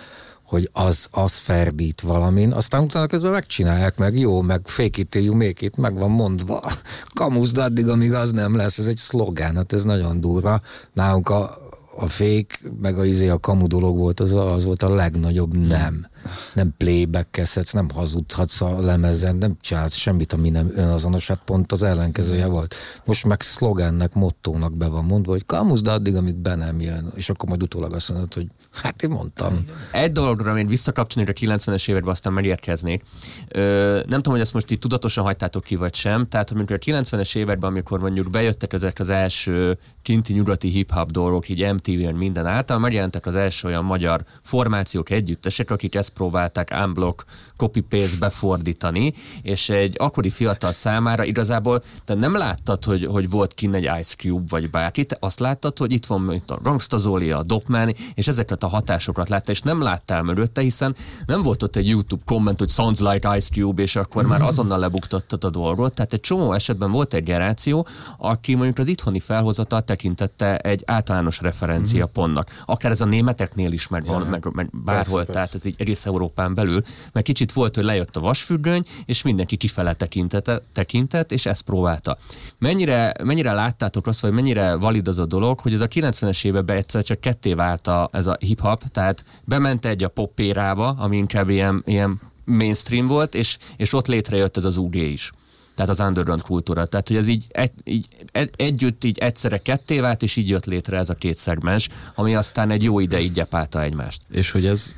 hogy 0.49 0.71
az, 0.73 1.09
az 1.11 1.37
ferdít 1.37 2.01
valamin, 2.01 2.53
aztán 2.53 2.83
utána 2.83 3.07
közben 3.07 3.31
megcsinálják 3.31 3.99
meg, 3.99 4.19
jó, 4.19 4.41
meg 4.41 4.61
fake 4.65 5.01
it 5.01 5.15
you 5.15 5.35
make 5.35 5.55
it, 5.61 5.77
meg 5.77 5.95
van 5.95 6.11
mondva. 6.11 6.63
Kamuszd 7.15 7.59
addig, 7.59 7.89
amíg 7.89 8.13
az 8.13 8.33
nem 8.33 8.57
lesz, 8.57 8.79
ez 8.79 8.87
egy 8.87 8.97
szlogán, 8.97 9.57
hát 9.57 9.73
ez 9.73 9.85
nagyon 9.85 10.21
durva. 10.21 10.61
Nálunk 10.93 11.29
a, 11.29 11.57
a 11.97 12.09
fake, 12.09 12.59
meg 12.81 12.99
a, 12.99 13.05
izé, 13.05 13.29
a 13.29 13.39
kamu 13.39 13.67
dolog 13.67 13.97
volt, 13.97 14.21
az, 14.21 14.33
az 14.33 14.65
volt 14.65 14.83
a 14.83 14.95
legnagyobb 14.95 15.57
nem. 15.57 16.07
Nem 16.55 16.75
playback 16.77 17.43
nem 17.73 17.91
hazudhatsz 17.91 18.61
a 18.61 18.81
lemezen, 18.81 19.37
nem 19.37 19.57
csinálsz 19.61 19.95
semmit, 19.95 20.33
ami 20.33 20.51
nem 20.51 20.71
önazonos, 20.75 21.27
hát 21.27 21.41
pont 21.45 21.73
az 21.73 21.83
ellenkezője 21.83 22.47
volt. 22.47 22.75
Most 23.05 23.25
meg 23.25 23.41
szlogennek, 23.41 24.15
mottónak 24.15 24.77
be 24.77 24.87
van 24.87 25.05
mondva, 25.05 25.33
hogy 25.33 25.45
kamusz, 25.47 25.81
de 25.81 25.91
addig, 25.91 26.17
amíg 26.17 26.37
be 26.37 26.55
nem 26.55 26.81
jön, 26.81 27.13
és 27.15 27.31
akkor 27.31 27.49
majd 27.49 27.63
utólag 27.63 27.93
azt 27.93 28.11
mondod, 28.11 28.35
hogy 28.35 28.47
hát 28.73 29.03
én 29.03 29.11
mondtam. 29.11 29.65
Egy 29.93 30.13
dologra 30.13 30.59
én 30.59 30.67
visszakapcsolni, 30.67 31.29
hogy 31.29 31.49
a 31.51 31.57
90-es 31.57 31.89
években 31.89 32.13
aztán 32.13 32.33
megérkeznék. 32.33 33.05
Ö, 33.49 33.95
nem 33.95 34.17
tudom, 34.17 34.33
hogy 34.33 34.41
ezt 34.41 34.55
most 34.55 34.71
itt 34.71 34.81
tudatosan 34.81 35.25
hagytátok 35.25 35.65
ki, 35.65 35.75
vagy 35.75 35.95
sem. 35.95 36.29
Tehát, 36.29 36.51
amikor 36.51 36.77
a 36.77 36.91
90-es 36.91 37.37
években, 37.37 37.71
amikor 37.71 38.01
mondjuk 38.01 38.31
bejöttek 38.31 38.73
ezek 38.73 38.99
az 38.99 39.09
első 39.09 39.79
kinti 40.03 40.33
nyugati 40.33 40.69
hip-hop 40.69 41.11
dolgok, 41.11 41.49
így 41.49 41.73
MTV-en 41.73 42.15
minden 42.15 42.47
által, 42.47 42.79
megjelentek 42.79 43.27
az 43.27 43.35
első 43.35 43.69
olyan 43.69 43.85
magyar 43.85 44.25
formációk, 44.43 45.11
együttesek, 45.11 45.71
akik 45.71 45.95
ezt 45.95 46.11
próbálták 46.19 46.75
unblock, 46.85 47.25
copy-paste 47.57 48.17
befordítani, 48.19 49.13
és 49.43 49.69
egy 49.69 49.95
akkori 49.99 50.31
fiatal 50.31 50.73
számára 50.73 51.25
igazából 51.25 51.83
te 52.05 52.15
nem 52.15 52.37
láttad, 52.37 52.85
hogy, 52.85 53.05
hogy 53.05 53.31
volt 53.31 53.55
kinn 53.55 53.75
egy 53.75 53.89
Ice 54.01 54.15
Cube 54.17 54.45
vagy 54.49 54.71
bárki, 54.71 55.05
te 55.05 55.17
azt 55.21 55.41
láttad, 55.41 55.79
hogy 55.79 55.93
itt 55.93 56.07
van 56.07 56.21
mint 56.21 56.51
a 56.51 56.59
Gangsta 56.63 56.97
Zoli, 56.97 57.31
a 57.31 57.43
Dopman, 57.43 57.95
és 58.15 58.29
ezeket 58.29 58.63
a 58.63 58.67
hatásokat 58.67 59.29
látta, 59.29 59.51
és 59.51 59.63
nem 59.63 59.83
láttál 59.83 60.23
mögötte, 60.23 60.61
hiszen 60.61 60.97
nem 61.27 61.43
volt 61.43 61.63
ott 61.63 61.77
egy 61.77 61.89
YouTube 61.89 62.23
komment, 62.25 62.59
hogy 62.59 62.71
sounds 62.71 63.01
like 63.01 63.37
Ice 63.37 63.49
Cube, 63.53 63.83
és 63.83 63.97
akkor 63.97 64.27
már 64.27 64.43
azonnal 64.43 64.79
lebuktattad 64.79 65.45
a 65.45 65.51
dolgot. 65.51 65.95
Tehát 65.95 66.13
egy 66.13 66.21
csomó 66.21 66.53
esetben 66.53 66.91
volt 66.91 67.15
egy 67.15 67.23
generáció, 67.23 67.87
aki 68.19 68.55
mondjuk 68.55 68.79
az 68.79 68.87
itthoni 68.87 69.21
felhozatal 69.21 69.83
tekintette 69.83 70.57
egy 70.57 70.83
általános 70.87 71.41
referencia 71.41 72.07
pontnak. 72.07 72.63
Akár 72.67 72.91
ez 72.91 73.01
a 73.01 73.05
németeknél 73.05 73.73
is, 73.73 73.89
meg, 73.89 74.05
ja, 74.07 74.19
meg, 74.19 74.47
meg 74.53 74.71
bárhol, 74.85 75.17
persze, 75.17 75.33
tehát 75.33 75.55
ez 75.55 75.65
így 75.65 75.75
egész 75.79 75.98
Európán 76.07 76.55
belül, 76.55 76.83
mert 77.13 77.27
kicsit 77.27 77.53
volt, 77.53 77.75
hogy 77.75 77.85
lejött 77.85 78.17
a 78.17 78.21
vasfüggöny, 78.21 78.83
és 79.05 79.23
mindenki 79.23 79.57
kifele 79.57 79.93
tekintett, 79.93 80.51
tekintett 80.73 81.33
és 81.33 81.47
ezt 81.47 81.63
próbálta. 81.63 82.19
Mennyire, 82.59 83.15
mennyire 83.23 83.53
láttátok 83.53 84.07
azt, 84.07 84.21
vagy 84.21 84.33
mennyire 84.33 84.75
valid 84.75 85.09
az 85.09 85.19
a 85.19 85.27
dolog, 85.27 85.61
hogy 85.61 85.73
ez 85.73 85.81
a 85.81 85.89
90-es 85.89 86.45
években 86.45 86.77
egyszer 86.77 87.03
csak 87.03 87.21
ketté 87.21 87.53
vált 87.53 87.87
a, 87.87 88.09
ez 88.13 88.27
a 88.27 88.37
hip-hop, 88.41 88.83
tehát 88.93 89.25
bement 89.45 89.85
egy 89.85 90.05
a 90.05 90.09
popérába, 90.09 90.89
ami 90.89 91.17
inkább 91.17 91.49
ilyen, 91.49 91.83
ilyen 91.87 92.21
mainstream 92.45 93.07
volt, 93.07 93.35
és, 93.35 93.59
és 93.77 93.93
ott 93.93 94.07
létrejött 94.07 94.57
ez 94.57 94.65
az 94.65 94.77
UG 94.77 94.95
is 94.95 95.31
tehát 95.79 95.93
az 95.93 96.07
underground 96.07 96.43
kultúra. 96.43 96.87
Tehát, 96.87 97.09
hogy 97.09 97.17
ez 97.17 97.27
így, 97.27 97.45
egy, 97.49 97.71
így 97.85 98.07
egy, 98.33 98.51
együtt 98.57 99.05
így 99.05 99.19
egyszerre 99.19 99.59
ketté 99.59 100.01
vált, 100.01 100.23
és 100.23 100.37
így 100.37 100.49
jött 100.49 100.65
létre 100.65 100.97
ez 100.97 101.09
a 101.09 101.15
két 101.15 101.37
szegmens, 101.37 101.89
ami 102.15 102.35
aztán 102.35 102.71
egy 102.71 102.83
jó 102.83 103.01
ideig 103.01 103.33
gyepálta 103.33 103.83
egymást. 103.83 104.21
És 104.31 104.51
hogy 104.51 104.67
ez 104.67 104.97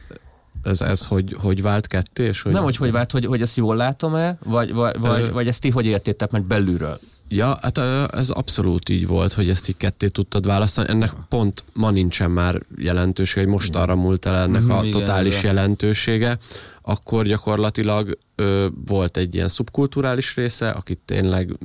ez, 0.62 0.80
ez 0.80 1.06
hogy, 1.06 1.36
hogy 1.40 1.62
vált 1.62 1.86
ketté? 1.86 2.24
És 2.24 2.42
hogy... 2.42 2.52
Nem, 2.52 2.62
hogy 2.62 2.76
hogy 2.76 2.92
vált, 2.92 3.10
hogy, 3.10 3.24
hogy 3.24 3.40
ezt 3.40 3.56
jól 3.56 3.76
látom-e, 3.76 4.38
vagy, 4.44 4.72
vagy, 4.72 4.98
vagy, 4.98 5.32
vagy 5.32 5.48
ezt 5.48 5.60
ti 5.60 5.70
hogy 5.70 5.86
értétek 5.86 6.30
meg 6.30 6.42
belülről? 6.42 6.98
Ja, 7.32 7.58
hát 7.60 7.78
ez 8.12 8.30
abszolút 8.30 8.88
így 8.88 9.06
volt, 9.06 9.32
hogy 9.32 9.48
ezt 9.48 9.68
így 9.68 9.76
ketté 9.76 10.06
tudtad 10.06 10.46
választani. 10.46 10.88
Ennek 10.88 11.12
pont 11.28 11.64
ma 11.72 11.90
nincsen 11.90 12.30
már 12.30 12.62
jelentősége, 12.76 13.40
hogy 13.40 13.54
most 13.54 13.74
arra 13.74 13.94
múlt 13.94 14.26
el 14.26 14.36
ennek 14.36 14.68
a 14.68 14.78
igen, 14.84 14.90
totális 14.90 15.42
jelentősége. 15.42 16.38
Akkor 16.82 17.24
gyakorlatilag 17.26 18.18
ö, 18.34 18.66
volt 18.86 19.16
egy 19.16 19.34
ilyen 19.34 19.48
szubkulturális 19.48 20.36
része, 20.36 20.70
akit 20.70 20.98
tényleg 21.04 21.58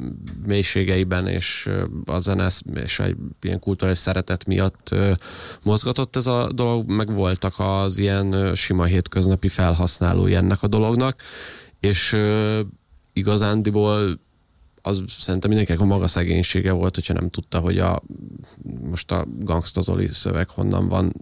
mélységeiben 0.46 1.28
és 1.28 1.70
a 2.06 2.20
zenesz 2.20 2.62
és 2.74 3.00
egy 3.00 3.16
ilyen 3.42 3.60
kulturális 3.60 4.00
szeretet 4.00 4.46
miatt 4.46 4.90
ö, 4.92 5.12
mozgatott 5.64 6.16
ez 6.16 6.28
a 6.28 6.52
dolog, 6.52 6.90
meg 6.90 7.14
voltak 7.14 7.54
az 7.58 7.98
ilyen 7.98 8.56
sima 8.56 8.84
hétköznapi 8.84 9.48
felhasználói 9.48 10.36
ennek 10.36 10.64
a 10.64 10.68
dolognak, 10.68 11.16
és 11.80 12.14
ö, 12.14 12.60
igazándiból 13.14 14.24
az 14.88 15.04
szerintem 15.08 15.50
mindenkinek 15.50 15.82
a 15.82 15.86
maga 15.86 16.08
szegénysége 16.08 16.72
volt, 16.72 16.96
hogyha 16.96 17.14
nem 17.14 17.30
tudta, 17.30 17.60
hogy 17.60 17.80
a 17.80 18.04
most 18.90 19.12
a 19.12 19.26
Gangsta 19.40 19.82
Zoli 19.82 20.08
szöveg 20.08 20.50
honnan 20.50 20.88
van 20.88 21.14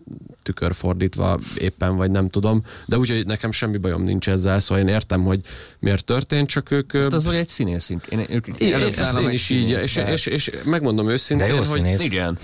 tükörfordítva 0.41 1.39
éppen, 1.57 1.95
vagy 1.95 2.11
nem 2.11 2.29
tudom. 2.29 2.63
De 2.85 2.97
úgyhogy 2.97 3.25
nekem 3.25 3.51
semmi 3.51 3.77
bajom 3.77 4.03
nincs 4.03 4.29
ezzel, 4.29 4.59
szóval 4.59 4.83
én 4.83 4.89
értem, 4.89 5.23
hogy 5.23 5.39
miért 5.79 6.05
történt, 6.05 6.47
csak 6.47 6.71
ők... 6.71 6.91
Hát 6.91 7.13
az, 7.13 7.25
hogy 7.25 7.35
egy 7.35 7.47
színész. 7.47 7.89
Én, 7.89 7.99
ők 8.29 8.47
én, 8.47 8.55
én, 8.57 8.79
én 9.21 9.29
is 9.29 9.49
így, 9.49 9.69
és, 9.69 9.95
és, 9.95 10.25
és, 10.25 10.25
és, 10.25 10.51
megmondom 10.65 11.09
őszintén, 11.09 11.47
De 11.47 11.53
jó 11.53 11.59
hogy... 11.59 11.77
Színész. 11.77 12.01
Igen. 12.01 12.37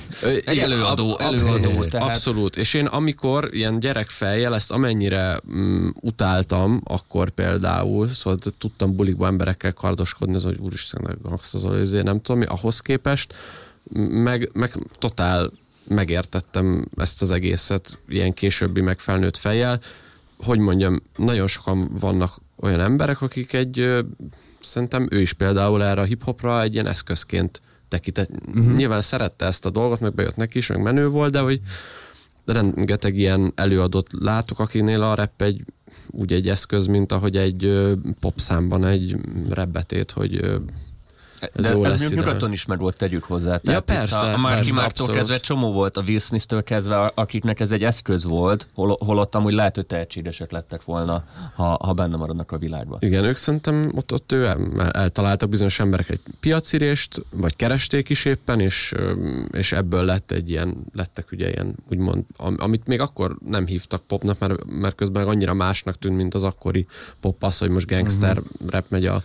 Egy 0.45 0.57
előadó, 0.57 1.17
előadó. 1.19 1.83
Tehát... 1.83 2.07
Abszolút. 2.09 2.55
És 2.55 2.73
én 2.73 2.85
amikor 2.85 3.49
ilyen 3.51 3.79
gyerekfejjel 3.79 4.55
ezt 4.55 4.71
amennyire 4.71 5.39
mm, 5.51 5.89
utáltam, 6.01 6.81
akkor 6.83 7.29
például, 7.29 8.07
szóval 8.07 8.39
tudtam 8.57 8.95
bulikba 8.95 9.27
emberekkel 9.27 9.73
kardoskodni, 9.73 10.35
az, 10.35 10.43
hogy 10.43 10.57
úristen, 10.57 11.01
az 11.51 11.91
nem 11.91 12.21
tudom 12.21 12.39
mi, 12.39 12.45
ahhoz 12.45 12.79
képest, 12.79 13.33
meg, 14.09 14.49
meg 14.53 14.71
totál 14.97 15.51
megértettem 15.87 16.85
ezt 16.97 17.21
az 17.21 17.31
egészet 17.31 17.97
ilyen 18.07 18.33
későbbi 18.33 18.81
megfelnőtt 18.81 19.37
fejjel. 19.37 19.79
Hogy 20.43 20.59
mondjam, 20.59 21.01
nagyon 21.15 21.47
sokan 21.47 21.97
vannak 21.99 22.37
olyan 22.55 22.79
emberek, 22.79 23.21
akik 23.21 23.53
egy, 23.53 24.03
szerintem 24.59 25.07
ő 25.11 25.21
is 25.21 25.33
például 25.33 25.83
erre 25.83 26.01
a 26.01 26.05
hiphopra 26.05 26.61
egy 26.61 26.73
ilyen 26.73 26.87
eszközként 26.87 27.61
tekintett. 27.87 28.29
Uh-huh. 28.47 28.75
Nyilván 28.75 29.01
szerette 29.01 29.45
ezt 29.45 29.65
a 29.65 29.69
dolgot, 29.69 29.99
meg 29.99 30.13
bejött 30.13 30.35
neki 30.35 30.57
is, 30.57 30.67
meg 30.67 30.81
menő 30.81 31.07
volt, 31.07 31.31
de 31.31 31.39
hogy 31.39 31.61
rengeteg 32.45 33.17
ilyen 33.17 33.51
előadott 33.55 34.07
látok, 34.11 34.59
akinél 34.59 35.01
a 35.01 35.15
rap 35.15 35.41
egy 35.41 35.63
úgy 36.09 36.33
egy 36.33 36.49
eszköz, 36.49 36.85
mint 36.85 37.11
ahogy 37.11 37.37
egy 37.37 37.89
popszámban 38.19 38.85
egy 38.85 39.15
rebbetét, 39.49 40.11
hogy 40.11 40.59
ez, 41.41 41.65
De 41.65 41.77
ez 41.83 41.99
még 41.99 42.17
nyugaton 42.17 42.51
is 42.51 42.65
meg 42.65 42.79
volt, 42.79 42.97
tegyük 42.97 43.23
hozzá. 43.23 43.57
Tehát 43.57 43.87
ja, 43.87 43.95
persze. 43.95 44.17
A, 44.17 44.33
a 44.33 44.37
Marky 44.37 44.71
Marktól 44.71 45.07
kezdve 45.07 45.37
csomó 45.37 45.71
volt, 45.71 45.97
a 45.97 46.01
Will 46.07 46.19
Smith-től 46.19 46.63
kezdve, 46.63 47.11
akiknek 47.15 47.59
ez 47.59 47.71
egy 47.71 47.83
eszköz 47.83 48.23
volt, 48.23 48.67
hol, 48.73 48.97
holott 49.05 49.35
amúgy 49.35 49.53
lehet, 49.53 49.75
hogy 49.75 49.85
tehetségesek 49.85 50.51
lettek 50.51 50.83
volna, 50.83 51.23
ha, 51.55 51.77
ha 51.81 51.93
benne 51.93 52.15
maradnak 52.15 52.51
a 52.51 52.57
világban. 52.57 52.99
Igen, 53.01 53.23
ők 53.23 53.35
szerintem 53.35 53.91
ott, 53.95 54.13
ott 54.13 54.31
ő 54.31 54.51
eltaláltak 54.91 55.49
bizonyos 55.49 55.79
emberek 55.79 56.09
egy 56.09 56.21
piacirést, 56.39 57.25
vagy 57.31 57.55
keresték 57.55 58.09
is 58.09 58.25
éppen, 58.25 58.59
és, 58.59 58.93
és 59.51 59.71
ebből 59.71 60.03
lett 60.03 60.31
egy 60.31 60.49
ilyen, 60.49 60.75
lettek 60.93 61.31
ugye 61.31 61.49
ilyen, 61.49 61.75
úgymond, 61.89 62.23
amit 62.57 62.87
még 62.87 62.99
akkor 62.99 63.37
nem 63.45 63.65
hívtak 63.65 64.01
popnak, 64.01 64.39
mert, 64.39 64.65
mert 64.65 64.95
közben 64.95 65.27
annyira 65.27 65.53
másnak 65.53 65.99
tűnt, 65.99 66.15
mint 66.15 66.33
az 66.33 66.43
akkori 66.43 66.87
pop 67.19 67.43
az, 67.43 67.57
hogy 67.57 67.69
most 67.69 67.87
gangster 67.87 68.37
uh-huh. 68.37 68.69
rap 68.69 68.85
megy 68.89 69.05
a 69.05 69.23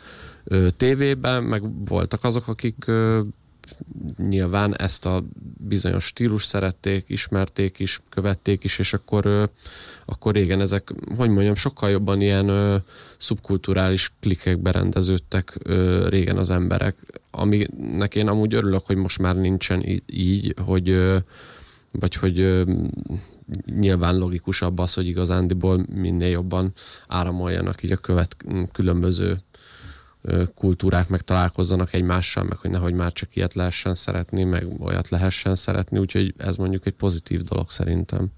tévében, 0.77 1.43
meg 1.43 1.63
voltak 1.85 2.25
azok, 2.25 2.49
akik 2.49 2.91
nyilván 4.17 4.77
ezt 4.77 5.07
a 5.07 5.25
bizonyos 5.59 6.05
stílus 6.05 6.45
szerették, 6.45 7.05
ismerték 7.07 7.79
is, 7.79 8.01
követték 8.09 8.65
is, 8.65 8.79
és 8.79 8.93
akkor, 8.93 9.51
akkor 10.05 10.35
régen 10.35 10.61
ezek, 10.61 10.93
hogy 11.17 11.31
mondjam, 11.31 11.55
sokkal 11.55 11.91
jobban 11.91 12.21
ilyen 12.21 12.83
szubkulturális 13.19 14.13
klikekbe 14.21 14.71
rendeződtek 14.71 15.59
régen 16.09 16.39
az 16.39 16.51
emberek, 16.51 17.21
aminek 17.31 18.15
én 18.15 18.29
amúgy 18.29 18.55
örülök, 18.55 18.87
hogy 18.87 18.97
most 18.97 19.19
már 19.19 19.37
nincsen 19.37 19.85
így, 20.07 20.55
hogy 20.65 21.13
vagy 21.99 22.15
hogy 22.15 22.65
nyilván 23.67 24.17
logikusabb 24.19 24.79
az, 24.79 24.95
hogy 24.95 25.07
igazándiból 25.07 25.87
minél 25.95 26.29
jobban 26.29 26.73
áramoljanak 27.09 27.83
így 27.83 27.93
a 27.93 27.97
követ 27.97 28.37
különböző 28.73 29.39
kultúrák 30.55 31.09
meg 31.09 31.21
találkozzanak 31.21 31.93
egymással, 31.93 32.45
meg 32.45 32.59
hogy 32.59 32.71
nehogy 32.71 32.95
már 32.95 33.13
csak 33.13 33.37
ilyet 33.37 33.55
lehessen 33.55 33.95
szeretni, 33.95 34.45
meg 34.45 34.67
olyat 34.81 35.09
lehessen 35.09 35.55
szeretni, 35.55 35.99
úgyhogy 35.99 36.35
ez 36.37 36.57
mondjuk 36.57 36.87
egy 36.87 36.93
pozitív 36.93 37.43
dolog 37.43 37.71
szerintem. 37.71 38.29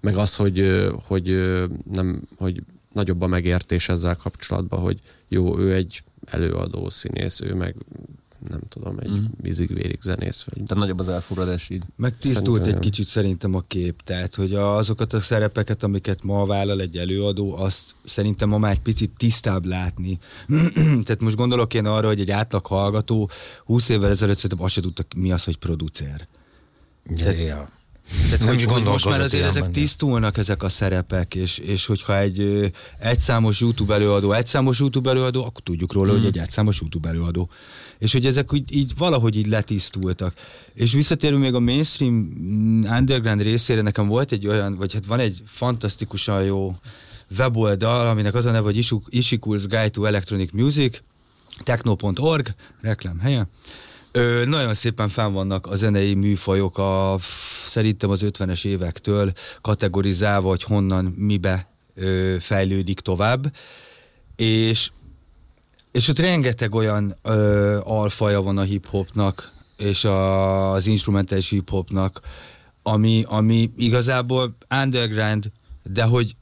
Meg 0.00 0.16
az, 0.16 0.36
hogy, 0.36 0.86
hogy 1.06 1.42
nem, 1.92 2.22
hogy 2.36 2.62
nagyobb 2.92 3.20
a 3.20 3.26
megértés 3.26 3.88
ezzel 3.88 4.16
kapcsolatban, 4.16 4.80
hogy 4.80 5.00
jó, 5.28 5.58
ő 5.58 5.74
egy 5.74 6.02
előadó 6.24 6.88
színész, 6.88 7.40
ő 7.40 7.54
meg 7.54 7.74
nem 8.50 8.60
tudom, 8.68 8.98
egy 8.98 9.10
mm. 9.10 9.24
vízig-vérig 9.36 9.98
zenész. 10.02 10.44
Vagy... 10.44 10.54
Tehát 10.54 10.82
nagyobb 10.82 10.98
az 10.98 11.08
elfurradás 11.08 11.70
így. 11.70 11.82
Megtisztult 11.96 12.66
egy 12.66 12.78
kicsit 12.78 13.06
szerintem 13.06 13.54
a 13.54 13.60
kép, 13.60 14.02
tehát 14.02 14.34
hogy 14.34 14.54
azokat 14.54 15.12
a 15.12 15.20
szerepeket, 15.20 15.82
amiket 15.82 16.22
ma 16.22 16.46
vállal 16.46 16.80
egy 16.80 16.96
előadó, 16.96 17.56
azt 17.56 17.94
szerintem 18.04 18.48
ma 18.48 18.58
már 18.58 18.72
egy 18.72 18.80
picit 18.80 19.10
tisztább 19.16 19.64
látni. 19.64 20.18
tehát 21.04 21.20
most 21.20 21.36
gondolok 21.36 21.74
én 21.74 21.86
arra, 21.86 22.06
hogy 22.06 22.20
egy 22.20 22.30
átlag 22.30 22.66
hallgató 22.66 23.30
20 23.64 23.88
évvel 23.88 24.10
ezelőtt 24.10 24.36
szerintem 24.36 24.64
azt 24.64 24.74
se 24.74 24.80
tudta, 24.80 25.04
mi 25.16 25.32
az, 25.32 25.44
hogy 25.44 25.56
producer. 25.56 26.28
Tehát, 27.16 27.38
ja. 27.38 27.68
Tehát, 28.24 28.38
nem 28.38 28.48
hogy, 28.48 28.64
hogy 28.64 28.82
most 28.82 29.08
már 29.08 29.20
azért 29.20 29.44
ezek 29.44 29.62
benne. 29.62 29.74
tisztulnak 29.74 30.36
ezek 30.36 30.62
a 30.62 30.68
szerepek, 30.68 31.34
és, 31.34 31.58
és 31.58 31.86
hogyha 31.86 32.18
egy 32.18 32.70
egyszámos 32.98 33.60
YouTube 33.60 33.94
előadó, 33.94 34.32
egyszámos 34.32 34.78
YouTube 34.78 35.10
előadó, 35.10 35.44
akkor 35.44 35.62
tudjuk 35.62 35.92
róla, 35.92 36.12
mm. 36.12 36.16
hogy 36.16 36.26
egy 36.26 36.38
egyszámos 36.38 36.80
YouTube 36.80 37.08
előadó 37.08 37.50
és 38.00 38.12
hogy 38.12 38.26
ezek 38.26 38.52
úgy, 38.52 38.76
így 38.76 38.92
valahogy 38.96 39.36
így 39.36 39.46
letisztultak. 39.46 40.34
És 40.74 40.92
visszatérő 40.92 41.36
még 41.36 41.54
a 41.54 41.60
mainstream 41.60 42.32
underground 42.98 43.42
részére, 43.42 43.80
nekem 43.82 44.06
volt 44.06 44.32
egy 44.32 44.46
olyan, 44.46 44.74
vagy 44.74 44.92
hát 44.92 45.06
van 45.06 45.18
egy 45.18 45.42
fantasztikusan 45.46 46.44
jó 46.44 46.74
weboldal, 47.38 48.08
aminek 48.08 48.34
az 48.34 48.46
a 48.46 48.50
neve, 48.50 48.64
hogy 48.64 48.86
Ishiku's 49.10 49.64
Guide 49.68 49.88
to 49.88 50.04
Electronic 50.04 50.52
Music, 50.52 51.02
techno.org, 51.64 52.48
reklám 52.80 53.18
helye. 53.18 53.48
Ö, 54.12 54.44
nagyon 54.46 54.74
szépen 54.74 55.08
fenn 55.08 55.32
vannak 55.32 55.66
a 55.66 55.76
zenei 55.76 56.14
műfajok 56.14 56.78
a, 56.78 57.18
szerintem 57.66 58.10
az 58.10 58.20
50-es 58.24 58.64
évektől 58.64 59.32
kategorizálva, 59.60 60.48
hogy 60.48 60.62
honnan 60.62 61.04
mibe 61.04 61.68
ö, 61.94 62.36
fejlődik 62.40 63.00
tovább. 63.00 63.52
És, 64.36 64.90
és 65.92 66.08
ott 66.08 66.18
rengeteg 66.18 66.74
olyan 66.74 67.16
ö, 67.22 67.78
alfaja 67.84 68.42
van 68.42 68.58
a 68.58 68.62
hip-hopnak, 68.62 69.50
és 69.76 70.04
a, 70.04 70.72
az 70.72 70.86
instrumentális 70.86 71.48
hip-hopnak, 71.48 72.20
ami, 72.82 73.24
ami 73.26 73.70
igazából 73.76 74.56
underground, 74.82 75.50
de 75.82 76.02
hogy 76.02 76.36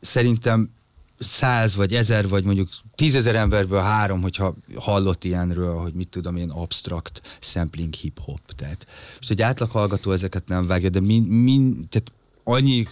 szerintem 0.00 0.70
száz 1.18 1.74
vagy 1.74 1.94
ezer, 1.94 2.28
vagy 2.28 2.44
mondjuk 2.44 2.68
tízezer 2.94 3.34
emberből 3.34 3.80
három, 3.80 4.22
hogyha 4.22 4.54
hallott 4.74 5.24
ilyenről, 5.24 5.74
hogy 5.74 5.92
mit 5.92 6.08
tudom 6.08 6.36
én, 6.36 6.50
abstrakt 6.50 7.38
sampling 7.40 7.94
hip-hop. 7.94 8.40
Tehát 8.56 8.86
most 9.16 9.30
egy 9.30 9.42
átlag 9.42 9.70
hallgató 9.70 10.12
ezeket 10.12 10.48
nem 10.48 10.66
vágja, 10.66 10.88
de 10.88 11.00
min, 11.00 11.22
min, 11.22 11.88
tehát 11.88 12.12
annyi 12.44 12.86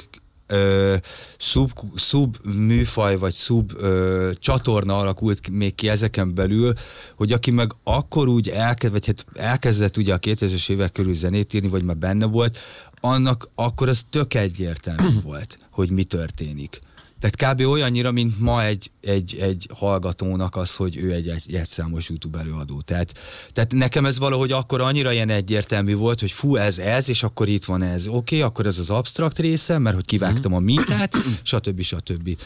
ö, 0.47 0.97
szub, 1.39 1.71
szub 1.95 2.37
műfaj, 2.45 3.17
vagy 3.17 3.33
szub 3.33 3.73
ö, 3.77 4.31
csatorna 4.35 4.99
alakult 4.99 5.49
még 5.51 5.75
ki 5.75 5.89
ezeken 5.89 6.35
belül, 6.35 6.73
hogy 7.17 7.33
aki 7.33 7.51
meg 7.51 7.75
akkor 7.85 8.29
úgy 8.29 8.49
elkezd, 8.49 8.93
vagy 8.93 9.07
hát 9.07 9.27
elkezdett 9.35 9.97
ugye 9.97 10.15
a 10.15 10.19
2000-es 10.19 10.71
évek 10.71 10.93
körül 10.93 11.15
zenét 11.15 11.55
írni, 11.55 11.69
vagy 11.69 11.83
már 11.83 11.97
benne 11.97 12.27
volt, 12.27 12.59
annak 13.01 13.49
akkor 13.55 13.89
az 13.89 14.07
tök 14.11 14.35
egyértelmű 14.35 15.21
volt, 15.23 15.59
hogy 15.71 15.91
mi 15.91 16.05
történik. 16.05 16.81
Tehát 17.21 17.55
kb. 17.55 17.67
olyannyira, 17.67 18.11
mint 18.11 18.41
ma 18.41 18.65
egy, 18.65 18.91
egy, 19.01 19.37
egy 19.41 19.69
hallgatónak 19.75 20.57
az, 20.57 20.75
hogy 20.75 20.97
ő 20.97 21.13
egy, 21.13 21.29
egy 21.29 21.55
egyszámos 21.55 22.09
YouTube 22.09 22.39
előadó. 22.39 22.81
Tehát, 22.81 23.13
tehát 23.53 23.73
nekem 23.73 24.07
ez 24.07 24.19
valahogy 24.19 24.53
akkor 24.53 24.81
annyira 24.81 25.13
ilyen 25.13 25.29
egyértelmű 25.29 25.95
volt, 25.95 26.21
hogy 26.21 26.33
fú, 26.33 26.57
ez 26.57 26.79
ez, 26.79 27.09
és 27.09 27.23
akkor 27.23 27.49
itt 27.49 27.65
van 27.65 27.83
ez. 27.83 28.07
Oké, 28.07 28.17
okay, 28.17 28.41
akkor 28.41 28.67
ez 28.67 28.79
az 28.79 28.91
abstrakt 28.91 29.39
része, 29.39 29.79
mert 29.79 29.95
hogy 29.95 30.05
kivágtam 30.05 30.55
a 30.55 30.59
mintát, 30.59 31.17
stb. 31.43 31.83
stb. 31.83 32.37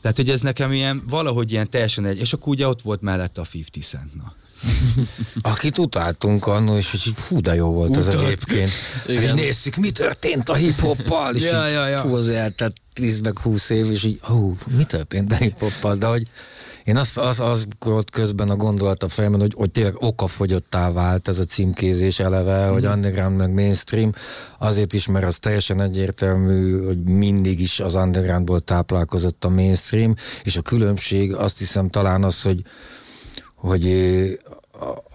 Tehát, 0.00 0.16
hogy 0.16 0.30
ez 0.30 0.40
nekem 0.40 0.72
ilyen, 0.72 1.02
valahogy 1.08 1.52
ilyen 1.52 1.70
teljesen 1.70 2.06
egy, 2.06 2.18
és 2.18 2.32
akkor 2.32 2.48
ugye 2.48 2.68
ott 2.68 2.82
volt 2.82 3.00
mellette 3.00 3.40
a 3.40 3.46
50 3.54 3.82
Cent. 3.82 4.14
Na. 4.14 4.34
Akit 5.52 5.78
utáltunk 5.78 6.46
annól, 6.46 6.78
és 6.78 6.90
hogy 6.90 7.12
fú, 7.14 7.40
de 7.40 7.54
jó 7.54 7.72
volt 7.72 7.90
Utat. 7.90 8.14
az 8.14 8.22
egyébként. 8.22 8.70
Igen. 9.06 9.34
Nézzük, 9.34 9.76
mi 9.76 9.90
történt 9.90 10.48
a 10.48 10.54
hip-hoppal, 10.54 11.34
és 11.34 11.42
ja, 11.42 11.66
így, 11.66 11.72
ja, 11.72 11.86
ja. 11.86 12.00
fú, 12.00 12.14
az 12.14 12.28
eltett 12.28 12.76
10 12.94 13.20
meg 13.20 13.38
20 13.38 13.70
év, 13.70 13.90
és 13.90 14.04
így, 14.04 14.20
hú, 14.22 14.56
mi 14.76 14.84
történt 14.84 15.32
a 15.32 15.36
hip-hoppal, 15.36 15.96
de 15.96 16.06
hogy 16.06 16.28
én 16.84 16.96
az, 16.96 17.16
az, 17.16 17.40
az 17.40 17.66
volt 17.78 18.10
közben 18.10 18.50
a 18.50 18.56
gondolat 18.56 19.02
a 19.02 19.08
fejemben, 19.08 19.40
hogy, 19.40 19.54
hogy 19.56 19.70
tényleg 19.70 19.94
okafogyottá 19.98 20.92
vált 20.92 21.28
ez 21.28 21.38
a 21.38 21.44
címkézés 21.44 22.18
eleve, 22.18 22.68
mm. 22.68 22.72
hogy 22.72 22.86
underground 22.86 23.36
meg 23.36 23.52
mainstream, 23.52 24.12
azért 24.58 24.92
is, 24.92 25.06
mert 25.06 25.24
az 25.24 25.36
teljesen 25.38 25.80
egyértelmű, 25.80 26.84
hogy 26.84 27.02
mindig 27.02 27.60
is 27.60 27.80
az 27.80 27.94
undergroundból 27.94 28.60
táplálkozott 28.60 29.44
a 29.44 29.48
mainstream, 29.48 30.14
és 30.42 30.56
a 30.56 30.62
különbség 30.62 31.34
azt 31.34 31.58
hiszem 31.58 31.88
talán 31.88 32.24
az, 32.24 32.42
hogy 32.42 32.62
hogy 33.54 33.84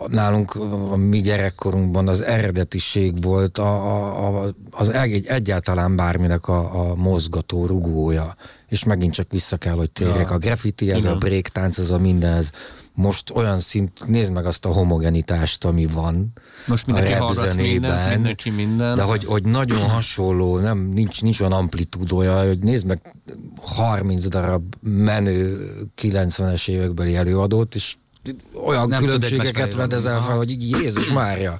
nálunk 0.08 0.56
a 0.92 0.96
mi 0.96 1.22
gyerekkorunkban 1.22 2.08
az 2.08 2.22
eredetiség 2.22 3.24
volt 3.24 3.58
a, 3.58 3.86
a, 3.86 4.44
a, 4.44 4.56
az 4.72 4.90
egy, 4.90 5.26
egyáltalán 5.26 5.96
bárminek 5.96 6.48
a, 6.48 6.90
a 6.90 6.96
mozgató 6.96 7.66
rugója. 7.66 8.36
És 8.68 8.84
megint 8.84 9.14
csak 9.14 9.32
vissza 9.32 9.58
kell, 9.58 9.74
hogy 9.74 9.92
térjek. 9.92 10.30
Ja. 10.30 10.36
A 10.36 10.38
graffiti, 10.38 10.92
ez 10.92 11.02
Igen. 11.04 11.14
a 11.14 11.18
breaktánc, 11.18 11.78
ez 11.78 11.92
a 11.92 12.00
minden, 12.00 12.34
ez 12.34 12.50
most 12.94 13.32
olyan 13.32 13.60
szint, 13.60 14.08
nézd 14.08 14.32
meg 14.32 14.46
azt 14.46 14.66
a 14.66 14.70
homogenitást, 14.70 15.66
ami 15.66 15.86
van 15.86 16.34
most 16.66 16.86
mindenki 16.86 17.14
a 17.14 17.18
hallgat 17.18 17.56
mindent, 17.56 18.14
mindenki 18.14 18.50
minden. 18.50 18.96
De 18.96 19.02
hogy, 19.02 19.26
hogy 19.26 19.44
nagyon 19.44 19.82
hasonló, 19.98 20.58
nem, 20.58 20.78
nincs, 20.78 21.22
nincs 21.22 21.40
olyan 21.40 21.52
amplitúdója, 21.52 22.46
hogy 22.48 22.60
nézd 22.60 22.86
meg 22.86 23.16
30 23.62 24.28
darab 24.28 24.76
menő 24.82 25.70
90-es 26.02 26.70
évekbeli 26.70 27.16
előadót, 27.16 27.76
és 27.76 27.96
olyan 28.66 28.88
nem 28.88 29.02
különbségeket 29.02 29.76
vedezel 29.76 30.22
fel, 30.22 30.36
hogy 30.38 30.70
Jézus 30.72 31.12
Mária. 31.12 31.60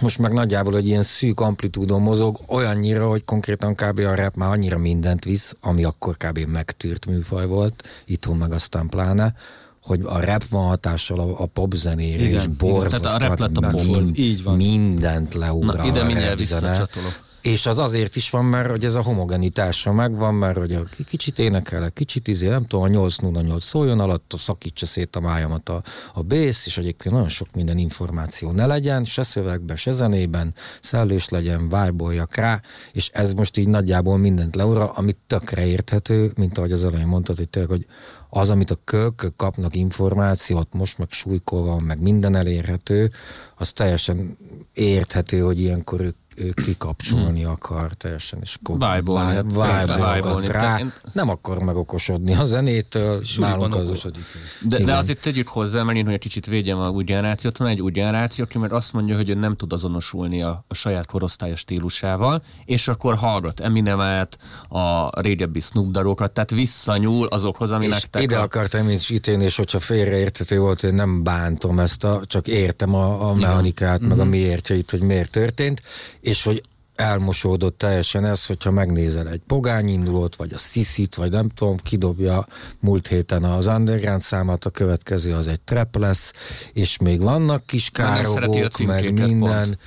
Most 0.00 0.18
meg 0.18 0.32
nagyjából, 0.32 0.72
hogy 0.72 0.86
ilyen 0.86 1.02
szűk 1.02 1.40
amplitúdon 1.40 2.02
mozog, 2.02 2.40
olyannyira, 2.48 3.08
hogy 3.08 3.24
konkrétan 3.24 3.74
kb. 3.74 3.98
a 3.98 4.14
rap 4.14 4.34
már 4.34 4.50
annyira 4.50 4.78
mindent 4.78 5.24
visz, 5.24 5.52
ami 5.60 5.84
akkor 5.84 6.16
kb. 6.16 6.38
megtűrt 6.38 7.06
műfaj 7.06 7.46
volt, 7.46 7.88
itthon 8.04 8.36
meg 8.36 8.52
aztán 8.52 8.88
pláne, 8.88 9.34
hogy 9.82 10.00
a 10.04 10.24
rap 10.24 10.44
van 10.44 10.66
hatással 10.66 11.20
a, 11.20 11.42
a 11.42 11.46
pop 11.46 11.74
zenére, 11.74 12.24
és 12.24 12.46
borzasztat, 12.46 13.22
a 13.22 13.26
rap 13.26 13.38
lett 13.38 13.56
a 13.56 13.70
mind, 13.70 14.18
Így 14.18 14.42
van. 14.42 14.56
mindent 14.56 15.34
leugral 15.34 15.76
Na, 15.76 15.86
ide 15.86 16.04
mindjárt 16.04 16.38
visszacsatolok. 16.38 17.23
És 17.44 17.66
az 17.66 17.78
azért 17.78 18.16
is 18.16 18.30
van, 18.30 18.44
mert 18.44 18.70
hogy 18.70 18.84
ez 18.84 18.94
a 18.94 19.02
homogenitása 19.02 19.92
megvan, 19.92 20.34
mert 20.34 20.56
hogy 20.56 20.74
a 20.74 20.84
kicsit 21.06 21.38
énekel, 21.38 21.90
kicsit 21.90 22.28
izé, 22.28 22.48
nem 22.48 22.64
tudom, 22.64 22.84
a 22.84 22.88
8 22.88 23.16
0 23.16 23.40
8 23.40 23.64
szóljon 23.64 24.00
alatt, 24.00 24.32
a 24.32 24.36
szakítsa 24.36 24.86
szét 24.86 25.16
a 25.16 25.20
májamat 25.20 25.68
a, 25.68 25.82
a 26.14 26.22
bész, 26.22 26.66
és 26.66 26.78
egyébként 26.78 27.14
nagyon 27.14 27.28
sok 27.28 27.48
minden 27.54 27.78
információ 27.78 28.50
ne 28.50 28.66
legyen, 28.66 29.04
se 29.04 29.22
szövegben, 29.22 29.76
se 29.76 29.92
zenében, 29.92 30.54
szellős 30.80 31.28
legyen, 31.28 31.68
vájboljak 31.68 32.34
rá, 32.34 32.60
és 32.92 33.10
ez 33.12 33.32
most 33.32 33.56
így 33.56 33.68
nagyjából 33.68 34.16
mindent 34.16 34.56
leural, 34.56 34.92
amit 34.94 35.18
tökre 35.26 35.66
érthető, 35.66 36.32
mint 36.36 36.58
ahogy 36.58 36.72
az 36.72 36.84
elején 36.84 37.06
mondtad, 37.06 37.36
hogy 37.36 37.48
tényleg, 37.48 37.70
hogy 37.70 37.86
az, 38.30 38.50
amit 38.50 38.70
a 38.70 38.80
kölkök 38.84 39.36
kapnak 39.36 39.74
információt, 39.74 40.68
most 40.72 40.98
meg 40.98 41.10
súlykolva, 41.10 41.78
meg 41.78 42.00
minden 42.00 42.34
elérhető, 42.36 43.10
az 43.56 43.72
teljesen 43.72 44.36
érthető, 44.72 45.40
hogy 45.40 45.60
ilyenkor 45.60 46.00
ők 46.00 46.16
ő 46.36 46.52
kikapcsolni 46.64 47.42
hmm. 47.42 47.50
akar 47.50 47.92
teljesen, 47.92 48.38
és 48.42 48.56
akkor 48.62 48.78
vájbolni 48.78 50.46
rá. 50.46 50.80
Nem 51.12 51.28
akar 51.28 51.62
megokosodni 51.62 52.34
a 52.34 52.44
zenétől, 52.44 53.22
nálunk 53.36 53.74
az... 53.74 54.06
De, 54.60 54.78
de 54.78 54.96
azért 54.96 55.20
tegyük 55.20 55.48
hozzá, 55.48 55.82
mert 55.82 56.02
hogy 56.02 56.12
egy 56.12 56.18
kicsit 56.18 56.46
védjem 56.46 56.78
a 56.78 56.88
új 56.88 57.04
generációt, 57.04 57.56
van 57.56 57.68
egy 57.68 57.80
új 57.80 57.90
generáció, 57.90 58.44
aki 58.44 58.58
mert 58.58 58.72
azt 58.72 58.92
mondja, 58.92 59.16
hogy 59.16 59.28
ő 59.28 59.34
nem 59.34 59.56
tud 59.56 59.72
azonosulni 59.72 60.42
a, 60.42 60.64
a 60.68 60.74
saját 60.74 61.06
korosztályos 61.06 61.60
stílusával, 61.60 62.42
és 62.64 62.88
akkor 62.88 63.14
hallgat 63.14 63.60
Eminemet, 63.60 64.38
a 64.68 65.20
régebbi 65.20 65.60
Snoop 65.60 65.90
Dogokat, 65.90 66.32
tehát 66.32 66.50
visszanyúl 66.50 67.26
azokhoz, 67.26 67.70
ami 67.70 67.86
nektek... 67.86 68.22
ide 68.22 68.38
a... 68.38 68.42
akartam 68.42 68.88
én 68.88 68.94
is 68.94 69.10
ítélni, 69.10 69.44
és 69.44 69.56
hogyha 69.56 69.80
félreértető 69.80 70.58
volt, 70.58 70.82
én 70.82 70.94
nem 70.94 71.22
bántom 71.22 71.78
ezt, 71.78 72.04
a, 72.04 72.20
csak 72.26 72.46
értem 72.46 72.94
a, 72.94 73.28
a 73.28 73.34
mechanikát, 73.34 74.00
ja. 74.00 74.06
meg 74.06 74.18
a 74.18 74.22
mhm. 74.22 74.30
miértjeit, 74.30 74.90
hogy 74.90 75.00
miért 75.00 75.30
történt, 75.30 75.82
és 76.24 76.42
hogy 76.42 76.62
elmosódott 76.94 77.78
teljesen 77.78 78.24
ez, 78.24 78.46
hogyha 78.46 78.70
megnézel 78.70 79.28
egy 79.28 79.40
pogányindulót, 79.46 80.36
vagy 80.36 80.52
a 80.52 80.58
sziszit, 80.58 81.14
vagy 81.14 81.30
nem 81.30 81.48
tudom, 81.48 81.76
kidobja 81.76 82.46
múlt 82.80 83.06
héten 83.06 83.44
az 83.44 83.66
underground 83.66 84.20
számát, 84.20 84.64
a 84.64 84.70
következő 84.70 85.34
az 85.34 85.46
egy 85.46 85.60
trap 85.60 85.96
lesz, 85.96 86.32
és 86.72 86.98
még 86.98 87.20
vannak 87.22 87.66
kis 87.66 87.90
károgók, 87.90 88.78
meg 88.86 89.12
minden. 89.12 89.64
Pont 89.64 89.78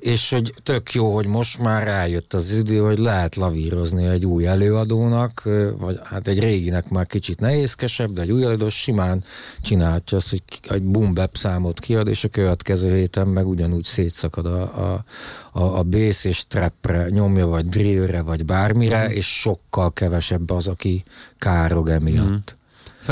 és 0.00 0.30
hogy 0.30 0.54
tök 0.62 0.94
jó, 0.94 1.14
hogy 1.14 1.26
most 1.26 1.58
már 1.58 1.86
rájött 1.86 2.34
az 2.34 2.50
idő, 2.50 2.78
hogy 2.78 2.98
lehet 2.98 3.36
lavírozni 3.36 4.06
egy 4.06 4.26
új 4.26 4.46
előadónak, 4.46 5.42
vagy 5.78 6.00
hát 6.04 6.28
egy 6.28 6.38
réginek 6.38 6.88
már 6.88 7.06
kicsit 7.06 7.40
nehézkesebb, 7.40 8.12
de 8.12 8.22
egy 8.22 8.30
új 8.30 8.42
előadó 8.44 8.68
simán 8.68 9.24
csinálhatja 9.62 10.16
azt, 10.16 10.30
hogy 10.30 10.42
egy 10.68 10.82
boom 10.82 11.14
számot 11.32 11.80
kiad, 11.80 12.08
és 12.08 12.24
a 12.24 12.28
következő 12.28 12.96
héten 12.96 13.26
meg 13.26 13.48
ugyanúgy 13.48 13.84
szétszakad 13.84 14.46
a, 14.46 14.92
a, 14.92 15.04
a, 15.52 15.78
a 15.78 15.82
bass 15.82 16.24
és 16.24 16.46
trapre 16.46 17.08
nyomja, 17.08 17.46
vagy 17.46 17.68
drillre, 17.68 18.22
vagy 18.22 18.44
bármire, 18.44 19.08
mm. 19.08 19.10
és 19.10 19.40
sokkal 19.40 19.92
kevesebb 19.92 20.50
az, 20.50 20.68
aki 20.68 21.04
károg 21.38 21.88
emiatt. 21.88 22.56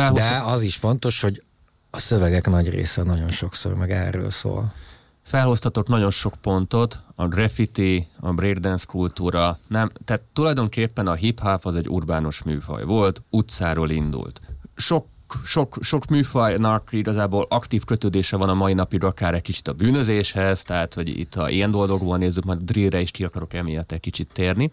Mm. 0.01 0.13
De 0.13 0.43
az 0.45 0.63
is 0.63 0.77
fontos, 0.77 1.21
hogy 1.21 1.43
a 1.91 1.99
szövegek 1.99 2.49
nagy 2.49 2.69
része 2.69 3.03
nagyon 3.03 3.31
sokszor 3.31 3.75
meg 3.75 3.91
erről 3.91 4.31
szól 4.31 4.73
felhoztatok 5.27 5.89
nagyon 5.89 6.11
sok 6.11 6.35
pontot, 6.41 7.01
a 7.15 7.27
graffiti, 7.27 8.09
a 8.21 8.33
breakdance 8.33 8.85
kultúra, 8.89 9.59
nem, 9.67 9.91
tehát 10.05 10.23
tulajdonképpen 10.33 11.07
a 11.07 11.15
hip-hop 11.15 11.65
az 11.65 11.77
egy 11.77 11.89
urbánus 11.89 12.43
műfaj 12.43 12.85
volt, 12.85 13.23
utcáról 13.31 13.91
indult. 13.91 14.41
Sok 14.77 15.07
sok, 15.45 15.77
sok 15.81 16.07
műfajnak 16.07 16.89
igazából 16.93 17.47
aktív 17.49 17.85
kötődése 17.85 18.37
van 18.37 18.49
a 18.49 18.55
mai 18.55 18.75
napig 18.75 19.05
akár 19.05 19.35
egy 19.35 19.43
kicsit 19.43 19.69
a 19.69 19.73
bűnözéshez, 19.73 20.63
tehát 20.63 20.95
hogy 20.95 21.19
itt 21.19 21.35
a 21.35 21.51
ilyen 21.51 21.71
dolgokból 21.71 22.19
nézzük, 22.19 22.45
majd 22.45 22.59
drillre 22.59 23.01
is 23.01 23.11
ki 23.11 23.25
akarok 23.25 23.55
emiatt 23.55 23.93
egy 23.93 24.01
kicsit 24.01 24.31
térni. 24.33 24.73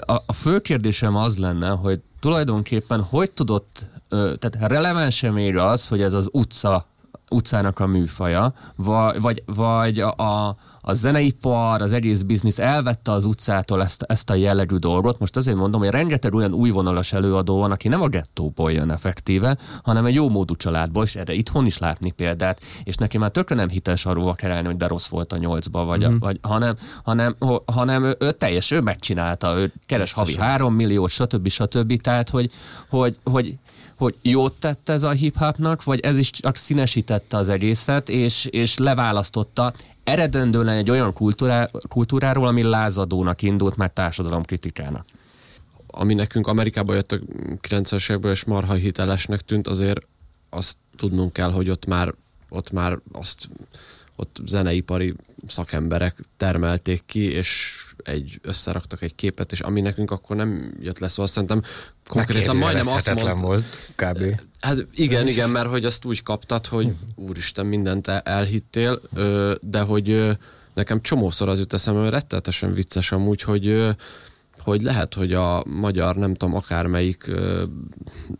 A, 0.00 0.12
a 0.26 0.32
fő 0.32 0.60
kérdésem 0.60 1.16
az 1.16 1.38
lenne, 1.38 1.68
hogy 1.68 2.00
tulajdonképpen 2.20 3.02
hogy 3.02 3.30
tudott, 3.30 3.86
tehát 4.08 4.56
releváns 4.58 5.20
még 5.20 5.56
az, 5.56 5.88
hogy 5.88 6.02
ez 6.02 6.12
az 6.12 6.28
utca 6.32 6.86
utcának 7.34 7.80
a 7.80 7.86
műfaja, 7.86 8.52
vagy, 8.76 9.20
vagy, 9.20 9.42
vagy 9.46 10.00
a, 10.00 10.14
a, 10.16 10.56
a 10.80 10.92
zeneipar, 10.92 11.82
az 11.82 11.92
egész 11.92 12.22
biznisz 12.22 12.58
elvette 12.58 13.12
az 13.12 13.24
utcától 13.24 13.82
ezt, 13.82 14.02
ezt 14.02 14.30
a 14.30 14.34
jellegű 14.34 14.76
dolgot. 14.76 15.18
Most 15.18 15.36
azért 15.36 15.56
mondom, 15.56 15.80
hogy 15.80 15.90
rengeteg 15.90 16.34
olyan 16.34 16.52
újvonalas 16.52 17.12
előadó 17.12 17.58
van, 17.58 17.70
aki 17.70 17.88
nem 17.88 18.02
a 18.02 18.08
gettóból 18.08 18.72
jön 18.72 18.90
effektíve, 18.90 19.56
hanem 19.82 20.04
egy 20.04 20.14
jó 20.14 20.28
módú 20.28 20.56
családból, 20.56 21.04
és 21.04 21.16
erre 21.16 21.32
itthon 21.32 21.66
is 21.66 21.78
látni 21.78 22.10
példát, 22.10 22.60
és 22.84 22.94
neki 22.94 23.18
már 23.18 23.30
tökre 23.30 23.54
nem 23.54 23.68
hiteles 23.68 24.06
arról 24.06 24.34
kerelni, 24.34 24.66
hogy 24.66 24.76
de 24.76 24.86
rossz 24.86 25.08
volt 25.08 25.32
a 25.32 25.36
nyolcba, 25.36 25.84
vagy, 25.84 26.06
mm-hmm. 26.06 26.18
vagy 26.18 26.38
hanem, 26.42 26.74
hanem, 27.04 27.36
hanem 27.66 28.04
ő, 28.04 28.16
ő 28.18 28.32
teljes, 28.32 28.70
ő 28.70 28.80
megcsinálta, 28.80 29.58
ő 29.58 29.72
keres 29.86 30.12
havi 30.12 30.36
három 30.36 30.74
milliót, 30.74 31.10
stb. 31.10 31.48
stb. 31.48 32.00
Tehát, 32.00 32.30
hogy, 32.30 32.50
hogy, 32.88 33.18
hogy 33.24 33.56
hogy 34.04 34.16
jót 34.22 34.54
tette 34.54 34.92
ez 34.92 35.02
a 35.02 35.10
hip-hopnak, 35.10 35.84
vagy 35.84 36.00
ez 36.00 36.18
is 36.18 36.30
csak 36.30 36.56
színesítette 36.56 37.36
az 37.36 37.48
egészet, 37.48 38.08
és, 38.08 38.44
és 38.44 38.78
leválasztotta 38.78 39.72
eredendően 40.04 40.68
egy 40.68 40.90
olyan 40.90 41.12
kultúrá, 41.12 41.70
kultúráról, 41.88 42.46
ami 42.46 42.62
lázadónak 42.62 43.42
indult, 43.42 43.76
mert 43.76 43.94
társadalomkritikának. 43.94 45.04
Ami 45.86 46.14
nekünk 46.14 46.46
Amerikában 46.46 46.94
jött 46.94 47.12
a 47.12 47.18
90-es 47.68 48.10
évekből, 48.10 48.32
és 48.32 48.44
marha 48.44 48.74
hitelesnek 48.74 49.40
tűnt, 49.40 49.68
azért 49.68 50.00
azt 50.50 50.76
tudnunk 50.96 51.32
kell, 51.32 51.50
hogy 51.52 51.70
ott 51.70 51.86
már, 51.86 52.14
ott 52.48 52.70
már 52.70 52.98
azt 53.12 53.48
ott 54.16 54.40
zeneipari 54.46 55.14
szakemberek 55.46 56.16
termelték 56.36 57.02
ki, 57.06 57.32
és 57.32 57.80
egy, 58.04 58.38
összeraktak 58.42 59.02
egy 59.02 59.14
képet, 59.14 59.52
és 59.52 59.60
ami 59.60 59.80
nekünk 59.80 60.10
akkor 60.10 60.36
nem 60.36 60.74
jött 60.80 60.98
le, 60.98 61.08
szóval 61.08 61.26
szerintem 61.26 61.62
konkrétan 62.08 62.56
majdnem 62.56 62.88
azt 62.88 63.24
mond... 63.24 63.40
volt, 63.40 63.64
kb. 63.94 64.40
Hát 64.60 64.86
igen, 64.94 65.28
igen, 65.28 65.50
mert 65.50 65.68
hogy 65.68 65.84
azt 65.84 66.04
úgy 66.04 66.22
kaptad, 66.22 66.66
hogy 66.66 66.94
úristen, 67.14 67.66
mindent 67.66 68.08
elhittél, 68.08 69.00
de 69.60 69.80
hogy 69.80 70.36
nekem 70.74 71.00
csomószor 71.00 71.48
az 71.48 71.58
jut 71.58 71.72
eszembe, 71.72 72.00
mert 72.00 72.12
rettenetesen 72.12 72.74
vicces 72.74 73.12
amúgy, 73.12 73.42
hogy 73.42 73.94
hogy 74.64 74.82
lehet, 74.82 75.14
hogy 75.14 75.32
a 75.32 75.64
magyar, 75.66 76.16
nem 76.16 76.34
tudom, 76.34 76.54
akármelyik 76.54 77.24
uh, 77.28 77.62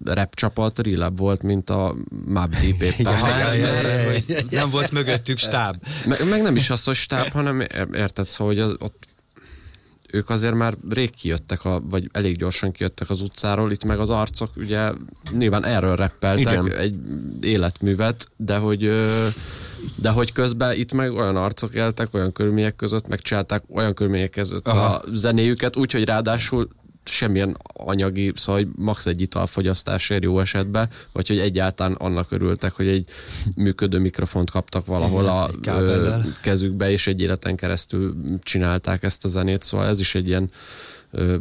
rap 0.04 0.34
csapat 0.34 0.78
rilebb 0.78 1.18
volt, 1.18 1.42
mint 1.42 1.70
a 1.70 1.94
Mob 2.26 2.50
Deep 2.50 2.82
éppen. 2.98 3.12
ja, 3.18 3.52
ja, 3.52 3.54
ja, 3.54 4.12
ja, 4.26 4.40
nem 4.50 4.70
volt 4.70 4.90
mögöttük 4.90 5.38
stáb. 5.38 5.76
Meg, 6.06 6.28
meg 6.28 6.42
nem 6.42 6.56
is 6.56 6.70
az, 6.70 6.84
hogy 6.84 6.94
stáb, 6.94 7.28
hanem 7.28 7.60
érted, 7.92 8.26
szóval, 8.26 8.54
hogy 8.54 8.62
az, 8.62 8.74
ott 8.78 9.13
ők 10.14 10.30
azért 10.30 10.54
már 10.54 10.74
rég 10.90 11.14
kijöttek, 11.14 11.64
a, 11.64 11.82
vagy 11.90 12.08
elég 12.12 12.36
gyorsan 12.36 12.72
kijöttek 12.72 13.10
az 13.10 13.20
utcáról, 13.20 13.70
itt 13.70 13.84
meg 13.84 13.98
az 13.98 14.10
arcok 14.10 14.50
ugye 14.56 14.92
nyilván 15.32 15.64
erről 15.64 15.96
reppeltek 15.96 16.40
Igen. 16.40 16.72
egy 16.72 16.94
életművet, 17.40 18.28
de 18.36 18.56
hogy 18.56 18.92
de 19.94 20.10
hogy 20.10 20.32
közben 20.32 20.76
itt 20.76 20.92
meg 20.92 21.12
olyan 21.12 21.36
arcok 21.36 21.74
éltek, 21.74 22.14
olyan 22.14 22.32
körülmények 22.32 22.76
között, 22.76 23.08
megcsinálták 23.08 23.62
olyan 23.68 23.94
körülmények 23.94 24.30
között 24.30 24.66
Aha. 24.66 24.94
a 24.94 25.02
zenéjüket, 25.12 25.76
úgyhogy 25.76 26.04
ráadásul 26.04 26.68
semmilyen 27.04 27.56
anyagi, 27.72 28.32
szóval 28.34 28.62
hogy 28.62 28.70
max 28.76 29.06
egy 29.06 29.20
italfogyasztásért 29.20 30.22
jó 30.22 30.40
esetben, 30.40 30.88
vagy 31.12 31.28
hogy 31.28 31.38
egyáltalán 31.38 31.92
annak 31.92 32.32
örültek, 32.32 32.72
hogy 32.72 32.88
egy 32.88 33.08
működő 33.54 33.98
mikrofont 33.98 34.50
kaptak 34.50 34.86
valahol 34.86 35.26
a 35.26 35.50
ö, 35.66 36.16
kezükbe, 36.42 36.90
és 36.90 37.06
egy 37.06 37.20
életen 37.20 37.56
keresztül 37.56 38.16
csinálták 38.42 39.02
ezt 39.02 39.24
a 39.24 39.28
zenét, 39.28 39.62
szóval 39.62 39.86
ez 39.86 40.00
is 40.00 40.14
egy 40.14 40.28
ilyen 40.28 40.50
ö, 41.10 41.36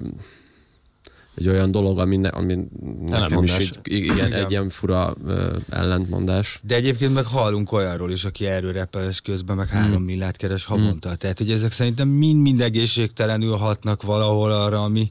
egy 1.36 1.47
olyan 1.47 1.71
dolog, 1.71 1.99
ami, 1.99 2.17
ne, 2.17 2.30
ami 2.30 2.58
nekem 3.06 3.43
is 3.43 3.58
egy, 3.58 3.78
igen, 3.84 4.34
egy 4.34 4.52
ilyen 4.52 4.69
fura 4.69 5.15
ö, 5.26 5.58
ellentmondás. 5.69 6.60
De 6.63 6.76
egyébként 6.76 7.13
meg 7.13 7.26
hallunk 7.26 7.71
olyanról 7.71 8.12
is, 8.12 8.26
aki 8.26 8.45
erről 8.45 8.71
repeles 8.71 9.21
közben 9.21 9.56
meg 9.56 9.67
három 9.67 10.02
mm. 10.02 10.06
millát 10.06 10.38
keres 10.38 10.65
havonta. 10.65 11.10
Mm. 11.10 11.13
Tehát, 11.13 11.38
hogy 11.38 11.52
ezek 11.52 11.71
szerintem 11.71 12.08
mind-mind 12.08 12.62
egészségtelenül 12.62 13.56
hatnak 13.56 14.04
valahol 14.04 14.52
arra, 14.52 14.84
ami, 14.84 15.10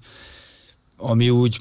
ami 1.03 1.31
úgy... 1.31 1.61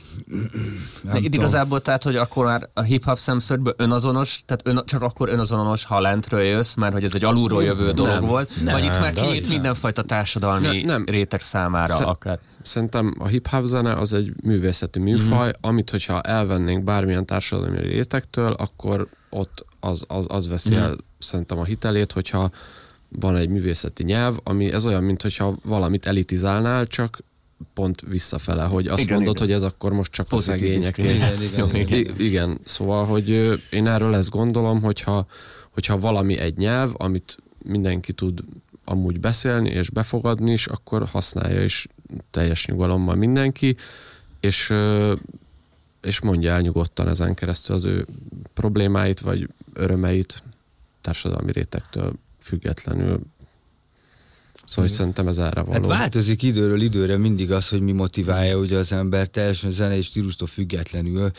Nem 1.03 1.15
itt 1.15 1.33
igazából 1.33 1.81
tehát, 1.81 2.03
hogy 2.03 2.15
akkor 2.15 2.45
már 2.45 2.69
a 2.73 2.81
hip-hop 2.81 3.17
szemszögből 3.17 3.73
önazonos, 3.77 4.41
tehát 4.45 4.67
ön, 4.67 4.81
csak 4.85 5.01
akkor 5.01 5.29
önazonos, 5.29 5.85
ha 5.85 5.99
lentről 5.99 6.41
jössz, 6.41 6.73
mert 6.73 6.93
hogy 6.93 7.03
ez 7.03 7.13
egy 7.13 7.23
alulról 7.23 7.63
jövő 7.63 7.85
nem, 7.85 7.95
dolog 7.95 8.21
volt, 8.21 8.49
nem, 8.63 8.73
vagy 8.73 8.83
itt 8.83 8.99
már 8.99 9.13
kinyit 9.13 9.49
mindenfajta 9.49 10.01
társadalmi 10.01 10.67
ne, 10.67 10.91
nem. 10.91 11.05
réteg 11.05 11.41
számára 11.41 11.93
Szer- 11.93 12.07
akár. 12.07 12.39
Szerintem 12.61 13.15
a 13.19 13.27
hip-hop 13.27 13.65
zene 13.65 13.93
az 13.93 14.13
egy 14.13 14.33
művészeti 14.43 14.99
műfaj, 14.99 15.37
mm-hmm. 15.37 15.49
amit 15.61 15.89
hogyha 15.89 16.21
elvennénk 16.21 16.83
bármilyen 16.83 17.25
társadalmi 17.25 17.79
rétegtől, 17.79 18.51
akkor 18.51 19.07
ott 19.29 19.65
az, 19.79 20.05
az, 20.07 20.25
az 20.29 20.47
veszi 20.47 20.73
mm-hmm. 20.73 20.83
el 20.83 20.95
szerintem 21.19 21.59
a 21.59 21.63
hitelét, 21.63 22.11
hogyha 22.11 22.49
van 23.19 23.35
egy 23.35 23.49
művészeti 23.49 24.03
nyelv, 24.03 24.37
ami 24.43 24.71
ez 24.71 24.85
olyan, 24.85 25.03
mintha 25.03 25.57
valamit 25.63 26.05
elitizálnál, 26.05 26.87
csak 26.87 27.17
pont 27.73 28.01
visszafele, 28.01 28.63
hogy 28.63 28.87
azt 28.87 28.99
igen, 28.99 29.15
mondod, 29.15 29.35
igen. 29.35 29.47
hogy 29.47 29.55
ez 29.55 29.61
akkor 29.61 29.93
most 29.93 30.11
csak 30.11 30.27
Pozitív 30.27 30.53
a 30.53 30.81
szegények. 30.81 30.97
Igen, 30.97 31.15
igen, 31.41 31.75
igen. 31.75 32.19
igen, 32.19 32.59
szóval, 32.63 33.05
hogy 33.05 33.29
én 33.69 33.87
erről 33.87 34.15
ezt 34.15 34.29
gondolom, 34.29 34.81
hogyha, 34.81 35.25
hogyha 35.69 35.99
valami 35.99 36.37
egy 36.37 36.57
nyelv, 36.57 36.91
amit 36.97 37.37
mindenki 37.65 38.13
tud 38.13 38.43
amúgy 38.85 39.19
beszélni 39.19 39.69
és 39.69 39.89
befogadni 39.89 40.51
is, 40.51 40.67
akkor 40.67 41.07
használja 41.07 41.63
is 41.63 41.87
teljes 42.31 42.65
nyugalommal 42.65 43.15
mindenki, 43.15 43.75
és, 44.39 44.73
és 46.01 46.21
mondja 46.21 46.51
el 46.51 46.61
nyugodtan 46.61 47.07
ezen 47.07 47.33
keresztül 47.33 47.75
az 47.75 47.85
ő 47.85 48.05
problémáit, 48.53 49.19
vagy 49.19 49.49
örömeit 49.73 50.43
társadalmi 51.01 51.51
rétegtől 51.51 52.13
függetlenül 52.39 53.21
Szóval 54.71 54.89
hogy 54.89 54.97
szerintem 54.97 55.27
ez 55.27 55.37
erre 55.37 55.61
való. 55.61 55.71
Hát 55.71 55.85
változik 55.85 56.43
időről 56.43 56.81
időre 56.81 57.17
mindig 57.17 57.51
az, 57.51 57.69
hogy 57.69 57.81
mi 57.81 57.91
motiválja 57.91 58.57
ugye 58.57 58.77
az 58.77 58.91
ember 58.91 59.27
teljesen 59.27 59.71
zenei 59.71 60.01
stílustól 60.01 60.47
függetlenül, 60.47 61.31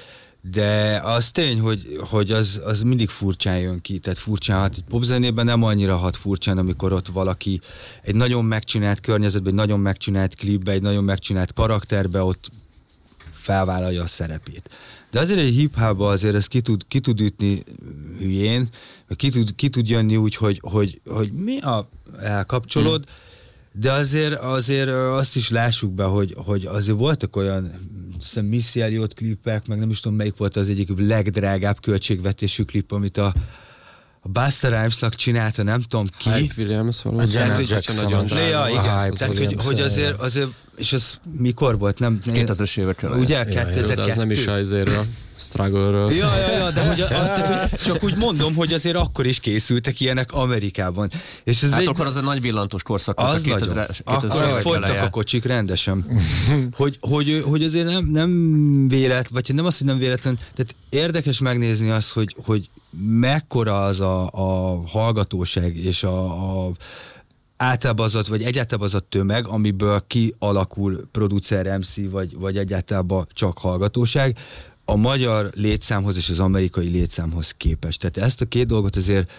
de 0.52 1.00
az 1.04 1.30
tény, 1.30 1.60
hogy, 1.60 2.00
hogy 2.10 2.30
az, 2.30 2.60
az 2.64 2.82
mindig 2.82 3.08
furcsán 3.08 3.58
jön 3.58 3.80
ki, 3.80 3.98
tehát 3.98 4.18
furcsán 4.18 4.60
hat. 4.60 4.76
Egy 4.76 4.84
popzenében 4.88 5.44
nem 5.44 5.62
annyira 5.62 5.96
hat 5.96 6.16
furcsán, 6.16 6.58
amikor 6.58 6.92
ott 6.92 7.08
valaki 7.08 7.60
egy 8.02 8.14
nagyon 8.14 8.44
megcsinált 8.44 9.00
környezetben, 9.00 9.52
egy 9.52 9.58
nagyon 9.58 9.80
megcsinált 9.80 10.34
klipbe, 10.34 10.72
egy 10.72 10.82
nagyon 10.82 11.04
megcsinált 11.04 11.52
karakterbe 11.52 12.22
ott 12.22 12.50
felvállalja 13.32 14.02
a 14.02 14.06
szerepét. 14.06 14.70
De 15.10 15.20
azért 15.20 15.40
egy 15.40 15.54
hip 15.54 15.76
azért 15.98 16.34
ez 16.34 16.46
ki 16.46 16.60
tud, 16.60 16.82
ki 16.88 17.00
tud 17.00 17.20
ütni 17.20 17.62
hülyén, 18.18 18.68
ki 19.16 19.30
tud, 19.30 19.54
ki 19.54 19.68
tud 19.68 19.88
jönni 19.88 20.16
úgy, 20.16 20.36
hogy, 20.36 20.58
hogy, 20.62 21.00
hogy 21.04 21.32
mi 21.32 21.60
a 21.60 21.88
elkapcsolod, 22.20 23.00
mm. 23.00 23.21
De 23.72 23.92
azért, 23.92 24.34
azért 24.34 24.88
azt 24.88 25.36
is 25.36 25.50
lássuk 25.50 25.92
be, 25.92 26.04
hogy, 26.04 26.34
hogy 26.36 26.66
azért 26.66 26.98
voltak 26.98 27.36
olyan 27.36 27.72
hiszem 28.18 28.44
Missy 28.44 28.80
Elliot 28.80 29.14
klipek, 29.14 29.66
meg 29.66 29.78
nem 29.78 29.90
is 29.90 30.00
tudom 30.00 30.16
melyik 30.16 30.36
volt 30.36 30.56
az 30.56 30.68
egyik 30.68 30.88
legdrágább 30.96 31.80
költségvetésű 31.80 32.62
klip, 32.62 32.92
amit 32.92 33.16
a, 33.16 33.34
a 34.20 34.28
Buster 34.28 34.72
Rhymes-nak 34.72 35.14
csinálta, 35.14 35.62
nem 35.62 35.82
tudom 35.82 36.06
ki. 36.18 36.30
Hype 36.30 36.54
Williams 36.56 37.02
valami. 37.02 37.30
Tehát, 37.30 37.56
hogy, 37.56 37.74
nagyon 37.94 38.28
ja, 38.28 38.66
igen. 38.68 39.12
Tehát, 39.12 39.38
hogy, 39.38 39.56
hogy 39.64 39.80
azért, 39.80 40.20
azért, 40.20 40.48
és 40.82 40.92
ez 40.92 41.18
mikor 41.38 41.78
volt? 41.78 41.98
Nem, 41.98 42.18
2000-es 42.26 42.78
évek 42.78 43.06
Ugye, 43.18 43.44
2002. 43.44 43.94
De 43.94 44.02
az 44.02 44.14
nem 44.14 44.30
is 44.30 44.46
azért 44.46 44.88
a 44.88 45.04
struggle-ről. 45.36 46.10
Ja, 46.10 46.36
ja, 46.36 46.56
ja, 46.56 46.70
de 46.70 46.88
hogy, 46.88 47.00
a, 47.06 47.08
tehát, 47.08 47.70
hogy 47.70 47.80
csak 47.80 48.04
úgy 48.04 48.16
mondom, 48.16 48.54
hogy 48.54 48.72
azért 48.72 48.96
akkor 48.96 49.26
is 49.26 49.40
készültek 49.40 50.00
ilyenek 50.00 50.32
Amerikában. 50.32 51.10
És 51.44 51.62
ez 51.62 51.70
hát 51.70 51.80
egy, 51.80 51.86
akkor 51.86 52.06
az 52.06 52.16
a 52.16 52.20
nagy 52.20 52.40
villantós 52.40 52.82
korszak 52.82 53.20
volt 53.20 53.34
az 53.34 53.44
a 53.44 53.44
2000 53.44 53.90
es 53.90 54.00
Akkor 54.04 54.60
folytak 54.60 55.02
a 55.02 55.10
kocsik 55.10 55.44
rendesen. 55.44 56.04
hogy, 56.76 56.98
hogy, 57.00 57.42
hogy 57.46 57.64
azért 57.64 57.86
nem, 57.86 58.04
nem 58.04 58.88
vélet, 58.88 59.28
vagy 59.28 59.54
nem 59.54 59.64
azt, 59.64 59.78
hogy 59.78 59.86
nem 59.86 59.98
véletlen, 59.98 60.38
tehát 60.54 60.74
érdekes 60.88 61.38
megnézni 61.38 61.90
azt, 61.90 62.10
hogy, 62.10 62.36
hogy 62.44 62.68
mekkora 63.00 63.84
az 63.84 64.00
a, 64.00 64.30
a 64.32 64.82
hallgatóság 64.86 65.76
és 65.76 66.02
a, 66.02 66.24
a 66.66 66.72
általában 67.62 68.06
az, 68.06 68.28
vagy 68.28 68.42
egyáltalán 68.42 68.84
az 68.84 68.94
a 68.94 69.00
tömeg, 69.00 69.46
amiből 69.46 70.04
kialakul 70.06 71.08
producer 71.10 71.78
MC, 71.78 72.10
vagy, 72.10 72.38
vagy 72.38 72.56
egyáltalán 72.56 73.26
csak 73.32 73.58
hallgatóság, 73.58 74.38
a 74.84 74.96
magyar 74.96 75.50
létszámhoz 75.54 76.16
és 76.16 76.30
az 76.30 76.38
amerikai 76.38 76.88
létszámhoz 76.88 77.50
képest. 77.50 77.98
Tehát 77.98 78.28
ezt 78.28 78.40
a 78.40 78.44
két 78.44 78.66
dolgot 78.66 78.96
azért 78.96 79.32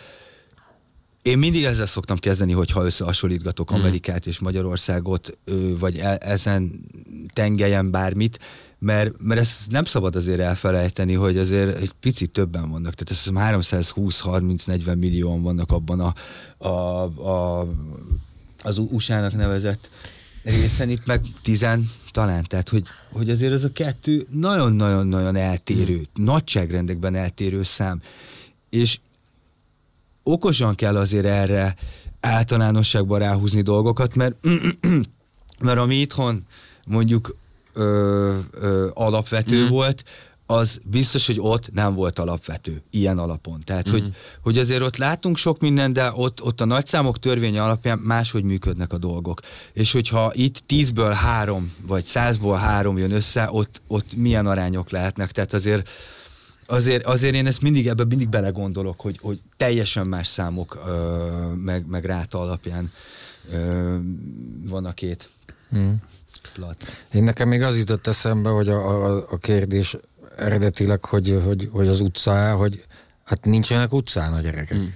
én 1.22 1.38
mindig 1.38 1.64
ezzel 1.64 1.86
szoktam 1.86 2.18
kezdeni, 2.18 2.52
hogyha 2.52 2.86
összehasonlítgatok 2.86 3.72
mm. 3.72 3.76
Amerikát 3.76 4.28
és 4.28 4.40
Magyarországot, 4.40 5.38
vagy 5.80 5.98
e, 5.98 6.18
ezen 6.22 6.86
tengelyen 7.34 7.92
bármit, 7.92 8.40
mert, 8.84 9.22
mert 9.22 9.40
ezt 9.40 9.72
nem 9.72 9.86
szabad 9.86 10.16
azért 10.16 10.40
elfelejteni, 10.40 11.14
hogy 11.14 11.38
azért 11.38 11.78
egy 11.78 11.92
picit 12.00 12.32
többen 12.32 12.70
vannak. 12.70 12.94
Tehát 12.94 13.44
ez 13.44 13.58
320-30-40 13.66 14.98
millióan 14.98 15.42
vannak 15.42 15.72
abban 15.72 16.00
a, 16.00 16.14
a, 16.68 17.04
a 17.30 17.68
az 18.64 18.78
USA-nak 18.78 19.36
nevezett 19.36 19.90
részen, 20.44 20.90
itt 20.90 21.06
meg 21.06 21.22
tizen 21.42 21.90
talán. 22.12 22.44
Tehát, 22.44 22.70
hogy, 22.70 22.84
hogy 23.12 23.30
azért 23.30 23.54
ez 23.54 23.64
a 23.64 23.72
kettő 23.72 24.28
nagyon-nagyon-nagyon 24.32 25.36
eltérő, 25.36 25.98
mm. 25.98 26.24
nagyságrendekben 26.24 27.16
eltérő 27.16 27.64
szám. 27.64 28.02
És 28.70 29.00
okosan 30.24 30.76
kell 30.76 30.98
azért 30.98 31.26
erre 31.26 31.76
általánosságban 32.20 33.20
ráhúzni 33.20 33.62
dolgokat, 33.62 34.16
mert, 34.16 34.38
mert 35.66 35.80
ami 35.80 35.96
itthon 35.96 36.46
mondjuk 36.88 37.36
ö, 37.74 38.38
ö, 38.52 38.90
alapvető 38.94 39.66
mm. 39.66 39.68
volt, 39.68 40.04
az 40.46 40.80
biztos, 40.84 41.26
hogy 41.28 41.40
ott 41.40 41.74
nem 41.74 41.94
volt 41.94 42.20
alapvető, 42.20 42.82
ilyen 42.90 43.18
alapon. 43.18 43.62
Tehát, 43.64 43.90
mm. 43.90 43.92
hogy, 43.92 44.14
hogy 44.42 44.58
azért 44.58 44.82
ott 44.82 44.98
látunk 44.98 45.38
sok 45.38 45.60
minden, 45.60 45.94
de 45.94 46.12
ott, 46.16 46.44
ott 46.44 46.62
a 46.62 46.66
nagyszámok 46.66 47.20
törvénye 47.20 47.64
alapján 47.64 48.00
máshogy 48.00 48.44
működnek 48.44 48.94
a 48.94 48.98
dolgok. 48.98 49.42
És 49.74 49.92
hogyha 49.92 50.32
itt 50.34 50.58
tízből 50.58 51.12
három, 51.12 51.74
vagy 51.88 52.04
százból 52.04 52.58
három 52.58 52.98
jön 52.98 53.12
össze, 53.12 53.48
ott, 53.52 53.82
ott 53.88 54.16
milyen 54.16 54.48
arányok 54.48 54.90
lehetnek. 54.90 55.32
Tehát 55.32 55.54
azért 55.54 55.90
azért, 56.66 57.06
azért 57.06 57.36
én 57.36 57.48
ezt 57.48 57.62
mindig 57.62 57.88
ebbe 57.88 58.06
mindig 58.06 58.30
belegondolok, 58.30 59.00
hogy, 59.00 59.18
hogy 59.22 59.42
teljesen 59.58 60.08
más 60.08 60.28
számok 60.28 60.82
ö, 60.86 61.28
meg, 61.56 61.88
meg 61.88 62.06
ráta 62.06 62.40
alapján 62.40 62.92
ö, 63.52 63.98
van 64.68 64.86
a 64.86 64.94
két 64.94 65.30
hmm. 65.70 66.02
Plat. 66.54 67.06
Én 67.14 67.24
nekem 67.24 67.48
még 67.48 67.62
az 67.62 67.78
jutott 67.78 68.08
eszembe, 68.08 68.50
hogy 68.50 68.70
a, 68.70 69.06
a, 69.06 69.26
a 69.30 69.38
kérdés 69.38 69.98
eredetileg, 70.38 71.06
hogy, 71.06 71.42
hogy, 71.46 71.70
hogy 71.72 71.88
az 71.88 72.02
utca, 72.02 72.56
hogy 72.56 72.86
hát 73.24 73.46
nincsenek 73.46 73.94
utcán 73.94 74.34
a 74.34 74.40
gyerekek. 74.40 74.78
Hmm. 74.78 74.94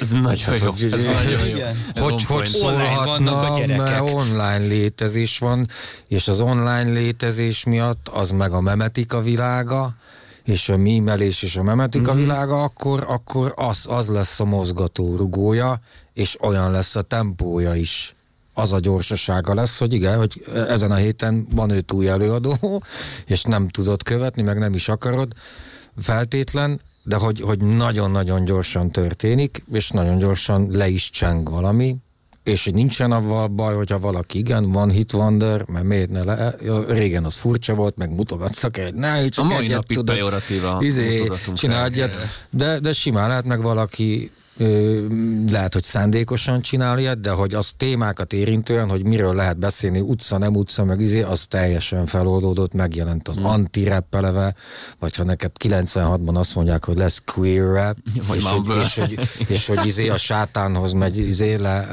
Ez 0.00 0.10
nagyon 0.10 0.56
jó. 0.56 0.70
Hogy, 0.70 0.92
ez 0.92 1.02
nagyon 1.02 1.46
jó. 1.46 1.56
Hogy, 1.94 2.24
hogy 2.24 2.46
szólhatna, 2.46 3.58
mert 3.66 4.00
online 4.00 4.56
létezés 4.66 5.38
van, 5.38 5.68
és 6.08 6.28
az 6.28 6.40
online 6.40 6.90
létezés 6.90 7.64
miatt 7.64 8.08
az 8.08 8.30
meg 8.30 8.52
a 8.52 8.60
memetika 8.60 9.20
világa, 9.20 9.94
és 10.44 10.68
a 10.68 10.76
mímelés 10.76 11.42
és 11.42 11.56
a 11.56 11.62
memetika 11.62 12.10
uh-huh. 12.10 12.18
világa, 12.18 12.62
akkor, 12.62 13.04
akkor 13.08 13.52
az, 13.56 13.86
az 13.88 14.08
lesz 14.08 14.40
a 14.40 14.44
mozgató 14.44 15.16
rugója, 15.16 15.80
és 16.12 16.36
olyan 16.40 16.70
lesz 16.70 16.96
a 16.96 17.02
tempója 17.02 17.74
is 17.74 18.13
az 18.54 18.72
a 18.72 18.80
gyorsasága 18.80 19.54
lesz, 19.54 19.78
hogy 19.78 19.92
igen, 19.92 20.16
hogy 20.16 20.44
ezen 20.54 20.90
a 20.90 20.94
héten 20.94 21.46
van 21.50 21.70
őt 21.70 21.92
új 21.92 22.08
előadó, 22.08 22.82
és 23.26 23.42
nem 23.42 23.68
tudod 23.68 24.02
követni, 24.02 24.42
meg 24.42 24.58
nem 24.58 24.74
is 24.74 24.88
akarod 24.88 25.32
feltétlen, 25.96 26.80
de 27.04 27.16
hogy, 27.16 27.40
hogy 27.40 27.64
nagyon-nagyon 27.64 28.44
gyorsan 28.44 28.90
történik, 28.90 29.64
és 29.72 29.90
nagyon 29.90 30.18
gyorsan 30.18 30.68
le 30.70 30.88
is 30.88 31.10
cseng 31.10 31.50
valami, 31.50 31.96
és 32.42 32.64
hogy 32.64 32.74
nincsen 32.74 33.12
avval 33.12 33.46
baj, 33.46 33.74
hogyha 33.74 33.98
valaki 33.98 34.38
igen, 34.38 34.72
van 34.72 34.90
hit 34.90 35.12
wonder, 35.12 35.64
mert 35.68 35.84
miért 35.84 36.10
ne 36.10 36.24
le, 36.24 36.54
régen 36.88 37.24
az 37.24 37.36
furcsa 37.36 37.74
volt, 37.74 37.96
meg 37.96 38.10
mutogatszak 38.10 38.76
egy, 38.76 38.94
ne, 38.94 39.28
csak 39.28 39.44
a 39.44 39.48
mai 39.48 39.64
egyet 39.64 39.76
napig 39.76 39.96
tudod, 39.96 40.16
izé, 40.80 41.30
csinálj 41.54 41.84
egyet, 41.84 42.18
de, 42.50 42.78
de 42.78 42.92
simán 42.92 43.28
lehet 43.28 43.44
meg 43.44 43.62
valaki 43.62 44.30
lehet, 45.50 45.72
hogy 45.72 45.82
szándékosan 45.82 46.60
csinálja, 46.60 47.14
de 47.14 47.30
hogy 47.30 47.54
az 47.54 47.72
témákat 47.76 48.32
érintően, 48.32 48.88
hogy 48.88 49.06
miről 49.06 49.34
lehet 49.34 49.58
beszélni, 49.58 50.00
utca, 50.00 50.38
nem 50.38 50.54
utca, 50.54 50.84
meg 50.84 51.00
izé, 51.00 51.22
az 51.22 51.46
teljesen 51.46 52.06
feloldódott, 52.06 52.74
megjelent 52.74 53.28
az 53.28 53.38
mm. 53.38 53.44
anti-rap 53.44 54.14
eleve, 54.14 54.54
vagy 54.98 55.16
ha 55.16 55.24
neked 55.24 55.50
96-ban 55.64 56.34
azt 56.34 56.54
mondják, 56.54 56.84
hogy 56.84 56.96
lesz 56.96 57.22
queer 57.34 57.66
rap, 57.66 57.96
és, 58.14 58.44
hogy, 58.44 58.62
és, 58.84 58.94
hogy, 58.94 59.18
és 59.46 59.66
hogy 59.66 59.86
izé 59.86 60.08
a 60.08 60.16
sátánhoz 60.16 60.92
megy 60.92 61.16
izé, 61.18 61.54
le, 61.54 61.86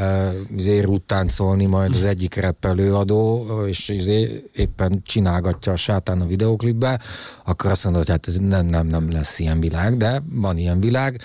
izé 0.57 0.83
után 0.83 1.27
szólni 1.27 1.65
majd 1.65 1.95
az 1.95 2.03
egyik 2.03 2.35
rap 2.35 2.65
előadó, 2.65 3.45
és 3.67 3.89
izé 3.89 4.49
éppen 4.55 5.01
csinálgatja 5.05 5.71
a 5.71 5.75
sátán 5.75 6.21
a 6.21 6.25
videoklipbe, 6.25 6.99
akkor 7.45 7.71
azt 7.71 7.83
mondod, 7.83 8.01
hogy 8.01 8.11
hát 8.11 8.27
ez 8.27 8.37
nem, 8.37 8.65
nem, 8.65 8.87
nem 8.87 9.11
lesz 9.11 9.39
ilyen 9.39 9.59
világ, 9.59 9.97
de 9.97 10.21
van 10.29 10.57
ilyen 10.57 10.79
világ, 10.79 11.21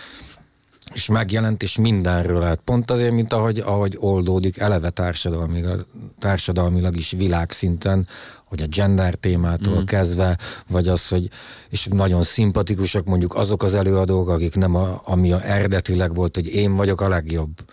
és 0.95 1.09
megjelent, 1.09 1.63
és 1.63 1.79
mindenről 1.79 2.41
lehet. 2.41 2.61
Pont 2.65 2.91
azért, 2.91 3.13
mint 3.13 3.33
ahogy, 3.33 3.59
ahogy 3.59 3.97
oldódik 4.01 4.59
eleve 4.59 4.91
társadalmilag, 4.91 5.87
társadalmilag 6.19 6.97
is 6.97 7.11
világszinten, 7.11 8.07
hogy 8.45 8.63
a 8.63 8.67
gender 8.67 9.15
témától 9.15 9.81
mm. 9.81 9.85
kezdve, 9.85 10.39
vagy 10.69 10.89
az, 10.89 11.09
hogy 11.09 11.29
és 11.71 11.89
nagyon 11.91 12.23
szimpatikusak 12.23 13.05
mondjuk 13.05 13.35
azok 13.35 13.63
az 13.63 13.75
előadók, 13.75 14.29
akik 14.29 14.55
nem 14.55 14.75
a, 14.75 15.01
ami 15.05 15.33
a 15.33 15.45
eredetileg 15.45 16.15
volt, 16.15 16.35
hogy 16.35 16.55
én 16.55 16.77
vagyok 16.77 17.01
a 17.01 17.09
legjobb 17.09 17.65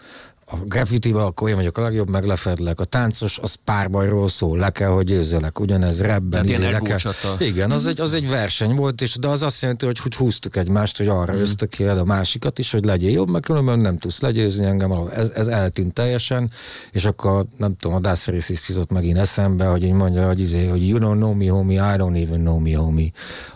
a 0.53 0.65
graffitiba, 0.65 1.25
akkor 1.25 1.49
én 1.49 1.55
vagyok 1.55 1.77
a 1.77 1.81
legjobb, 1.81 2.09
meg 2.09 2.23
lefedlek. 2.23 2.79
A 2.79 2.83
táncos 2.83 3.39
az 3.39 3.53
párbajról 3.53 4.27
szól, 4.27 4.57
le 4.57 4.69
kell, 4.69 4.89
hogy 4.89 5.05
győzelek. 5.05 5.59
Ugyanez 5.59 6.01
rebben. 6.01 6.47
Izé, 6.47 6.69
le 6.69 6.79
kell. 6.79 6.99
Igen, 7.39 7.71
az 7.71 7.87
egy, 7.87 8.01
az 8.01 8.13
egy 8.13 8.29
verseny 8.29 8.75
volt, 8.75 9.01
és 9.01 9.15
de 9.15 9.27
az 9.27 9.41
azt 9.41 9.61
jelenti, 9.61 9.85
hogy, 9.85 9.99
hogy 9.99 10.15
húztuk 10.15 10.55
egymást, 10.55 10.97
hogy 10.97 11.07
arra 11.07 11.33
mm. 11.33 11.39
ösztökéled 11.39 11.97
a 11.97 12.03
másikat 12.03 12.59
is, 12.59 12.71
hogy 12.71 12.85
legyél 12.85 13.11
jobb, 13.11 13.29
mert 13.29 13.45
különben 13.45 13.79
nem 13.79 13.97
tudsz 13.97 14.21
legyőzni 14.21 14.65
engem. 14.65 14.91
Ez, 15.13 15.31
ez 15.35 15.47
eltűnt 15.47 15.93
teljesen, 15.93 16.51
és 16.91 17.05
akkor 17.05 17.45
nem 17.57 17.75
tudom, 17.79 17.97
a 17.97 17.99
Dász 17.99 18.27
is 18.27 18.69
jutott 18.69 18.91
megint 18.91 19.17
eszembe, 19.17 19.65
hogy 19.65 19.83
így 19.83 19.91
mondja, 19.91 20.27
hogy, 20.27 20.39
izé, 20.39 20.67
hogy 20.67 20.87
you 20.87 20.99
don't 20.99 21.17
know 21.17 21.33
me, 21.33 21.49
homie, 21.49 21.93
I 21.93 21.97
don't 21.97 22.23
even 22.23 22.39
know 22.39 22.59
me, 22.59 22.75
homie. 22.75 23.11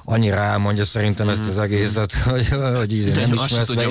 Annyira 0.05 0.37
elmondja 0.37 0.85
szerintem 0.85 1.29
ezt 1.29 1.47
az 1.47 1.59
egészet, 1.59 2.13
hogy, 2.29 2.47
hogy 2.75 2.93
izé, 2.93 3.13
nem 3.13 3.33
ismersz 3.33 3.73
meg. 3.73 3.87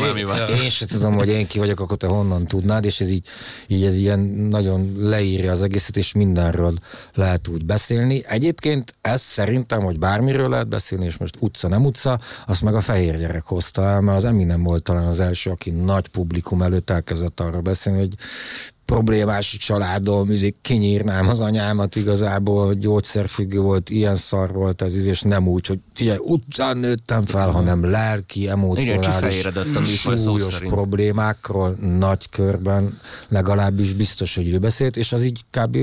Én, 0.49 0.63
én 0.63 0.69
sem 0.69 0.89
tudom, 0.89 1.15
hogy 1.15 1.29
én 1.29 1.47
ki 1.47 1.59
vagyok, 1.59 1.81
akkor 1.81 1.97
te 1.97 2.07
honnan 2.07 2.47
tudnád, 2.47 2.85
és 2.85 2.96
ez 3.01 3.11
így, 3.11 3.27
így 3.67 3.85
ez 3.85 3.97
ilyen 3.97 4.21
nagyon 4.51 4.93
leírja 4.99 5.53
az 5.53 5.63
egészet, 5.63 5.97
és 5.97 6.13
mindenről 6.13 6.75
lehet 7.15 7.49
úgy 7.49 7.65
beszélni. 7.65 8.23
Egyébként 8.27 8.95
ez 9.01 9.21
szerintem, 9.21 9.83
hogy 9.83 9.99
bármiről 9.99 10.49
lehet 10.49 10.69
beszélni, 10.69 11.05
és 11.05 11.17
most 11.17 11.37
utca, 11.41 11.69
nem 11.69 11.85
utca, 11.85 12.21
azt 12.47 12.63
meg 12.63 12.75
a 12.75 12.81
fehér 12.81 13.19
gyerek 13.19 13.45
hozta 13.45 13.83
el, 13.83 14.01
mert 14.01 14.19
az 14.19 14.25
Eminem 14.25 14.63
volt 14.63 14.83
talán 14.83 15.07
az 15.07 15.21
első, 15.21 15.51
aki 15.51 15.71
nagy 15.71 16.09
publikum 16.09 16.63
előtt 16.63 16.91
elkezdett 16.91 17.41
arra 17.41 17.61
beszélni, 17.61 17.99
hogy 17.99 18.15
problémás 18.87 19.57
családom, 19.57 20.31
izé 20.31 20.57
kinyírnám 20.63 21.29
az 21.29 21.41
anyámat 21.41 21.97
igazából, 21.97 22.67
hogy 22.67 22.79
gyógyszerfüggő 22.79 23.59
volt, 23.59 23.91
ilyen 23.91 24.17
szar 24.17 24.53
volt 24.53 24.83
ez, 24.83 25.05
és 25.05 25.23
nem 25.23 25.49
úgy, 25.49 25.67
hogy 25.67 25.81
figyelj, 25.95 26.19
utcán 26.23 26.77
nőttem 26.77 27.23
fel, 27.23 27.51
hanem 27.51 27.91
lelki, 27.91 28.49
emocionális, 28.49 29.49
súlyos 30.23 30.59
problémákról 30.59 31.77
nagy 31.99 32.29
körben 32.29 32.99
legalábbis 33.29 33.93
biztos, 33.93 34.35
hogy 34.35 34.49
ő 34.49 34.59
beszélt, 34.59 34.97
és 34.97 35.13
az 35.13 35.25
így 35.25 35.45
kb 35.51 35.79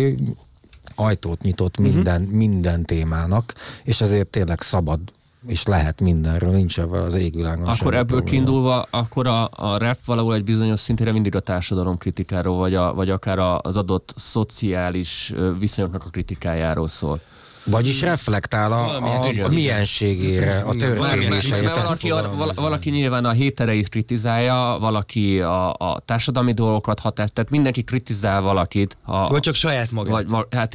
ajtót 0.95 1.41
nyitott 1.41 1.77
mhm. 1.77 1.87
minden, 1.87 2.21
uh-huh. 2.21 2.37
minden 2.37 2.85
témának, 2.85 3.53
és 3.83 4.01
ezért 4.01 4.27
tényleg 4.27 4.61
szabad 4.61 4.99
és 5.47 5.63
lehet 5.63 6.01
mindenről, 6.01 6.51
nincs 6.51 6.79
ebben 6.79 7.01
az 7.01 7.13
égvilágon 7.13 7.67
Akkor 7.67 7.93
ebből 7.93 8.05
probléma. 8.05 8.29
kiindulva, 8.29 8.87
akkor 8.89 9.27
a, 9.27 9.49
a 9.51 9.77
rap 9.77 9.97
valahol 10.05 10.35
egy 10.35 10.43
bizonyos 10.43 10.79
szintére 10.79 11.11
mindig 11.11 11.35
a 11.35 11.39
társadalom 11.39 11.97
kritikáról, 11.97 12.57
vagy, 12.57 12.75
a, 12.75 12.93
vagy 12.93 13.09
akár 13.09 13.39
az 13.61 13.77
adott 13.77 14.13
szociális 14.17 15.33
viszonyoknak 15.59 16.03
a 16.05 16.09
kritikájáról 16.09 16.87
szól. 16.87 17.19
Vagyis 17.65 18.01
reflektál 18.01 18.71
a, 18.71 19.03
a, 19.03 19.43
a 19.43 19.49
mienségére, 19.49 20.59
a 20.59 20.75
történéseire. 20.75 21.73
Valaki, 21.73 22.11
a, 22.11 22.31
valaki 22.55 22.89
nyilván 22.89 23.25
a 23.25 23.31
hétereit 23.31 23.89
kritizálja, 23.89 24.77
valaki 24.79 25.39
a, 25.39 25.73
a 25.73 25.99
társadalmi 26.05 26.51
dolgokat 26.51 26.99
hatás, 26.99 27.29
tehát 27.33 27.49
mindenki 27.49 27.83
kritizál 27.83 28.41
valakit. 28.41 28.97
A, 29.03 29.27
vagy 29.27 29.41
csak 29.41 29.55
saját 29.55 29.91
magát. 29.91 30.29
Vagy, 30.29 30.47
hát 30.51 30.73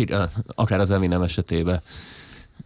akár 0.54 0.80
az 0.80 0.90
Eminem 0.90 1.22
esetében. 1.22 1.80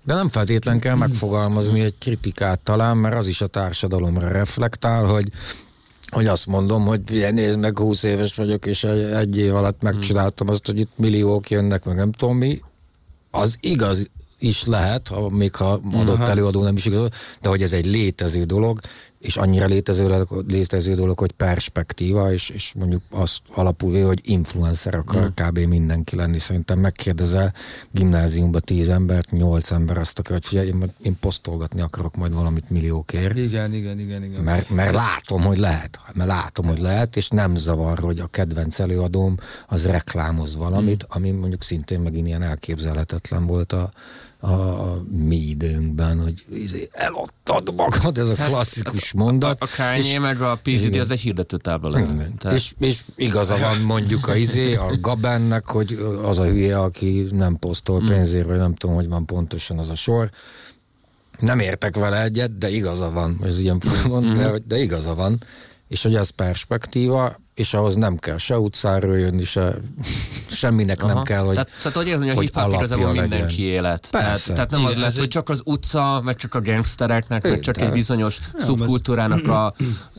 De 0.05 0.15
nem 0.15 0.31
feltétlen 0.31 0.79
kell 0.79 0.97
megfogalmazni 0.97 1.81
egy 1.81 1.95
kritikát 1.99 2.61
talán, 2.61 2.97
mert 2.97 3.17
az 3.17 3.27
is 3.27 3.41
a 3.41 3.47
társadalomra 3.47 4.29
reflektál, 4.29 5.05
hogy 5.05 5.29
hogy 6.13 6.27
azt 6.27 6.47
mondom, 6.47 6.85
hogy 6.85 7.01
nézd 7.33 7.59
meg, 7.59 7.79
20 7.79 8.03
éves 8.03 8.35
vagyok, 8.35 8.67
és 8.67 8.85
egy 8.85 9.37
év 9.37 9.55
alatt 9.55 9.83
megcsináltam 9.83 10.49
azt, 10.49 10.67
hogy 10.67 10.79
itt 10.79 10.91
milliók 10.97 11.51
jönnek, 11.51 11.85
meg 11.85 11.97
nem 11.97 12.13
tudom 12.13 12.37
mi. 12.37 12.63
Az 13.31 13.57
igaz 13.61 14.11
is 14.39 14.65
lehet, 14.65 15.09
ha, 15.09 15.29
még 15.29 15.55
ha 15.55 15.81
adott 15.93 16.15
Aha. 16.15 16.31
előadó 16.31 16.63
nem 16.63 16.77
is 16.77 16.85
igaz, 16.85 17.09
de 17.41 17.49
hogy 17.49 17.63
ez 17.63 17.73
egy 17.73 17.87
létező 17.87 18.45
dolog, 18.45 18.81
és 19.23 19.37
annyira 19.37 19.67
létező, 19.67 20.27
létező 20.47 20.95
dolog, 20.95 21.19
hogy 21.19 21.33
perspektíva, 21.33 22.33
és, 22.33 22.49
és 22.49 22.73
mondjuk 22.79 23.03
az 23.11 23.39
alapul, 23.55 24.07
hogy 24.07 24.21
influencer 24.23 24.95
akar 24.95 25.23
mm. 25.23 25.47
kb. 25.47 25.59
mindenki 25.59 26.17
lenni. 26.17 26.39
Szerintem 26.39 26.79
megkérdezel 26.79 27.53
gimnáziumba 27.91 28.61
tíz 28.61 28.89
embert, 28.89 29.31
nyolc 29.31 29.71
ember 29.71 29.99
azt 29.99 30.19
akar, 30.19 30.33
hogy 30.33 30.47
figyelj, 30.47 30.67
én, 30.67 30.93
én 31.03 31.17
posztolgatni 31.21 31.81
akarok 31.81 32.17
majd 32.17 32.35
valamit 32.35 32.71
milliókért. 32.71 33.37
Igen, 33.37 33.73
igen, 33.73 33.99
igen. 33.99 34.23
igen. 34.23 34.43
Mert, 34.43 34.71
mert 34.71 34.95
látom, 34.95 35.43
hogy 35.43 35.59
lehet. 35.59 36.01
Mert 36.13 36.29
látom, 36.29 36.67
hogy 36.67 36.81
lehet, 36.81 37.17
és 37.17 37.29
nem 37.29 37.57
zavar, 37.57 37.99
hogy 37.99 38.19
a 38.19 38.27
kedvenc 38.27 38.79
előadóm 38.79 39.37
az 39.67 39.87
reklámoz 39.87 40.57
valamit, 40.57 41.05
mm. 41.05 41.17
ami 41.17 41.31
mondjuk 41.31 41.63
szintén 41.63 42.01
megint 42.01 42.27
ilyen 42.27 42.43
elképzelhetetlen 42.43 43.47
volt 43.47 43.73
a 43.73 43.91
a 44.43 44.97
mi 45.11 45.37
időnkben, 45.37 46.23
hogy 46.23 46.45
izé, 46.55 46.89
eladtad 46.93 47.75
magad, 47.75 48.19
ez 48.19 48.29
a 48.29 48.37
hát, 48.37 48.49
klasszikus 48.49 49.13
mondat. 49.13 49.61
A, 49.61 49.65
a 49.65 49.69
Kanye 49.77 50.19
meg 50.19 50.41
a 50.41 50.59
PDD 50.63 50.97
az 50.97 51.11
egy 51.11 51.21
hirdető 51.21 51.57
tábla 51.57 51.89
lett. 51.89 52.53
És, 52.53 52.73
és 52.79 53.01
igaza 53.17 53.59
van 53.59 53.81
mondjuk 53.81 54.29
a 54.29 54.35
izé, 54.35 54.75
a 54.75 54.93
Gabennek, 55.01 55.67
hogy 55.67 55.99
az 56.25 56.39
a 56.39 56.45
hülye, 56.45 56.79
aki 56.79 57.27
nem 57.31 57.57
posztol 57.59 57.99
hmm. 57.99 58.09
pénzért, 58.09 58.47
vagy 58.47 58.59
nem 58.59 58.75
tudom, 58.75 58.95
hogy 58.95 59.09
van 59.09 59.27
pontosan 59.27 59.79
az 59.79 59.91
a 59.91 59.95
sor. 59.95 60.31
Nem 61.39 61.59
értek 61.59 61.97
vele 61.97 62.23
egyet, 62.23 62.59
de 62.59 62.71
igaza 62.71 63.11
van, 63.11 63.41
ez 63.45 63.59
ilyen 63.59 63.81
mond, 64.09 64.37
de, 64.37 64.53
de 64.67 64.79
igaza 64.79 65.15
van 65.15 65.41
és 65.93 66.03
hogy 66.03 66.15
ez 66.15 66.29
perspektíva, 66.29 67.37
és 67.55 67.75
ahhoz 67.75 67.95
nem 67.95 68.17
kell 68.17 68.39
se 68.39 68.59
utcáról 68.59 69.19
jönni, 69.19 69.45
se, 69.45 69.75
semminek 70.51 71.03
Aha. 71.03 71.15
nem 71.15 71.23
kell, 71.23 71.43
hogy 71.43 71.55
Tehát, 71.55 71.71
tehát 71.79 71.97
hogy 71.97 72.07
érzem, 72.07 72.27
hogy 72.27 72.37
a 72.37 72.41
hip-hop 72.41 72.73
igazából 72.73 73.13
mindenki 73.13 73.63
élet. 73.63 74.09
Tehát, 74.11 74.47
tehát 74.47 74.71
nem 74.71 74.81
Igen, 74.81 74.93
az 74.93 74.99
lesz, 74.99 75.19
hogy 75.19 75.29
csak 75.29 75.49
az 75.49 75.61
utca, 75.65 76.21
meg 76.25 76.37
csak 76.37 76.55
a 76.55 76.61
gangstereknek, 76.61 77.43
meg 77.43 77.61
csak 77.61 77.79
egy 77.79 77.93
bizonyos 77.93 78.39
szubkultúrának 78.57 79.49
a, 79.49 79.75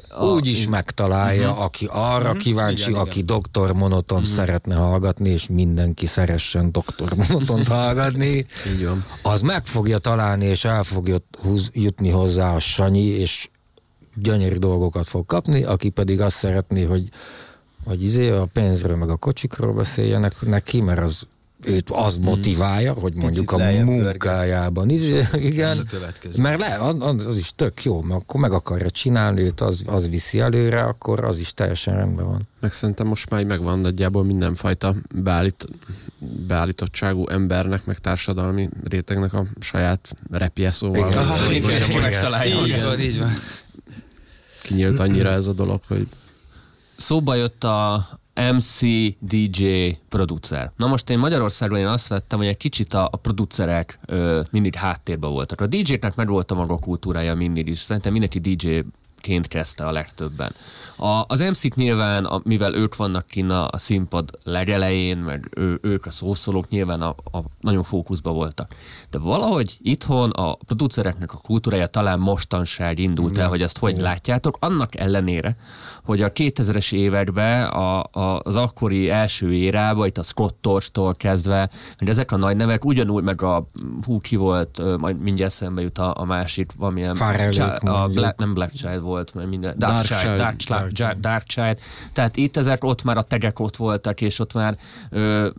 a, 0.10 0.26
úgy 0.26 0.48
is 0.48 0.68
megtalálja, 0.68 1.50
uh-huh. 1.50 1.64
aki 1.64 1.88
arra 1.92 2.26
uh-huh. 2.26 2.38
kíváncsi, 2.38 2.90
igen, 2.90 3.02
aki 3.02 3.20
igen. 3.20 3.26
doktor 3.26 3.74
monoton 3.74 4.18
uh-huh. 4.18 4.34
szeretne 4.34 4.76
hallgatni, 4.76 5.30
és 5.30 5.48
mindenki 5.48 6.06
szeressen 6.06 6.72
doktor 6.72 7.14
monotont 7.16 7.68
hallgatni, 7.78 8.46
az 9.24 9.42
meg 9.42 9.66
fogja 9.66 9.98
találni, 9.98 10.46
és 10.46 10.66
el 10.66 10.84
fogja 10.84 11.18
jutni 11.72 12.10
hozzá 12.10 12.56
a 12.56 12.60
Sanyi, 12.60 13.06
és 13.06 13.50
gyönyörű 14.16 14.56
dolgokat 14.56 15.08
fog 15.08 15.26
kapni, 15.26 15.64
aki 15.64 15.90
pedig 15.90 16.22
azt 16.22 16.36
szeretné, 16.36 16.84
hogy, 16.84 17.10
hogy 17.86 18.04
izé 18.04 18.30
a 18.30 18.48
pénzről 18.54 18.96
meg 18.96 19.10
a 19.10 19.18
kocsikról 19.18 19.74
beszéljenek 19.74 20.42
neki, 20.42 20.82
mert 20.82 21.00
az 21.00 21.28
őt 21.66 21.90
az 21.90 22.16
hmm. 22.16 22.24
motiválja, 22.24 22.94
hogy 22.94 23.14
mondjuk 23.14 23.52
a 23.52 23.58
munkájában 23.58 24.90
is, 24.90 25.02
igen, 25.34 25.78
a 25.78 26.42
mert 26.42 26.60
le, 26.60 26.78
az, 27.00 27.26
az 27.26 27.38
is 27.38 27.52
tök 27.56 27.84
jó, 27.84 28.02
mert 28.02 28.22
akkor 28.22 28.40
meg 28.40 28.52
akarja 28.52 28.90
csinálni 28.90 29.42
őt, 29.42 29.62
az, 29.62 29.84
az 29.86 30.10
viszi 30.10 30.40
előre, 30.40 30.82
akkor 30.82 31.24
az 31.24 31.38
is 31.38 31.54
teljesen 31.54 31.96
rendben 31.96 32.26
van. 32.26 32.48
Meg 32.60 32.74
szerintem 32.74 33.08
most 33.08 33.30
már 33.30 33.44
megvan 33.46 33.80
nagyjából 33.80 34.24
mindenfajta 34.24 34.96
beállít, 35.16 35.68
beállítottságú 36.48 37.28
embernek, 37.28 37.86
meg 37.86 37.98
társadalmi 37.98 38.70
rétegnek 38.84 39.34
a 39.34 39.46
saját 39.60 40.16
repje, 40.32 40.72
szóval. 40.72 41.10
Igen, 41.10 41.18
Aha, 41.18 41.52
igen, 41.52 41.72
igen, 41.72 41.90
igen, 41.90 42.68
így 42.68 42.84
van, 42.84 43.00
így 43.00 43.20
van. 43.20 43.34
Kinyílt 44.64 45.00
annyira 45.00 45.30
ez 45.30 45.48
a 45.48 45.54
dolog, 45.54 45.82
hogy... 45.88 46.08
Szóba 46.96 47.36
jött 47.36 47.64
a, 47.64 48.08
MC, 48.36 48.80
DJ, 49.20 49.90
producer. 50.10 50.72
Na 50.78 50.88
most 50.88 51.10
én 51.10 51.20
Magyarországon 51.20 51.78
én 51.78 51.88
azt 51.88 52.08
vettem, 52.08 52.38
hogy 52.38 52.48
egy 52.48 52.58
kicsit 52.58 52.94
a, 52.94 53.08
a 53.12 53.18
producerek 53.18 54.00
ö, 54.06 54.42
mindig 54.52 54.76
háttérben 54.76 55.32
voltak. 55.32 55.62
A 55.62 55.68
DJ-knek 55.68 56.16
meg 56.16 56.28
volt 56.28 56.52
a 56.52 56.56
maga 56.56 56.78
kultúrája 56.78 57.36
mindig 57.36 57.68
is. 57.68 57.80
Szerintem 57.80 58.12
mindenki 58.12 58.40
DJ-ként 58.40 59.48
kezdte 59.48 59.86
a 59.86 59.92
legtöbben. 59.92 60.52
A, 60.98 61.24
az 61.28 61.40
MC-k 61.40 61.76
nyilván, 61.76 62.26
a, 62.26 62.42
mivel 62.44 62.76
ők 62.76 62.96
vannak 62.96 63.28
kinn 63.28 63.50
a, 63.50 63.68
a 63.72 63.78
színpad 63.78 64.30
legelején, 64.44 65.18
meg 65.18 65.50
ő, 65.56 65.80
ők 65.82 66.06
a 66.06 66.12
szószólók 66.12 66.70
nyilván 66.70 67.02
a, 67.02 67.16
a, 67.32 67.40
nagyon 67.60 67.84
fókuszba 67.84 68.32
voltak. 68.32 68.76
De 69.10 69.18
valahogy 69.18 69.78
itthon 69.82 70.30
a 70.30 70.56
producereknek 70.56 71.34
a 71.34 71.38
kultúrája 71.38 71.88
talán 71.88 72.20
mostanság 72.20 73.00
indult 73.00 73.38
el, 73.38 73.48
hogy 73.48 73.62
ezt 73.62 73.78
hogy 73.78 73.98
látjátok, 73.98 74.58
annak 74.60 74.96
ellenére, 74.96 75.56
hogy 76.04 76.22
a 76.22 76.32
2000-es 76.32 76.94
években 76.94 77.66
a, 77.66 78.04
a, 78.04 78.40
az 78.44 78.56
akkori 78.56 79.10
első 79.10 79.54
érában, 79.54 80.08
itt 80.08 80.18
a 80.18 80.24
Scott 80.24 80.58
Torch-tól 80.62 81.16
kezdve, 81.16 81.70
hogy 81.98 82.10
ezek 82.10 82.32
a 82.32 82.38
nagy 82.38 82.56
nevek 82.56 82.86
ugyanúgy, 82.86 83.24
meg 83.24 83.42
a 83.42 83.70
hú 84.06 84.20
ki 84.20 84.36
volt, 84.36 84.98
majd 84.98 85.22
mindjárt 85.22 85.52
szembe 85.52 85.82
jut 85.82 85.98
a, 85.98 86.14
a 86.18 86.26
másik, 86.26 86.72
valamilyen 86.78 87.16
Child, 87.52 87.80
a 87.84 88.08
Black, 88.08 88.40
nem 88.40 88.54
Black 88.54 88.74
Child 88.74 89.02
volt, 89.02 89.34
mert 89.34 89.50
minden, 89.50 89.76
Dark, 89.78 89.94
Dark, 89.94 90.22
Child, 90.22 90.38
Dark, 90.38 90.56
Child, 90.56 90.83
Dark, 90.92 91.20
Dark 91.20 91.44
Child. 91.44 91.80
Tehát 92.14 92.36
itt 92.36 92.58
ezek 92.58 92.84
ott 92.84 93.04
már 93.04 93.18
a 93.18 93.24
tegek 93.24 93.60
ott 93.60 93.76
voltak, 93.76 94.22
és 94.22 94.40
ott 94.40 94.54
már 94.54 94.78
ö, 95.10 95.50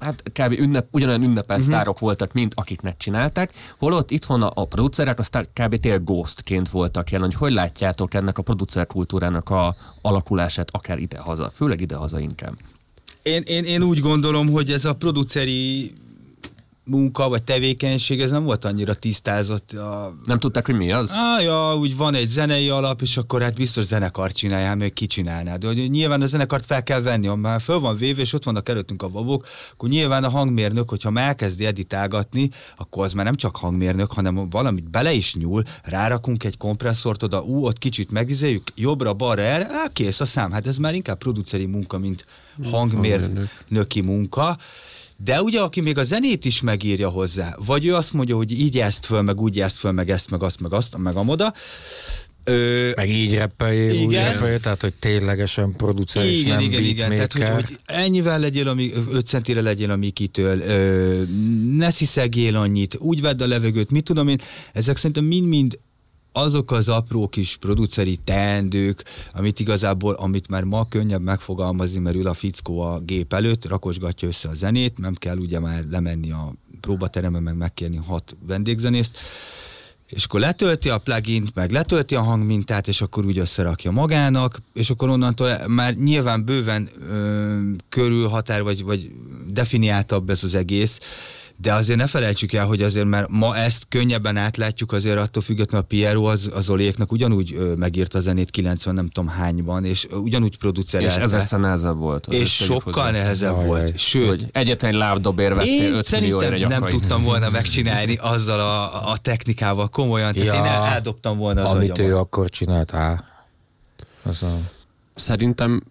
hát 0.00 0.22
kb. 0.22 0.52
Ünnep, 0.58 0.86
ugyanolyan 0.90 1.22
ünnepelt 1.22 1.60
uh-huh. 1.60 1.74
sztárok 1.74 1.98
voltak, 1.98 2.32
mint 2.32 2.54
akiknek 2.54 2.96
csinálták, 2.96 3.52
holott 3.78 4.10
itthon 4.10 4.42
a, 4.42 4.50
a 4.54 4.64
producerek 4.64 5.18
aztán 5.18 5.48
kb. 5.52 5.76
tényleg 5.76 6.04
ghostként 6.04 6.68
voltak 6.68 7.10
jelen, 7.10 7.26
hogy 7.26 7.36
hogy 7.36 7.52
látjátok 7.52 8.14
ennek 8.14 8.38
a 8.38 8.42
producer 8.42 8.86
kultúrának 8.86 9.50
a 9.50 9.74
alakulását, 10.00 10.68
akár 10.72 10.98
ide-haza, 10.98 11.50
főleg 11.54 11.80
ide-haza 11.80 12.20
inkább. 12.20 12.54
Én, 13.22 13.42
én, 13.46 13.64
én 13.64 13.82
úgy 13.82 14.00
gondolom, 14.00 14.50
hogy 14.50 14.70
ez 14.70 14.84
a 14.84 14.94
produceri 14.94 15.92
munka 16.84 17.28
vagy 17.28 17.42
tevékenység, 17.42 18.20
ez 18.20 18.30
nem 18.30 18.44
volt 18.44 18.64
annyira 18.64 18.94
tisztázott. 18.94 19.72
A... 19.72 20.16
Nem 20.24 20.38
tudták, 20.38 20.66
hogy 20.66 20.76
mi 20.76 20.92
az? 20.92 21.10
Ah, 21.10 21.42
ja, 21.42 21.76
úgy 21.76 21.96
van 21.96 22.14
egy 22.14 22.28
zenei 22.28 22.68
alap, 22.68 23.02
és 23.02 23.16
akkor 23.16 23.42
hát 23.42 23.54
biztos 23.54 23.84
zenekart 23.84 24.36
csinálják, 24.36 24.76
még 24.76 24.92
ki 24.92 25.06
csinálná. 25.06 25.56
De 25.56 25.66
hogy 25.66 25.90
nyilván 25.90 26.22
a 26.22 26.26
zenekart 26.26 26.66
fel 26.66 26.82
kell 26.82 27.00
venni, 27.00 27.26
ha 27.26 27.36
már 27.36 27.60
föl 27.60 27.80
van 27.80 27.96
véve, 27.96 28.20
és 28.20 28.32
ott 28.32 28.44
vannak 28.44 28.68
előttünk 28.68 29.02
a 29.02 29.08
babok, 29.08 29.46
akkor 29.72 29.88
nyilván 29.88 30.24
a 30.24 30.28
hangmérnök, 30.28 30.88
hogyha 30.88 31.10
már 31.10 31.28
elkezdi 31.28 31.66
editálgatni, 31.66 32.50
akkor 32.76 33.04
az 33.04 33.12
már 33.12 33.24
nem 33.24 33.36
csak 33.36 33.56
hangmérnök, 33.56 34.12
hanem 34.12 34.48
valamit 34.50 34.90
bele 34.90 35.12
is 35.12 35.34
nyúl, 35.34 35.62
rárakunk 35.82 36.44
egy 36.44 36.56
kompresszort 36.56 37.22
oda, 37.22 37.42
ú, 37.42 37.64
ott 37.66 37.78
kicsit 37.78 38.10
megizéljük, 38.10 38.72
jobbra, 38.74 39.14
balra, 39.14 39.42
erre, 39.42 39.66
á, 39.70 39.88
kész 39.92 40.20
a 40.20 40.24
szám. 40.24 40.52
Hát 40.52 40.66
ez 40.66 40.76
már 40.76 40.94
inkább 40.94 41.18
produceri 41.18 41.66
munka, 41.66 41.98
mint 41.98 42.24
hangmérnöki 42.70 44.00
munka. 44.00 44.58
De 45.24 45.42
ugye, 45.42 45.60
aki 45.60 45.80
még 45.80 45.98
a 45.98 46.04
zenét 46.04 46.44
is 46.44 46.60
megírja 46.60 47.08
hozzá, 47.08 47.56
vagy 47.66 47.86
ő 47.86 47.94
azt 47.94 48.12
mondja, 48.12 48.36
hogy 48.36 48.60
így 48.60 48.78
ezt 48.78 49.06
föl, 49.06 49.22
meg 49.22 49.40
úgy 49.40 49.60
ezt 49.60 49.76
föl, 49.78 49.92
meg 49.92 50.10
ezt, 50.10 50.30
meg 50.30 50.42
azt, 50.42 50.60
meg 50.60 50.72
azt, 50.72 50.96
meg 50.96 51.16
amoda, 51.16 51.52
Ö, 52.44 52.90
meg 52.96 53.10
így 53.10 53.34
reppeljél, 53.34 54.04
úgy 54.06 54.14
reppeljél, 54.14 54.60
tehát 54.60 54.80
hogy 54.80 54.94
ténylegesen 54.94 55.72
producer 55.76 56.24
igen, 56.24 56.34
és 56.34 56.44
nem 56.44 56.60
igen, 56.60 56.82
igen, 56.82 57.10
tehát 57.10 57.32
hogy, 57.32 57.48
hogy 57.48 57.78
ennyivel 57.84 58.38
legyél, 58.38 58.68
ami, 58.68 58.92
5 59.10 59.26
centire 59.26 59.60
legyél 59.60 59.90
a 59.90 59.96
Mikitől, 59.96 60.60
ö, 60.60 61.22
ne 61.76 61.90
sziszegél 61.90 62.56
annyit, 62.56 62.96
úgy 62.98 63.20
vedd 63.20 63.42
a 63.42 63.46
levegőt, 63.46 63.90
mit 63.90 64.04
tudom 64.04 64.28
én, 64.28 64.40
ezek 64.72 64.96
szerintem 64.96 65.24
mind-mind 65.24 65.78
azok 66.32 66.70
az 66.70 66.88
apró 66.88 67.28
kis 67.28 67.56
produceri 67.56 68.16
teendők, 68.16 69.04
amit 69.32 69.60
igazából, 69.60 70.14
amit 70.14 70.48
már 70.48 70.64
ma 70.64 70.88
könnyebb 70.88 71.22
megfogalmazni, 71.22 71.98
mert 71.98 72.16
ül 72.16 72.26
a 72.26 72.34
fickó 72.34 72.80
a 72.80 72.98
gép 72.98 73.32
előtt, 73.32 73.66
rakosgatja 73.68 74.28
össze 74.28 74.48
a 74.48 74.54
zenét, 74.54 74.98
nem 74.98 75.14
kell 75.14 75.36
ugye 75.36 75.58
már 75.58 75.84
lemenni 75.90 76.32
a 76.32 76.52
próbaterembe, 76.80 77.40
meg 77.40 77.56
megkérni 77.56 77.96
hat 77.96 78.36
vendégzenészt, 78.46 79.18
és 80.06 80.24
akkor 80.24 80.40
letölti 80.40 80.88
a 80.88 80.98
plugin 80.98 81.48
meg 81.54 81.70
letölti 81.70 82.14
a 82.14 82.22
hangmintát, 82.22 82.88
és 82.88 83.00
akkor 83.00 83.24
úgy 83.24 83.38
összerakja 83.38 83.90
magának, 83.90 84.62
és 84.72 84.90
akkor 84.90 85.08
onnantól 85.08 85.58
már 85.66 85.94
nyilván 85.94 86.44
bőven 86.44 86.88
ö, 87.08 87.58
körülhatár, 87.88 88.62
vagy, 88.62 88.82
vagy 88.82 89.10
definiáltabb 89.48 90.30
ez 90.30 90.44
az 90.44 90.54
egész, 90.54 91.00
de 91.62 91.72
azért 91.72 91.98
ne 91.98 92.06
felejtsük 92.06 92.52
el, 92.52 92.66
hogy 92.66 92.82
azért 92.82 93.06
mert 93.06 93.28
ma 93.30 93.56
ezt 93.56 93.84
könnyebben 93.88 94.36
átlátjuk, 94.36 94.92
azért 94.92 95.18
attól 95.18 95.42
függetlenül 95.42 95.84
a 95.84 95.88
Piero 95.88 96.24
az, 96.24 96.50
az 96.54 96.70
Oléknak 96.70 97.12
ugyanúgy 97.12 97.74
megírta 97.76 98.18
a 98.18 98.20
zenét 98.20 98.50
90 98.50 98.94
nem 98.94 99.08
tudom 99.08 99.30
hányban, 99.30 99.84
és 99.84 100.06
ugyanúgy 100.10 100.58
producerelte. 100.58 101.14
És 101.14 101.22
ezerszer 101.22 101.60
nehezebb 101.60 101.96
volt. 101.96 102.26
És 102.26 102.54
sokkal 102.54 102.92
hozzá. 102.92 103.10
nehezebb 103.10 103.56
Jaj, 103.56 103.66
volt. 103.66 103.98
Sőt, 103.98 104.28
hogy 104.28 104.46
egyetlen 104.52 104.90
egy 104.90 104.96
lábdobér 104.96 105.54
vettél 105.54 105.94
5 105.94 106.06
szerintem 106.06 106.54
nem 106.54 106.82
tudtam 106.82 107.22
volna 107.22 107.50
megcsinálni 107.58 108.16
azzal 108.16 108.60
a, 108.60 109.10
a 109.10 109.16
technikával 109.16 109.88
komolyan, 109.88 110.32
tehát 110.32 110.46
ja, 110.46 110.54
én 110.54 110.92
eldobtam 110.92 111.38
volna 111.38 111.64
az 111.64 111.74
Amit 111.74 111.90
agyamat. 111.90 112.12
ő 112.12 112.16
akkor 112.16 112.48
csinált, 112.48 112.94
á. 112.94 113.24
Az 114.22 114.42
a... 114.42 114.58
Szerintem 115.14 115.82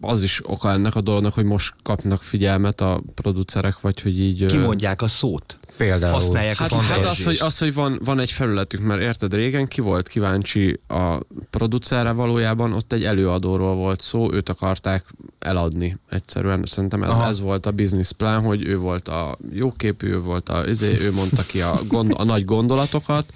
az 0.00 0.22
is 0.22 0.40
oka 0.50 0.70
ennek 0.70 0.94
a 0.94 1.00
dolognak, 1.00 1.32
hogy 1.32 1.44
most 1.44 1.74
kapnak 1.82 2.22
figyelmet 2.22 2.80
a 2.80 3.02
producerek, 3.14 3.80
vagy 3.80 4.00
hogy 4.00 4.20
így... 4.20 4.46
Kimondják 4.46 5.02
a 5.02 5.08
szót. 5.08 5.58
Például. 5.76 6.12
Használják 6.12 6.56
hát, 6.56 6.72
a 6.72 6.76
hát 6.76 7.04
az, 7.04 7.24
hogy, 7.24 7.38
az, 7.40 7.58
hogy 7.58 7.74
van, 7.74 8.00
van 8.04 8.18
egy 8.18 8.30
felületük, 8.30 8.80
mert 8.80 9.00
érted, 9.00 9.34
régen 9.34 9.66
ki 9.66 9.80
volt 9.80 10.08
kíváncsi 10.08 10.80
a 10.88 11.18
producerre 11.50 12.12
valójában, 12.12 12.72
ott 12.72 12.92
egy 12.92 13.04
előadóról 13.04 13.74
volt 13.74 14.00
szó, 14.00 14.32
őt 14.32 14.48
akarták 14.48 15.04
eladni 15.38 15.98
egyszerűen. 16.10 16.64
Szerintem 16.64 17.02
ez, 17.02 17.16
ez 17.28 17.40
volt 17.40 17.66
a 17.66 17.70
business 17.70 18.12
plan, 18.12 18.42
hogy 18.42 18.66
ő 18.66 18.78
volt 18.78 19.08
a 19.08 19.38
jóképű, 19.52 20.08
ő 20.08 20.20
volt 20.20 20.48
a, 20.48 20.64
ezé, 20.64 20.96
ő 21.00 21.12
mondta 21.12 21.42
ki 21.42 21.60
a, 21.60 21.78
gond, 21.88 22.14
a 22.16 22.24
nagy 22.24 22.44
gondolatokat, 22.44 23.32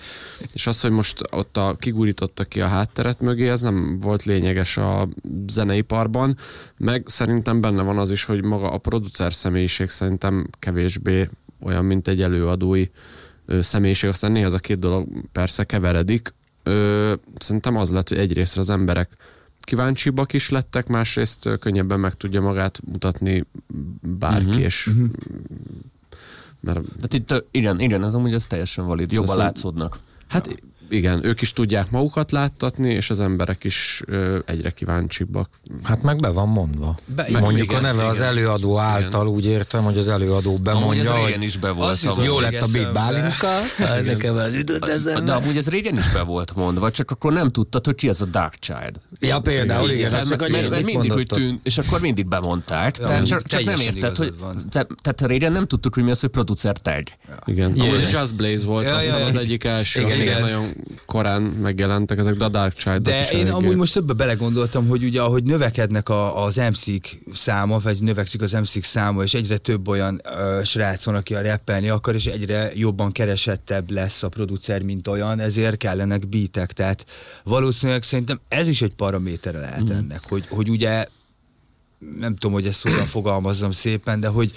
és 0.52 0.66
az, 0.66 0.80
hogy 0.80 0.90
most 0.90 1.22
ott 1.30 1.56
a, 1.56 1.76
kigurította 1.78 2.44
ki 2.44 2.60
a 2.60 2.66
hátteret 2.66 3.20
mögé, 3.20 3.48
ez 3.48 3.60
nem 3.60 3.98
volt 3.98 4.24
lényeges 4.24 4.76
a 4.76 5.08
zeneiparban, 5.46 6.36
meg 6.76 7.04
szerintem 7.06 7.60
benne 7.60 7.82
van 7.82 7.98
az 7.98 8.10
is, 8.10 8.24
hogy 8.24 8.44
maga 8.44 8.70
a 8.70 8.78
producer 8.78 9.32
személyiség 9.32 9.88
szerintem 9.88 10.46
kevésbé 10.58 11.28
olyan, 11.60 11.84
mint 11.84 12.08
egy 12.08 12.22
előadói 12.22 12.84
személyiség, 13.60 14.10
aztán 14.10 14.32
néha 14.32 14.46
az 14.46 14.52
a 14.52 14.58
két 14.58 14.78
dolog 14.78 15.08
persze 15.32 15.64
keveredik. 15.64 16.34
Ö, 16.62 17.14
szerintem 17.38 17.76
az 17.76 17.90
lett, 17.90 18.08
hogy 18.08 18.18
egyrészt 18.18 18.58
az 18.58 18.70
emberek 18.70 19.16
kíváncsibbak 19.68 20.32
is 20.32 20.48
lettek, 20.48 20.86
másrészt 20.86 21.48
könnyebben 21.58 22.00
meg 22.00 22.14
tudja 22.14 22.40
magát 22.40 22.80
mutatni 22.84 23.44
bárki, 24.18 24.46
uh-huh. 24.46 24.62
és 24.62 24.86
uh-huh. 24.86 25.08
mert... 26.60 26.80
Hát 27.00 27.12
itt, 27.12 27.44
igen, 27.50 27.80
igen, 27.80 28.02
az 28.02 28.14
amúgy 28.14 28.34
az 28.34 28.46
teljesen 28.46 28.86
valid, 28.86 29.12
jobban 29.12 29.28
szóval 29.28 29.44
látszódnak. 29.44 29.98
Hát 30.28 30.62
igen, 30.90 31.24
ők 31.24 31.40
is 31.40 31.52
tudják 31.52 31.90
magukat 31.90 32.32
láttatni, 32.32 32.90
és 32.92 33.10
az 33.10 33.20
emberek 33.20 33.64
is 33.64 34.02
ö, 34.06 34.38
egyre 34.46 34.70
kíváncsibbak. 34.70 35.48
Hát 35.82 36.02
meg 36.02 36.16
be 36.16 36.28
van 36.28 36.48
mondva. 36.48 36.96
Be- 37.16 37.26
Mondjuk 37.40 37.70
igen, 37.70 37.84
a 37.84 37.86
neve 37.86 38.04
az 38.06 38.16
igen. 38.16 38.28
előadó 38.28 38.78
által, 38.78 39.26
úgy 39.26 39.44
értem, 39.46 39.82
hogy 39.82 39.98
az 39.98 40.08
előadó 40.08 40.50
Amúgy 40.50 40.62
bemondja, 40.62 41.02
ez 41.02 41.08
régen 41.24 41.38
hogy 41.38 41.42
is 41.42 41.56
be 41.56 41.70
volt. 41.70 41.88
Amúgy. 41.88 42.02
jutott 42.02 42.24
jó 42.24 42.40
lett 42.40 42.60
a 42.62 42.66
bit 42.66 42.74
eszembe. 42.76 42.92
bálinka, 42.92 43.48
nekem 44.04 44.34
az 44.36 44.64
De 44.64 44.92
eszembe. 44.92 45.34
amúgy 45.34 45.56
ez 45.56 45.68
régen 45.68 45.94
is 45.94 46.12
be 46.12 46.22
volt 46.22 46.54
mondva, 46.56 46.90
csak 46.90 47.10
akkor 47.10 47.32
nem 47.32 47.50
tudtad, 47.50 47.84
hogy 47.84 47.94
ki 47.94 48.08
az 48.08 48.20
a 48.20 48.24
Dark 48.24 48.54
Child. 48.58 48.96
Ja, 49.20 49.40
például, 49.40 49.90
igen, 49.90 50.14
ezt 50.14 50.28
csak 50.28 50.38
mert, 50.48 50.52
mert, 50.70 50.84
mindig, 50.84 50.94
hogy 50.96 51.06
mondottad? 51.06 51.38
tűn, 51.38 51.60
és 51.62 51.78
akkor 51.78 52.00
mindig 52.00 52.26
bemondták. 52.28 52.98
Ja, 52.98 53.06
tehát 53.06 53.26
csak, 53.26 53.46
csak 53.46 53.64
nem 53.64 53.80
érted, 53.80 54.16
hogy... 54.16 54.34
te- 54.70 54.86
Tehát 55.02 55.20
régen 55.26 55.52
nem 55.52 55.66
tudtuk, 55.66 55.94
hogy 55.94 56.02
mi 56.04 56.10
az, 56.10 56.20
hogy 56.20 56.30
producer 56.30 56.76
tag. 56.78 57.02
Igen. 57.44 57.70
Amúgy 57.80 58.06
Just 58.10 58.34
Blaze 58.34 58.66
volt, 58.66 58.90
azt 58.90 59.12
az 59.12 59.36
egyik 59.36 59.64
első, 59.64 60.00
Igen, 60.00 60.12
igen, 60.20 60.22
igen. 60.22 60.36
igen. 60.38 60.50
nagyon 60.50 60.76
korán 61.06 61.42
megjelentek 61.42 62.18
ezek, 62.18 62.40
a 62.40 62.48
Dark 62.48 62.76
child 62.76 63.02
De 63.02 63.30
én 63.30 63.48
amúgy 63.48 63.76
most 63.76 63.92
többbe 63.92 64.12
belegondoltam, 64.12 64.88
hogy 64.88 65.04
ugye 65.04 65.20
ahogy 65.20 65.42
növekednek 65.42 66.08
a, 66.08 66.44
az 66.44 66.56
MC-k 66.56 67.18
száma, 67.32 67.78
vagy 67.78 67.98
növekszik 68.00 68.42
az 68.42 68.52
MC-k 68.52 68.84
száma, 68.84 69.22
és 69.22 69.34
egyre 69.34 69.56
több 69.56 69.88
olyan 69.88 70.20
ö, 70.24 70.60
srác 70.64 71.04
van, 71.04 71.14
aki 71.14 71.34
a 71.34 71.42
rappelni 71.42 71.88
akar, 71.88 72.14
és 72.14 72.26
egyre 72.26 72.70
jobban 72.74 73.12
keresettebb 73.12 73.90
lesz 73.90 74.22
a 74.22 74.28
producer, 74.28 74.82
mint 74.82 75.06
olyan, 75.06 75.40
ezért 75.40 75.76
kellenek 75.76 76.28
beatek. 76.28 76.72
Tehát 76.72 77.06
valószínűleg 77.44 78.02
szerintem 78.02 78.40
ez 78.48 78.68
is 78.68 78.82
egy 78.82 78.94
paramétere 78.94 79.58
lehet 79.58 79.90
ennek, 79.90 80.20
hogy, 80.28 80.44
hogy 80.48 80.70
ugye 80.70 81.06
nem 82.18 82.34
tudom, 82.34 82.52
hogy 82.52 82.66
ezt 82.66 82.78
szóval 82.78 83.04
fogalmazzam 83.04 83.70
szépen, 83.70 84.20
de 84.20 84.28
hogy 84.28 84.52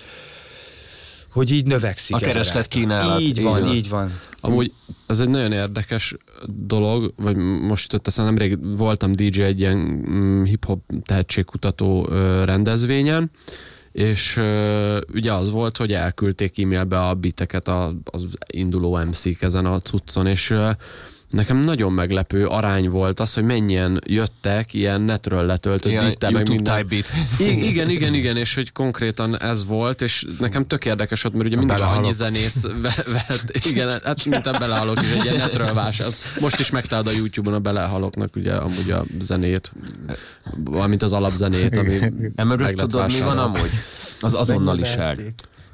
hogy 1.32 1.52
így 1.52 1.66
növekszik. 1.66 2.16
A 2.16 2.20
kereslet 2.20 2.68
kínálat, 2.68 3.20
Így 3.20 3.38
így 3.38 3.44
van, 3.44 3.62
van. 3.62 3.74
így 3.74 3.90
van. 3.90 4.12
Amúgy 4.42 4.72
ez 5.08 5.20
egy 5.20 5.30
nagyon 5.30 5.52
érdekes 5.52 6.16
dolog, 6.48 7.14
vagy 7.18 7.36
most 7.62 7.92
jutott 7.92 8.08
eszembe, 8.08 8.30
nemrég 8.30 8.78
voltam 8.78 9.12
DJ 9.12 9.42
egy 9.42 9.60
ilyen 9.60 9.78
mm, 9.78 10.44
hip-hop 10.44 10.82
tehetségkutató 11.06 12.08
ö, 12.10 12.44
rendezvényen, 12.46 13.32
és 13.92 14.38
ö, 14.38 15.00
ugye 15.14 15.34
az 15.34 15.52
volt, 15.52 15.78
hogy 15.78 15.94
elküldték 15.94 16.60
e-mailbe 16.60 17.00
a 17.00 17.14
biteket 17.14 17.68
a, 17.68 17.96
az 18.04 18.26
induló 18.54 18.98
MC-k 18.98 19.42
ezen 19.42 19.66
a 19.66 19.80
cuccon, 19.80 20.28
és 20.28 20.50
ö, 20.50 20.70
nekem 21.32 21.58
nagyon 21.58 21.92
meglepő 21.92 22.46
arány 22.46 22.90
volt 22.90 23.20
az, 23.20 23.34
hogy 23.34 23.44
mennyien 23.44 24.00
jöttek 24.06 24.74
ilyen 24.74 25.02
netről 25.02 25.46
letöltött 25.46 25.92
Ilyen 25.92 26.06
bittel, 26.08 26.32
meg 26.32 26.50
minden. 26.50 26.76
type 26.78 26.88
beat. 26.88 27.10
I- 27.52 27.68
igen, 27.70 27.90
igen, 27.90 28.14
igen, 28.14 28.38
és 28.38 28.56
hogy 28.56 28.72
konkrétan 28.72 29.40
ez 29.42 29.66
volt, 29.66 30.02
és 30.02 30.26
nekem 30.40 30.68
tök 30.68 30.86
érdekes 30.86 31.22
volt, 31.22 31.36
mert 31.36 31.48
ugye 31.48 31.58
mindig 31.58 31.76
belehalok. 31.76 32.04
annyi 32.04 32.14
zenész 32.14 32.62
ve- 32.82 33.04
vett, 33.28 33.66
igen, 33.66 34.00
hát 34.04 34.26
mint 34.26 34.46
a 34.46 34.58
belehalok 34.60 35.02
is, 35.02 35.10
egy 35.10 35.24
ilyen 35.24 35.36
netről 35.38 35.74
vásárolsz. 35.74 36.36
Most 36.40 36.60
is 36.60 36.70
megtalálod 36.70 37.14
a 37.14 37.16
YouTube-on 37.18 37.56
a 37.56 37.60
belehaloknak 37.60 38.36
ugye 38.36 38.54
amúgy 38.54 38.92
a 38.92 39.04
zenét, 39.20 39.72
valamint 40.64 41.02
az 41.04 41.14
alapzenét, 41.14 41.78
ami 41.78 42.00
Emögött 42.36 42.76
tudod, 42.76 43.12
mi 43.12 43.20
van 43.20 43.38
amúgy? 43.38 43.70
Az 44.22 44.34
azonnaliság. 44.34 45.34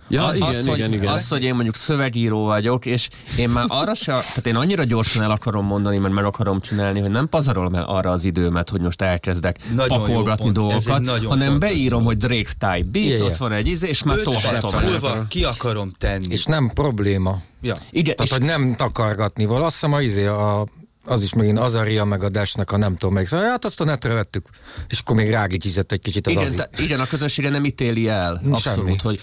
Ja, 0.09 0.25
az, 0.25 0.35
igen, 0.35 0.47
az, 0.47 0.65
igen, 0.65 0.89
hogy, 0.89 0.93
igen. 0.93 1.13
Az, 1.13 1.27
hogy 1.29 1.43
én 1.43 1.53
mondjuk 1.53 1.75
szövegíró 1.75 2.43
vagyok, 2.43 2.85
és 2.85 3.09
én 3.37 3.49
már 3.49 3.65
arra 3.67 3.93
se, 3.93 4.11
tehát 4.11 4.45
én 4.45 4.55
annyira 4.55 4.83
gyorsan 4.83 5.23
el 5.23 5.31
akarom 5.31 5.65
mondani, 5.65 5.97
mert 5.97 6.13
meg 6.13 6.23
akarom 6.23 6.61
csinálni, 6.61 6.99
hogy 6.99 7.09
nem 7.09 7.29
pazarolom 7.29 7.75
el 7.75 7.83
arra 7.83 8.09
az 8.09 8.23
időmet, 8.23 8.69
hogy 8.69 8.81
most 8.81 9.01
elkezdek 9.01 9.57
Nagyon 9.73 9.97
pakolgatni 9.97 10.43
pont. 10.51 10.55
Dolgokat, 10.55 11.23
hanem 11.23 11.59
beírom, 11.59 11.89
dolog. 11.89 12.05
hogy 12.05 12.17
Drake 12.17 12.51
type 12.57 12.89
beats, 12.91 13.05
Yeah, 13.07 13.25
ott 13.25 13.37
van 13.37 13.51
egy 13.51 13.67
izé, 13.67 13.87
és 13.87 14.03
már 14.03 14.17
tolhatom 14.17 15.27
ki 15.27 15.43
akarom 15.43 15.93
tenni. 15.97 16.25
És 16.29 16.45
nem 16.45 16.71
probléma. 16.73 17.41
ja. 17.61 17.77
Igen, 17.89 18.15
Tehát, 18.15 18.31
és 18.31 18.37
hogy 18.37 18.47
nem 18.47 18.75
takargatni 18.75 19.45
val. 19.45 19.63
Azt 19.63 19.73
hiszem, 19.73 19.93
a, 19.93 20.01
izé, 20.01 20.25
a, 20.25 20.65
az 21.05 21.23
is 21.23 21.33
megint 21.33 21.59
Azaria 21.59 22.03
meg 22.03 22.23
a 22.23 22.29
Desnek 22.29 22.71
a 22.71 22.77
nem 22.77 22.95
tudom 22.97 23.13
meg. 23.15 23.27
Szóval, 23.27 23.45
hát 23.45 23.65
azt 23.65 23.81
a 23.81 23.83
netre 23.83 24.13
vettük. 24.13 24.49
És 24.89 24.99
akkor 24.99 25.15
még 25.15 25.29
rágikizett 25.29 25.91
egy 25.91 26.01
kicsit 26.01 26.27
az 26.27 26.33
igen, 26.33 26.45
azi. 26.45 26.55
te, 26.55 26.69
igen, 26.77 26.99
a 26.99 27.05
közönsége 27.05 27.49
nem 27.49 27.65
ítéli 27.65 28.07
el. 28.07 28.33
Abszolút, 28.33 28.59
Semmi. 28.61 28.95
hogy 29.03 29.19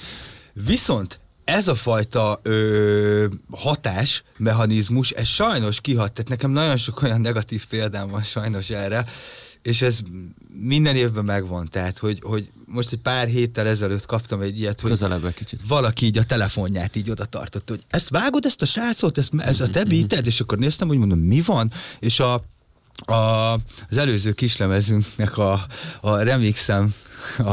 Viszont 0.55 1.21
ez 1.45 1.69
a 1.69 1.75
fajta 1.75 2.41
ö, 2.43 3.27
hatás, 3.51 4.25
mechanizmus, 4.37 5.11
ez 5.11 5.27
sajnos 5.27 5.81
kihat, 5.81 6.13
tehát 6.13 6.29
nekem 6.29 6.51
nagyon 6.51 6.77
sok 6.77 7.03
olyan 7.03 7.21
negatív 7.21 7.67
példám 7.67 8.09
van 8.09 8.23
sajnos 8.23 8.71
erre, 8.71 9.07
és 9.63 9.83
ez 9.83 10.01
minden 10.59 10.97
évben 10.97 11.25
megvan, 11.25 11.69
tehát 11.71 11.99
hogy, 11.99 12.19
hogy 12.23 12.51
most 12.67 12.93
egy 12.93 12.99
pár 12.99 13.29
héttel 13.29 13.67
ezelőtt 13.67 14.07
kaptam 14.07 14.41
egy 14.41 14.59
ilyet, 14.59 14.81
hogy 14.81 14.91
közelebb 14.91 15.25
egy 15.25 15.35
kicsit. 15.35 15.61
valaki 15.69 16.07
így 16.07 16.19
a 16.19 16.25
telefonját 16.25 16.97
így 16.97 17.11
oda 17.11 17.25
tartott, 17.25 17.69
hogy 17.69 17.85
ezt 17.89 18.09
vágod, 18.09 18.45
ezt 18.45 18.63
a 18.63 18.67
srácot, 18.67 19.19
ezt, 19.19 19.33
ez 19.39 19.61
a 19.61 19.69
te 19.69 19.85
beated? 19.85 20.27
És 20.27 20.41
akkor 20.41 20.59
néztem, 20.59 20.89
hogy 20.89 20.99
mondom, 20.99 21.19
mi 21.19 21.41
van? 21.41 21.73
És 21.99 22.21
a, 22.21 22.45
a, 23.05 23.53
az 23.91 23.97
előző 23.97 24.33
kislemezünknek 24.33 25.39
a, 25.39 25.67
a 26.01 26.17
remixem, 26.17 26.95
a, 27.39 27.51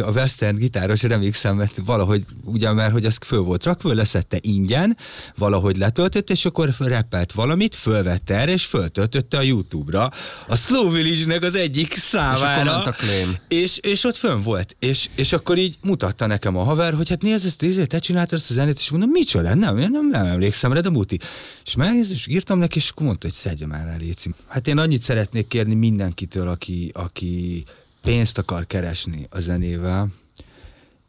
a 0.00 0.10
western 0.14 0.56
gitáros 0.56 1.02
remixemet 1.02 1.72
valahogy, 1.84 2.24
ugye 2.44 2.72
mert 2.72 2.92
hogy 2.92 3.04
az 3.04 3.18
föl 3.26 3.40
volt 3.40 3.64
rakva, 3.64 3.94
leszette 3.94 4.38
ingyen, 4.40 4.96
valahogy 5.36 5.76
letöltött, 5.76 6.30
és 6.30 6.44
akkor 6.44 6.74
rappelt 6.78 7.32
valamit, 7.32 7.74
fölvette 7.74 8.34
erre, 8.34 8.52
és 8.52 8.64
föltöltötte 8.64 9.38
a 9.38 9.42
YouTube-ra 9.42 10.10
a 10.46 10.56
Slow 10.56 10.90
Village-nek 10.90 11.42
az 11.42 11.54
egyik 11.54 11.94
számára. 11.94 12.80
claim. 12.80 13.36
És, 13.48 13.78
és 13.78 14.04
ott 14.04 14.16
fönn 14.16 14.42
volt. 14.42 14.76
És, 14.78 15.08
és 15.14 15.32
akkor 15.32 15.58
így 15.58 15.76
mutatta 15.80 16.26
nekem 16.26 16.56
a 16.56 16.62
haver, 16.62 16.94
hogy 16.94 17.08
hát 17.08 17.22
nézd, 17.22 17.46
ezt 17.46 17.62
izé, 17.62 17.84
te 17.84 17.98
csináltad 17.98 18.38
ezt 18.38 18.50
a 18.50 18.54
zenét, 18.54 18.78
és 18.78 18.90
mondom, 18.90 19.10
micsoda, 19.10 19.54
nem, 19.54 19.78
én 19.78 19.90
nem, 19.90 20.08
nem 20.08 20.26
emlékszem 20.26 20.72
rá, 20.72 20.80
de 20.80 20.90
muti. 20.90 21.18
És 21.64 21.74
megnéz, 21.74 22.10
és 22.10 22.26
írtam 22.26 22.58
neki, 22.58 22.78
és 22.78 22.88
akkor 22.88 23.06
mondta, 23.06 23.26
hogy 23.26 23.36
szedjem 23.36 23.72
el, 23.72 23.96
Léci. 23.98 24.30
Hát 24.48 24.68
én 24.68 24.78
annyit 24.92 25.04
szeretnék 25.04 25.46
kérni 25.46 25.74
mindenkitől, 25.74 26.48
aki, 26.48 26.90
aki 26.94 27.64
pénzt 28.02 28.38
akar 28.38 28.66
keresni 28.66 29.26
a 29.30 29.40
zenével, 29.40 30.08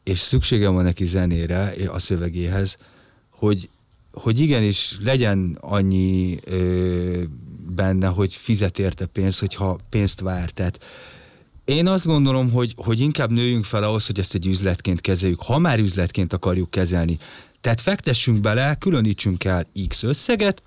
és 0.03 0.19
szükségem 0.19 0.73
van 0.73 0.83
neki 0.83 1.05
zenére, 1.05 1.73
a 1.87 1.99
szövegéhez, 1.99 2.77
hogy, 3.29 3.69
hogy 4.11 4.39
igenis 4.39 4.97
legyen 5.01 5.57
annyi 5.61 6.39
ö, 6.45 7.23
benne, 7.75 8.07
hogy 8.07 8.33
fizet 8.33 8.79
érte 8.79 9.05
pénzt, 9.05 9.39
hogyha 9.39 9.77
pénzt 9.89 10.19
vár. 10.19 10.49
Tehát 10.49 10.79
én 11.65 11.87
azt 11.87 12.05
gondolom, 12.05 12.51
hogy, 12.51 12.73
hogy 12.75 12.99
inkább 12.99 13.31
nőjünk 13.31 13.65
fel 13.65 13.83
ahhoz, 13.83 14.05
hogy 14.05 14.19
ezt 14.19 14.33
egy 14.33 14.47
üzletként 14.47 15.01
kezeljük, 15.01 15.41
ha 15.41 15.57
már 15.57 15.79
üzletként 15.79 16.33
akarjuk 16.33 16.71
kezelni. 16.71 17.17
Tehát 17.61 17.81
fektessünk 17.81 18.39
bele, 18.39 18.75
különítsünk 18.75 19.43
el 19.43 19.67
X 19.87 20.03
összeget, 20.03 20.61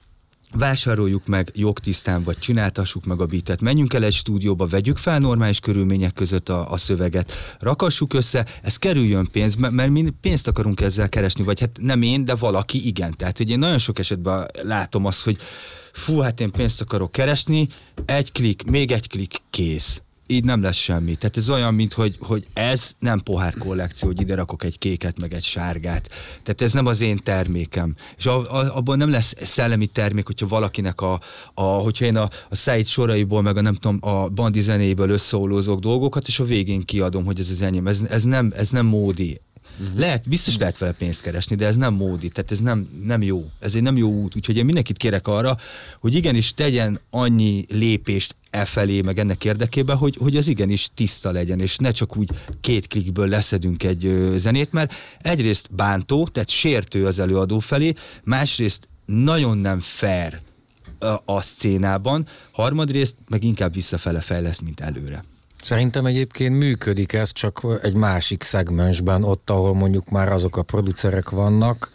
vásároljuk 0.59 1.27
meg 1.27 1.51
jogtisztán, 1.55 2.23
vagy 2.23 2.39
csináltassuk 2.39 3.05
meg 3.05 3.21
a 3.21 3.27
bitet, 3.27 3.61
menjünk 3.61 3.93
el 3.95 4.05
egy 4.05 4.13
stúdióba, 4.13 4.67
vegyük 4.67 4.97
fel 4.97 5.19
normális 5.19 5.61
körülmények 5.61 6.13
között 6.13 6.49
a, 6.49 6.71
a 6.71 6.77
szöveget, 6.77 7.33
rakassuk 7.59 8.15
össze, 8.15 8.47
ez 8.63 8.77
kerüljön 8.77 9.29
pénz, 9.33 9.55
mert, 9.55 9.91
mi 9.91 10.13
pénzt 10.21 10.49
akarunk 10.49 10.81
ezzel 10.81 11.09
keresni, 11.09 11.45
vagy 11.45 11.61
hát 11.61 11.79
nem 11.81 12.03
én, 12.03 12.25
de 12.25 12.35
valaki 12.35 12.87
igen. 12.87 13.17
Tehát, 13.17 13.37
hogy 13.37 13.51
én 13.51 13.59
nagyon 13.59 13.79
sok 13.79 13.99
esetben 13.99 14.51
látom 14.63 15.05
azt, 15.05 15.23
hogy 15.23 15.37
fú, 15.93 16.19
hát 16.19 16.41
én 16.41 16.51
pénzt 16.51 16.81
akarok 16.81 17.13
keresni, 17.13 17.69
egy 18.05 18.33
klik, 18.33 18.63
még 18.71 18.93
egy 18.93 19.09
klik, 19.09 19.37
kész 19.51 20.01
így 20.27 20.45
nem 20.45 20.63
lesz 20.63 20.77
semmi. 20.77 21.15
Tehát 21.15 21.37
ez 21.37 21.51
olyan, 21.51 21.75
mint 21.75 21.93
hogy, 21.93 22.17
hogy 22.21 22.47
ez 22.53 22.93
nem 22.99 23.21
pohár 23.21 23.55
kollekció, 23.59 24.09
hogy 24.09 24.21
ide 24.21 24.35
rakok 24.35 24.65
egy 24.65 24.79
kéket, 24.79 25.21
meg 25.21 25.35
egy 25.35 25.45
sárgát. 25.45 26.09
Tehát 26.43 26.63
ez 26.63 26.73
nem 26.73 26.87
az 26.87 27.01
én 27.01 27.21
termékem. 27.23 27.95
És 28.17 28.27
a, 28.27 28.55
a, 28.55 28.77
abban 28.77 28.99
nem 28.99 29.11
lesz 29.11 29.35
szellemi 29.41 29.87
termék, 29.87 30.27
hogyha 30.27 30.47
valakinek 30.47 31.01
a, 31.01 31.21
a 31.55 31.63
hogyha 31.63 32.05
én 32.05 32.17
a, 32.17 32.31
a 32.49 32.57
szájt 32.57 32.87
soraiból, 32.87 33.43
meg 33.43 33.57
a 33.57 33.61
nem 33.61 33.75
tudom, 33.75 33.99
a 34.01 34.29
bandi 34.29 34.61
zenéből 34.61 35.11
összeolózok 35.11 35.81
dolgokat, 35.81 36.27
és 36.27 36.41
a 36.41 36.45
végén 36.45 36.83
kiadom, 36.83 37.25
hogy 37.25 37.41
ez 37.41 37.51
az 37.51 37.63
enyém. 37.63 37.87
Ez, 37.87 38.01
ez, 38.09 38.23
nem, 38.23 38.53
ez 38.57 38.71
nem 38.71 38.87
módi. 38.87 39.41
Uh-huh. 39.81 39.99
Lehet, 39.99 40.29
biztos 40.29 40.57
lehet 40.57 40.79
vele 40.79 40.93
pénzt 40.93 41.21
keresni, 41.21 41.57
de 41.57 41.67
ez 41.67 41.77
nem 41.77 41.95
módi, 41.95 42.29
tehát 42.29 42.51
ez 42.51 42.61
nem, 42.61 42.89
nem 43.05 43.23
jó. 43.23 43.51
Ez 43.61 43.75
egy 43.75 43.83
nem 43.83 43.97
jó 43.97 44.11
út, 44.11 44.37
úgyhogy 44.37 44.57
én 44.57 44.65
mindenkit 44.65 44.97
kérek 44.97 45.27
arra, 45.27 45.57
hogy 46.01 46.15
igenis 46.15 46.55
tegyen 46.55 47.01
annyi 47.11 47.65
lépést 47.69 48.37
e 48.51 48.65
felé, 48.65 49.01
meg 49.01 49.19
ennek 49.19 49.45
érdekében, 49.45 49.97
hogy, 49.97 50.17
hogy 50.19 50.37
az 50.37 50.49
igenis 50.49 50.91
tiszta 50.95 51.31
legyen, 51.31 51.61
és 51.61 51.77
ne 51.77 51.91
csak 51.91 52.17
úgy 52.17 52.31
két 52.61 52.87
klikből 52.87 53.29
leszedünk 53.29 53.83
egy 53.83 54.07
ö, 54.07 54.35
zenét, 54.39 54.73
mert 54.73 54.95
egyrészt 55.21 55.75
bántó, 55.75 56.27
tehát 56.27 56.49
sértő 56.49 57.07
az 57.07 57.19
előadó 57.19 57.59
felé, 57.59 57.93
másrészt 58.25 58.89
nagyon 59.07 59.59
nem 59.59 59.81
fair 59.81 60.41
a, 61.25 61.41
szcénában, 61.41 62.27
harmadrészt 62.51 63.17
meg 63.29 63.45
inkább 63.45 63.75
visszafele 63.75 64.21
fejleszt, 64.21 64.63
mint 64.63 64.81
előre. 64.81 65.25
Szerintem 65.63 66.07
egyébként 66.07 66.59
működik 66.59 67.13
ez, 67.13 67.33
csak 67.33 67.63
egy 67.83 67.95
másik 67.95 68.43
szegmensben, 68.43 69.23
ott, 69.23 69.51
ahol 69.51 69.75
mondjuk 69.75 70.09
már 70.09 70.33
azok 70.33 70.57
a 70.57 70.63
producerek 70.63 71.31
vannak, 71.31 71.91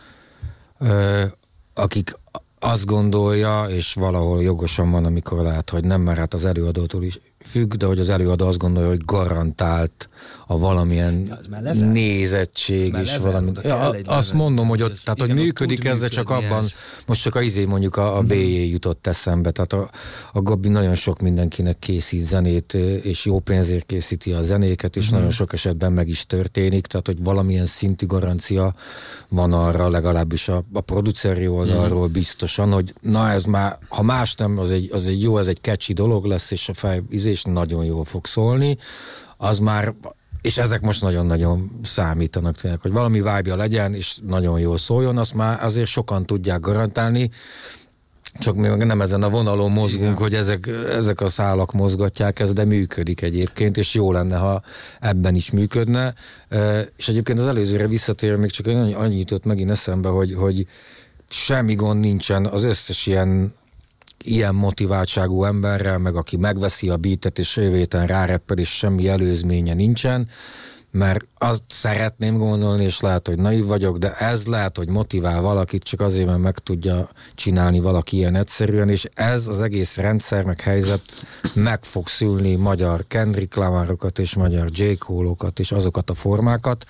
akik 1.74 2.20
azt 2.60 2.86
gondolja, 2.86 3.64
és 3.64 3.94
valahol 3.94 4.44
jogosan 4.44 4.92
van, 4.92 5.06
amikor 5.06 5.44
lát, 5.44 5.70
hogy 5.70 5.84
nem, 5.84 6.02
mert 6.02 6.18
hát 6.18 6.34
az 6.34 6.46
előadótól 6.46 7.04
is 7.04 7.20
függ, 7.44 7.74
de 7.74 7.86
hogy 7.86 8.00
az 8.00 8.10
előadó 8.10 8.48
azt 8.48 8.58
gondolja, 8.58 8.90
hogy 8.90 9.06
garantált 9.06 10.10
a 10.48 10.58
valamilyen 10.58 11.40
Ja, 11.64 11.72
nézettség 11.72 12.96
és 13.02 13.18
valami. 13.18 13.52
Ja, 13.64 13.90
azt 13.90 14.32
level. 14.32 14.46
mondom, 14.46 14.68
hogy 14.68 14.82
ott, 14.82 15.00
tehát, 15.04 15.20
igen, 15.20 15.36
hogy 15.36 15.46
működik 15.46 15.86
ez, 15.86 15.98
de 15.98 16.08
csak 16.08 16.30
abban, 16.30 16.60
ez. 16.64 16.74
most 17.06 17.22
csak 17.22 17.36
a 17.36 17.42
izé 17.42 17.66
mondjuk 17.66 17.96
a, 17.96 18.18
a 18.18 18.22
BJ 18.22 18.70
jutott 18.70 19.08
eszembe, 19.08 19.52
tehát 19.52 19.74
a, 19.74 19.90
a 20.34 20.42
Gabi 20.42 20.68
nagyon 20.68 20.96
sok 20.96 21.20
mindenkinek 21.20 21.80
készít 21.80 22.26
zenét, 22.26 22.74
és 23.04 23.26
jó 23.26 23.40
pénzért 23.40 23.86
készíti 23.86 24.32
a 24.32 24.42
zenéket, 24.42 24.96
és 24.96 25.10
nagyon 25.10 25.32
sok 25.32 25.54
esetben 25.54 25.94
meg 25.94 26.08
is 26.08 26.26
történik, 26.26 26.86
tehát 26.86 27.08
hogy 27.08 27.24
valamilyen 27.24 27.66
szintű 27.66 28.06
garancia 28.06 28.74
van 29.28 29.54
arra, 29.54 29.90
legalábbis 29.90 30.48
a, 30.48 30.64
a 30.74 30.82
produceri 30.82 31.48
oldalról 31.48 32.08
biztosan, 32.08 32.72
hogy 32.72 32.94
na 33.02 33.30
ez 33.30 33.44
már, 33.44 33.78
ha 33.88 34.02
más 34.02 34.36
nem, 34.36 34.58
az 34.58 34.72
egy, 34.72 34.90
az 34.92 35.08
egy 35.08 35.22
jó, 35.22 35.38
ez 35.38 35.48
egy 35.48 35.60
catchy 35.62 35.94
dolog 35.94 36.26
lesz, 36.26 36.52
és 36.52 36.70
a 36.70 36.74
fej, 36.74 37.02
és 37.32 37.44
nagyon 37.44 37.86
jól 37.86 38.04
fog 38.04 38.26
szólni, 38.26 38.78
az 39.38 39.60
már 39.60 39.94
és 40.42 40.58
ezek 40.58 40.82
most 40.82 41.02
nagyon-nagyon 41.02 41.80
számítanak 41.84 42.56
tényleg, 42.56 42.80
hogy 42.80 42.92
valami 42.92 43.18
vibe 43.18 43.56
legyen, 43.56 43.94
és 43.94 44.18
nagyon 44.28 44.60
jól 44.60 44.78
szóljon, 44.78 45.18
azt 45.18 45.34
már 45.34 45.64
azért 45.64 45.88
sokan 45.88 46.26
tudják 46.26 46.60
garantálni, 46.60 47.30
csak 48.40 48.56
mi 48.56 48.68
meg 48.68 48.86
nem 48.86 49.02
ezen 49.02 49.24
a 49.24 49.30
vonalon 49.30 49.72
mozgunk, 49.72 50.06
Igen. 50.06 50.18
hogy 50.18 50.34
ezek, 50.34 50.68
ezek 50.98 51.22
a 51.22 51.28
szálak 51.28 51.72
mozgatják 51.72 52.40
ezt, 52.40 52.54
de 52.54 52.66
működik 52.66 53.22
egyébként, 53.22 53.78
és 53.78 53.94
jó 53.94 54.12
lenne, 54.12 54.38
ha 54.38 54.62
ebben 55.00 55.36
is 55.36 55.52
működne. 55.52 56.14
És 56.98 57.08
egyébként 57.08 57.40
az 57.40 57.48
előzőre 57.48 57.88
visszatér, 57.88 58.36
még 58.36 58.52
csak 58.52 58.68
annyi- 58.68 58.94
annyit 58.94 59.18
jutott 59.20 59.46
megint 59.46 59.70
eszembe, 59.70 60.10
hogy, 60.10 60.34
hogy 60.34 60.68
semmi 61.30 61.76
gond 61.76 62.00
nincsen 62.00 62.46
az 62.46 62.64
összes 62.64 63.08
ilyen 63.08 63.54
ilyen 64.26 64.56
motiváltságú 64.56 65.44
emberrel, 65.44 65.98
meg 65.98 66.16
aki 66.16 66.38
megveszi 66.38 66.90
a 66.90 66.98
beatet 66.98 67.40
és 67.40 67.56
jövő 67.56 67.76
héten 67.76 68.08
ráreppel, 68.08 68.58
és 68.58 68.78
semmi 68.78 69.08
előzménye 69.08 69.74
nincsen, 69.74 70.28
mert 70.92 71.26
azt 71.38 71.64
szeretném 71.68 72.38
gondolni, 72.38 72.84
és 72.84 73.00
lehet, 73.00 73.28
hogy 73.28 73.38
naiv 73.38 73.66
vagyok, 73.66 73.98
de 73.98 74.14
ez 74.14 74.46
lehet, 74.46 74.78
hogy 74.78 74.90
motivál 74.90 75.42
valakit, 75.42 75.84
csak 75.84 76.00
azért, 76.00 76.28
mert 76.28 76.40
meg 76.40 76.58
tudja 76.58 77.10
csinálni 77.36 77.80
valaki 77.80 78.16
ilyen 78.18 78.36
egyszerűen, 78.36 78.90
és 78.90 79.10
ez 79.14 79.48
az 79.48 79.62
egész 79.62 79.96
rendszer, 79.96 80.44
meg 80.44 80.62
helyzet 80.62 81.02
meg 81.54 81.84
fog 81.84 82.08
szülni 82.08 82.56
magyar 82.56 83.06
Kendrick 83.08 83.56
Lamarokat 83.56 84.20
és 84.20 84.36
magyar 84.36 84.68
J. 84.72 84.94
Cole-okat 84.94 85.60
és 85.60 85.72
azokat 85.72 86.10
a 86.10 86.14
formákat, 86.14 86.86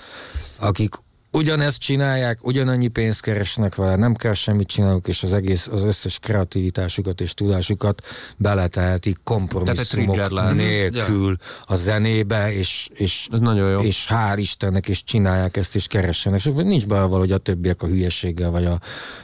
akik 0.57 0.95
ugyanezt 1.32 1.79
csinálják, 1.79 2.45
ugyanannyi 2.45 2.88
pénzt 2.88 3.21
keresnek 3.21 3.75
vele, 3.75 3.95
nem 3.95 4.13
kell 4.13 4.34
semmit 4.34 4.67
csináljuk, 4.67 5.07
és 5.07 5.23
az 5.23 5.34
egész, 5.34 5.67
az 5.71 5.84
összes 5.84 6.19
kreativitásukat 6.19 7.21
és 7.21 7.34
tudásukat 7.34 8.01
beletehetik 8.38 9.17
kompromisszumok 9.23 10.53
nélkül 10.53 11.38
a 11.63 11.75
zenébe, 11.75 12.53
és, 12.53 12.89
és, 12.93 13.27
Ez 13.32 13.39
nagyon 13.39 13.69
jó. 13.69 13.79
és 13.79 14.07
hál' 14.09 14.36
Istennek, 14.36 14.88
és 14.88 15.03
csinálják 15.03 15.57
ezt, 15.57 15.75
és 15.75 15.88
keressenek. 15.88 16.39
És 16.39 16.51
nincs 16.55 16.88
bele 16.88 17.01
hogy 17.01 17.32
a 17.32 17.38
többiek 17.38 17.82
a 17.82 17.88
hülyeséggel, 17.88 18.49
vagy 18.49 18.65
a 18.65 18.79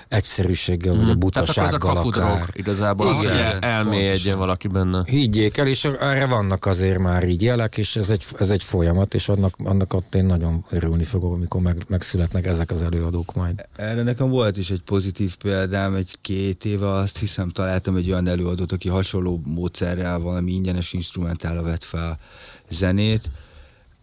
egyszerűséggel, 0.07 0.93
vagy 0.95 1.09
a 1.09 1.15
Mhm. 1.17 1.27
Tehát 1.27 1.49
ez 1.49 1.55
a 1.55 1.61
butasággal 1.61 1.93
kapudrog 1.93 2.45
igazából, 2.53 3.15
Igen, 3.21 3.51
hogy 3.53 3.63
elmélyedjen 3.63 4.37
valaki 4.37 4.67
benne. 4.67 5.03
Higgyék 5.05 5.57
el, 5.57 5.67
és 5.67 5.83
erre 5.99 6.25
vannak 6.25 6.65
azért 6.65 6.97
már 6.97 7.27
így 7.27 7.41
jelek, 7.41 7.77
és 7.77 7.95
ez 7.95 8.09
egy, 8.09 8.23
ez 8.39 8.49
egy 8.49 8.63
folyamat, 8.63 9.13
és 9.13 9.29
annak, 9.29 9.55
annak 9.63 9.93
ott 9.93 10.15
én 10.15 10.25
nagyon 10.25 10.65
örülni 10.69 11.03
fogok, 11.03 11.33
amikor 11.33 11.61
meg, 11.61 11.77
megszületnek 11.97 12.45
ezek 12.45 12.71
az 12.71 12.81
előadók 12.81 13.33
majd. 13.33 13.67
Erre 13.75 14.03
nekem 14.03 14.29
volt 14.29 14.57
is 14.57 14.69
egy 14.69 14.81
pozitív 14.81 15.35
példám, 15.35 15.93
egy 15.93 16.17
két 16.21 16.65
éve 16.65 16.91
azt 16.91 17.17
hiszem 17.17 17.49
találtam 17.49 17.95
egy 17.95 18.11
olyan 18.11 18.27
előadót, 18.27 18.71
aki 18.71 18.89
hasonló 18.89 19.41
módszerrel 19.45 20.19
valami 20.19 20.51
ingyenes 20.51 20.93
instrumentálra 20.93 21.61
vett 21.61 21.83
fel 21.83 22.19
zenét. 22.69 23.31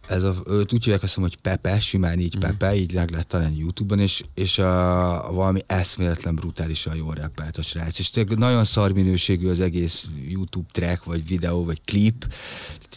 Ez 0.07 0.23
a, 0.23 0.35
őt 0.47 0.73
úgy 0.73 0.83
hívják 0.83 1.03
azt 1.03 1.15
hiszem, 1.15 1.29
hogy 1.29 1.37
Pepe, 1.37 1.79
simán 1.79 2.19
így 2.19 2.39
Pepe, 2.39 2.75
így 2.75 2.93
meg 2.93 3.09
lehet 3.09 3.27
találni 3.27 3.57
Youtube-on, 3.57 3.99
és, 3.99 4.23
és 4.33 4.59
a, 4.59 5.31
valami 5.31 5.61
eszméletlen 5.67 6.35
brutálisan 6.35 6.95
jól 6.95 7.13
rappelt 7.13 7.57
a 7.57 7.61
srác. 7.61 7.99
És 7.99 8.09
tényleg 8.09 8.37
nagyon 8.37 8.63
szar 8.63 8.91
minőségű 8.91 9.49
az 9.49 9.59
egész 9.59 10.07
YouTube 10.27 10.67
track, 10.71 11.03
vagy 11.03 11.27
videó, 11.27 11.65
vagy 11.65 11.81
klip. 11.85 12.33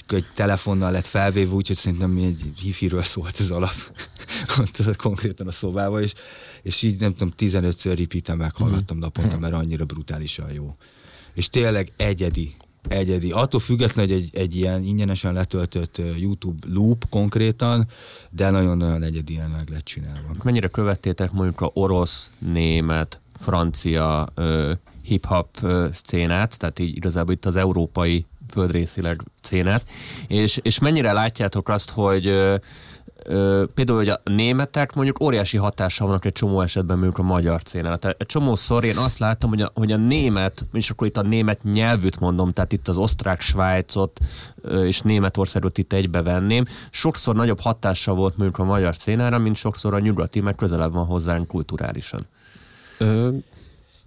Egy 0.08 0.26
telefonnal 0.34 0.90
lett 0.90 1.06
felvéve, 1.06 1.52
úgyhogy 1.52 1.76
szerintem 1.76 2.16
egy 2.16 2.42
hifiről 2.60 3.02
szólt 3.02 3.36
az 3.38 3.50
alap. 3.50 3.74
Ott 4.58 4.96
konkrétan 4.96 5.46
a 5.46 5.52
szobába, 5.52 6.00
és, 6.00 6.12
és 6.62 6.82
így 6.82 7.00
nem 7.00 7.12
tudom, 7.12 7.32
15-ször 7.38 7.94
repeaten 7.98 8.36
meghallgattam 8.36 8.98
naponta, 8.98 9.38
mert 9.38 9.54
annyira 9.54 9.84
brutálisan 9.84 10.52
jó. 10.52 10.76
És 11.34 11.48
tényleg 11.48 11.92
egyedi, 11.96 12.54
egyedi. 12.88 13.30
Attól 13.30 13.60
független, 13.60 14.06
hogy 14.06 14.14
egy, 14.14 14.30
egy 14.32 14.56
ilyen 14.56 14.82
ingyenesen 14.82 15.32
letöltött 15.32 16.00
YouTube 16.18 16.66
loop 16.72 17.08
konkrétan, 17.10 17.86
de 18.30 18.50
nagyon-nagyon 18.50 19.02
egyedien 19.02 19.50
meg 19.50 19.68
lett 19.70 19.84
csinálva. 19.84 20.34
Mennyire 20.42 20.68
követtétek 20.68 21.32
mondjuk 21.32 21.60
a 21.60 21.70
orosz, 21.74 22.30
német, 22.38 23.20
francia 23.40 24.28
ö, 24.34 24.72
hip-hop 25.02 25.48
ö, 25.62 25.86
szcénát, 25.92 26.58
tehát 26.58 26.78
így 26.78 26.96
igazából 26.96 27.32
itt 27.32 27.44
az 27.44 27.56
európai 27.56 28.26
földrészileg 28.50 29.22
szcénát, 29.42 29.88
és, 30.26 30.58
és 30.62 30.78
mennyire 30.78 31.12
látjátok 31.12 31.68
azt, 31.68 31.90
hogy 31.90 32.26
ö, 32.26 32.56
ö, 33.24 33.64
például, 33.74 33.98
hogy 33.98 34.08
a 34.08 34.20
németek 34.24 34.94
mondjuk 34.94 35.20
óriási 35.20 35.56
hatással 35.56 36.06
vannak 36.06 36.24
egy 36.24 36.32
csomó 36.32 36.60
esetben 36.60 36.96
mondjuk 36.96 37.18
a 37.18 37.22
magyar 37.22 37.60
szénára. 37.64 37.96
Tehát 37.96 38.20
egy 38.20 38.26
csomószor 38.26 38.84
én 38.84 38.96
azt 38.96 39.18
láttam, 39.18 39.48
hogy 39.48 39.62
a, 39.62 39.70
hogy 39.74 39.92
a 39.92 39.96
német, 39.96 40.64
és 40.72 40.90
akkor 40.90 41.06
itt 41.06 41.16
a 41.16 41.22
német 41.22 41.62
nyelvűt 41.62 42.20
mondom, 42.20 42.52
tehát 42.52 42.72
itt 42.72 42.88
az 42.88 42.96
osztrák 42.96 43.40
Svájcot 43.40 44.18
ö, 44.56 44.84
és 44.84 45.00
Németországot 45.00 45.78
itt 45.78 45.92
egybe 45.92 46.22
venném, 46.22 46.64
sokszor 46.90 47.34
nagyobb 47.34 47.60
hatással 47.60 48.14
volt 48.14 48.36
mondjuk 48.36 48.58
a 48.58 48.64
magyar 48.64 48.96
szénára, 48.96 49.38
mint 49.38 49.56
sokszor 49.56 49.94
a 49.94 49.98
nyugati, 49.98 50.40
mert 50.40 50.56
közelebb 50.56 50.92
van 50.92 51.06
hozzánk 51.06 51.46
kulturálisan. 51.46 52.26
Ö, 52.98 53.28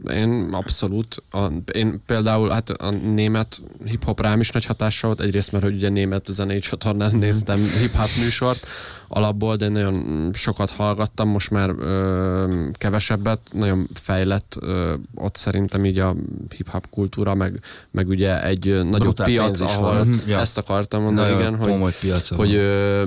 én 0.10 0.49
abszolút. 0.52 1.24
A, 1.32 1.45
én 1.74 2.02
például 2.06 2.49
hát 2.49 2.70
a 2.70 2.89
német 2.91 3.62
hip-hop 3.86 4.22
rám 4.22 4.39
is 4.39 4.49
nagy 4.52 4.66
hatással 4.66 5.10
volt. 5.14 5.28
Egyrészt, 5.28 5.52
mert 5.52 5.64
hogy 5.64 5.76
ugye 5.76 5.89
német 5.89 6.26
zenei 6.30 6.60
csatornán 6.60 7.16
néztem 7.16 7.60
hip-hop 7.80 8.10
műsort 8.24 8.68
alapból, 9.08 9.56
de 9.56 9.68
nagyon 9.68 10.30
sokat 10.34 10.72
hallgattam, 10.72 11.30
most 11.30 11.52
már 11.52 11.70
ö, 11.70 12.68
kevesebbet, 12.74 13.39
nagyon 13.52 13.89
fejlett 13.93 14.58
ö, 14.60 14.93
ott 15.16 15.36
szerintem 15.36 15.86
így 15.86 15.99
a 15.99 16.16
hip-hop 16.56 16.89
kultúra, 16.89 17.36
meg, 17.36 17.60
meg 17.91 18.08
ugye 18.08 18.43
egy 18.43 18.66
nagyobb 18.66 18.99
Brutál 18.99 19.26
piac, 19.26 19.60
ahol 19.60 19.93
van. 19.93 20.20
Ja. 20.28 20.39
ezt 20.39 20.58
akartam 20.58 21.02
mondani, 21.02 21.32
Nagyon 21.32 21.54
igen, 21.56 21.80
hogy, 21.80 21.95
piaca 21.99 22.36
hogy 22.36 22.54
ö, 22.54 23.04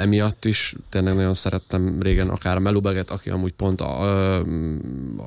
emiatt 0.00 0.44
is 0.44 0.74
tényleg 0.88 1.14
nagyon 1.14 1.34
szerettem 1.34 2.02
régen 2.02 2.28
akár 2.28 2.56
a 2.56 2.60
Melubeget, 2.60 3.10
aki 3.10 3.30
amúgy 3.30 3.52
pont 3.52 3.80
a, 3.80 3.98
ö, 4.02 4.40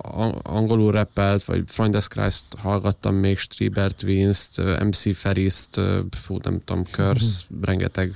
a, 0.02 0.40
angolul 0.44 0.92
rappelt, 0.92 1.44
vagy 1.44 1.64
Freundes 1.68 2.08
Christ 2.08 2.46
hallgattam 2.58 3.16
még, 3.16 3.38
Strieber 3.38 3.92
Twins-t, 3.92 4.62
MC 4.84 5.16
Ferris-t, 5.16 5.82
fú, 6.12 6.38
nem 6.44 6.62
tudom, 6.66 6.84
Curse, 6.84 7.44
rengeteg 7.62 8.14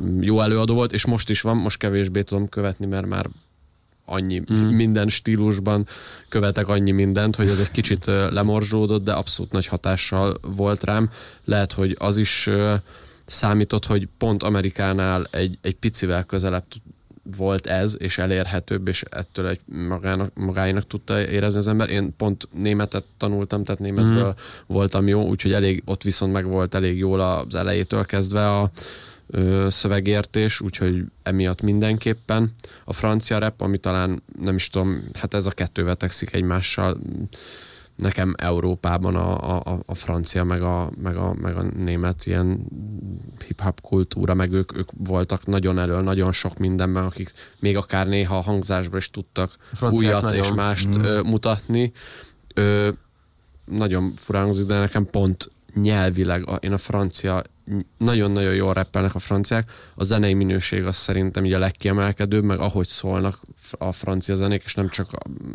mm, 0.00 0.22
jó 0.22 0.40
előadó 0.40 0.74
volt, 0.74 0.92
és 0.92 1.04
most 1.04 1.30
is 1.30 1.40
van, 1.40 1.56
most 1.56 1.78
kevésbé 1.78 2.22
tudom 2.22 2.48
követni, 2.48 2.86
mert 2.86 3.06
már 3.06 3.26
annyi 4.04 4.42
mm. 4.52 4.56
minden 4.56 5.08
stílusban 5.08 5.86
követek 6.28 6.68
annyi 6.68 6.90
mindent, 6.90 7.36
hogy 7.36 7.48
ez 7.48 7.58
egy 7.58 7.70
kicsit 7.70 8.06
ö, 8.06 8.30
lemorzsódott, 8.30 9.04
de 9.04 9.12
abszolút 9.12 9.52
nagy 9.52 9.66
hatással 9.66 10.34
volt 10.42 10.84
rám. 10.84 11.10
Lehet, 11.44 11.72
hogy 11.72 11.96
az 11.98 12.16
is 12.16 12.48
számított, 13.30 13.86
hogy 13.86 14.08
pont 14.18 14.42
Amerikánál 14.42 15.26
egy, 15.30 15.58
egy 15.62 15.74
picivel 15.74 16.24
közelebb 16.24 16.64
volt 17.36 17.66
ez, 17.66 17.96
és 17.98 18.18
elérhetőbb, 18.18 18.88
és 18.88 19.02
ettől 19.10 19.46
egy 19.46 19.60
magának, 19.66 20.34
magáinak 20.34 20.86
tudta 20.86 21.28
érezni 21.28 21.58
az 21.58 21.68
ember. 21.68 21.90
Én 21.90 22.16
pont 22.16 22.48
németet 22.52 23.04
tanultam, 23.16 23.64
tehát 23.64 23.80
németből 23.80 24.28
mm. 24.28 24.42
voltam 24.66 25.06
jó, 25.06 25.26
úgyhogy 25.26 25.52
elég, 25.52 25.82
ott 25.86 26.02
viszont 26.02 26.32
meg 26.32 26.46
volt 26.46 26.74
elég 26.74 26.98
jól 26.98 27.20
az 27.20 27.54
elejétől 27.54 28.04
kezdve 28.04 28.58
a 28.58 28.70
ö, 29.26 29.66
szövegértés, 29.70 30.60
úgyhogy 30.60 31.04
emiatt 31.22 31.62
mindenképpen. 31.62 32.50
A 32.84 32.92
francia 32.92 33.38
rap, 33.38 33.60
ami 33.60 33.78
talán 33.78 34.22
nem 34.42 34.54
is 34.54 34.68
tudom, 34.68 35.02
hát 35.12 35.34
ez 35.34 35.46
a 35.46 35.50
kettő 35.50 35.84
vetekszik 35.84 36.34
egymással, 36.34 36.96
nekem 38.00 38.34
Európában 38.36 39.16
a, 39.16 39.58
a, 39.58 39.80
a 39.86 39.94
francia 39.94 40.44
meg 40.44 40.62
a, 40.62 40.90
meg, 41.02 41.16
a, 41.16 41.34
meg 41.34 41.56
a 41.56 41.62
német 41.62 42.26
ilyen 42.26 42.66
hip-hop 43.46 43.80
kultúra, 43.80 44.34
meg 44.34 44.52
ők, 44.52 44.78
ők 44.78 44.88
voltak 44.96 45.46
nagyon 45.46 45.78
elől, 45.78 46.00
nagyon 46.00 46.32
sok 46.32 46.58
mindenben, 46.58 47.04
akik 47.04 47.32
még 47.58 47.76
akár 47.76 48.06
néha 48.06 48.36
a 48.36 48.42
hangzásban 48.42 48.98
is 48.98 49.10
tudtak 49.10 49.56
újat 49.80 50.22
nagyon. 50.22 50.42
és 50.44 50.52
mást 50.52 50.98
mm. 50.98 51.02
ö, 51.02 51.20
mutatni. 51.22 51.92
Ö, 52.54 52.88
nagyon 53.64 54.12
furán 54.16 54.50
de 54.66 54.78
nekem 54.78 55.06
pont 55.06 55.50
nyelvileg, 55.74 56.48
a, 56.48 56.54
én 56.54 56.72
a 56.72 56.78
francia 56.78 57.42
nagyon-nagyon 57.98 58.54
jól 58.54 58.72
rappelnek 58.72 59.14
a 59.14 59.18
franciák. 59.18 59.70
A 59.94 60.04
zenei 60.04 60.34
minőség 60.34 60.84
az 60.84 60.96
szerintem 60.96 61.44
így 61.44 61.52
a 61.52 61.58
legkiemelkedőbb, 61.58 62.44
meg 62.44 62.58
ahogy 62.58 62.86
szólnak 62.86 63.40
a 63.70 63.92
francia 63.92 64.34
zenék, 64.34 64.62
és 64.64 64.74
nem 64.74 64.88
csak 64.88 65.10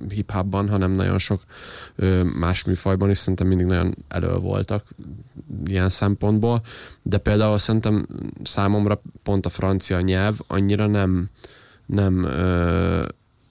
hip-hopban, 0.10 0.70
hanem 0.70 0.92
nagyon 0.92 1.20
sok 1.20 1.42
más 2.40 2.64
műfajban 2.64 3.10
is 3.10 3.18
szerintem 3.18 3.48
mindig 3.48 3.66
nagyon 3.66 3.96
elő 4.08 4.36
voltak 4.38 4.86
ilyen 5.66 5.90
szempontból. 5.90 6.62
De 7.02 7.18
például 7.18 7.58
szerintem 7.58 8.08
számomra 8.44 9.02
pont 9.24 9.46
a 9.46 9.50
francia 9.50 10.02
nyelv 10.02 10.38
annyira 10.48 10.88
nem 10.88 11.30
nem 11.86 12.28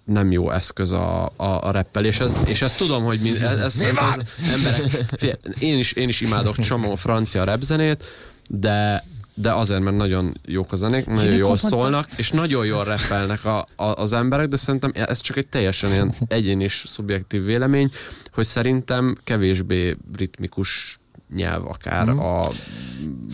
nem 0.04 0.32
jó 0.32 0.50
eszköz 0.50 0.92
a, 0.92 1.32
a, 1.36 1.66
a 1.66 1.70
reppelés, 1.70 2.20
és, 2.20 2.30
és 2.46 2.62
ezt 2.62 2.78
tudom, 2.78 3.04
hogy 3.04 3.18
mi, 3.22 3.30
ez, 3.30 3.42
ez 3.42 3.64
az 3.64 3.80
emberek, 3.82 4.88
fél, 5.18 5.36
én, 5.58 5.78
is, 5.78 5.92
én 5.92 6.08
is 6.08 6.20
imádok 6.20 6.58
csomó 6.58 6.94
francia 6.94 7.44
repzenét, 7.44 8.04
de 8.48 9.04
de 9.36 9.52
azért, 9.52 9.80
mert 9.80 9.96
nagyon 9.96 10.40
jók 10.46 10.72
a 10.72 10.76
zenék, 10.76 11.06
nagyon 11.06 11.34
jól 11.34 11.56
szólnak, 11.56 12.08
és 12.16 12.30
nagyon 12.30 12.66
jól 12.66 12.84
reppelnek 12.84 13.44
a, 13.44 13.66
a, 13.76 13.84
az 13.84 14.12
emberek, 14.12 14.48
de 14.48 14.56
szerintem 14.56 14.90
ez 14.94 15.20
csak 15.20 15.36
egy 15.36 15.46
teljesen 15.46 15.90
ilyen 15.90 16.14
egyén 16.26 16.60
és 16.60 16.84
szubjektív 16.86 17.44
vélemény, 17.44 17.90
hogy 18.32 18.44
szerintem 18.44 19.16
kevésbé 19.24 19.96
ritmikus 20.16 20.98
nyelv 21.34 21.66
akár 21.66 22.06
mm. 22.06 22.18
a 22.18 22.48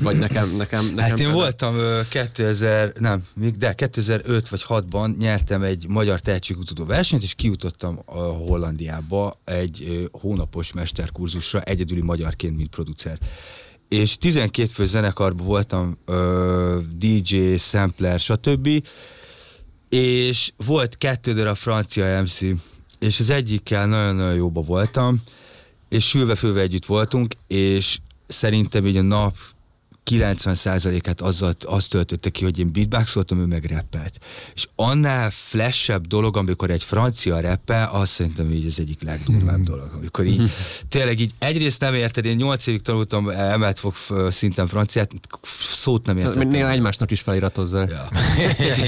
vagy 0.02 0.18
nekem, 0.18 0.56
nekem, 0.56 0.84
nekem 0.84 0.98
Hát 0.98 1.08
én 1.10 1.14
például... 1.14 1.40
voltam 1.40 1.74
2000, 2.08 2.92
nem, 2.98 3.22
de 3.58 3.72
2005 3.72 4.48
vagy 4.48 4.64
6-ban 4.68 5.16
nyertem 5.18 5.62
egy 5.62 5.86
magyar 5.88 6.20
tehetségutudó 6.20 6.84
versenyt, 6.84 7.22
és 7.22 7.34
kijutottam 7.34 8.02
a 8.04 8.18
Hollandiába 8.18 9.40
egy 9.44 10.08
hónapos 10.12 10.72
mesterkurzusra, 10.72 11.60
egyedüli 11.60 12.00
magyarként, 12.00 12.56
mint 12.56 12.68
producer. 12.68 13.18
És 13.90 14.16
12 14.16 14.68
fő 14.72 14.84
zenekarban 14.84 15.46
voltam, 15.46 15.98
DJ, 16.96 17.56
sampler, 17.56 18.20
stb. 18.20 18.68
És 19.88 20.52
volt 20.56 20.96
kettő 20.96 21.32
darab 21.32 21.56
francia 21.56 22.22
MC, 22.22 22.40
és 22.98 23.20
az 23.20 23.30
egyikkel 23.30 23.86
nagyon-nagyon 23.86 24.34
jóba 24.34 24.60
voltam, 24.60 25.20
és 25.88 26.08
sülve 26.08 26.34
főve 26.34 26.60
együtt 26.60 26.86
voltunk, 26.86 27.34
és 27.46 27.98
szerintem 28.26 28.86
így 28.86 28.96
a 28.96 29.02
nap 29.02 29.36
90%-át 30.10 31.20
azzal, 31.20 31.54
azt 31.60 31.90
töltötte 31.90 32.30
ki, 32.30 32.44
hogy 32.44 32.58
én 32.58 32.72
beatboxoltam, 32.72 33.38
ő 33.38 33.44
meg 33.44 33.64
rappelt. 33.64 34.18
És 34.54 34.68
annál 34.76 35.30
flashebb 35.30 36.06
dolog, 36.06 36.36
amikor 36.36 36.70
egy 36.70 36.84
francia 36.84 37.40
rappel, 37.40 37.90
azt 37.92 38.12
szerintem 38.12 38.50
így 38.50 38.66
az 38.66 38.80
egyik 38.80 39.02
legdurvább 39.02 39.60
dolog. 39.60 39.90
Amikor 39.96 40.26
így, 40.26 40.50
tényleg 40.88 41.20
így 41.20 41.30
egyrészt 41.38 41.80
nem 41.80 41.94
érted, 41.94 42.24
én 42.24 42.36
8 42.36 42.66
évig 42.66 42.82
tanultam 42.82 43.28
emelt 43.28 43.78
fog 43.78 43.94
szinten 44.30 44.66
franciát, 44.66 45.10
szót 45.60 46.06
nem 46.06 46.16
érted. 46.16 46.48
Néha 46.48 46.70
egymásnak 46.70 47.10
is 47.10 47.20
feliratozzák. 47.20 47.90
Ja. 47.90 48.08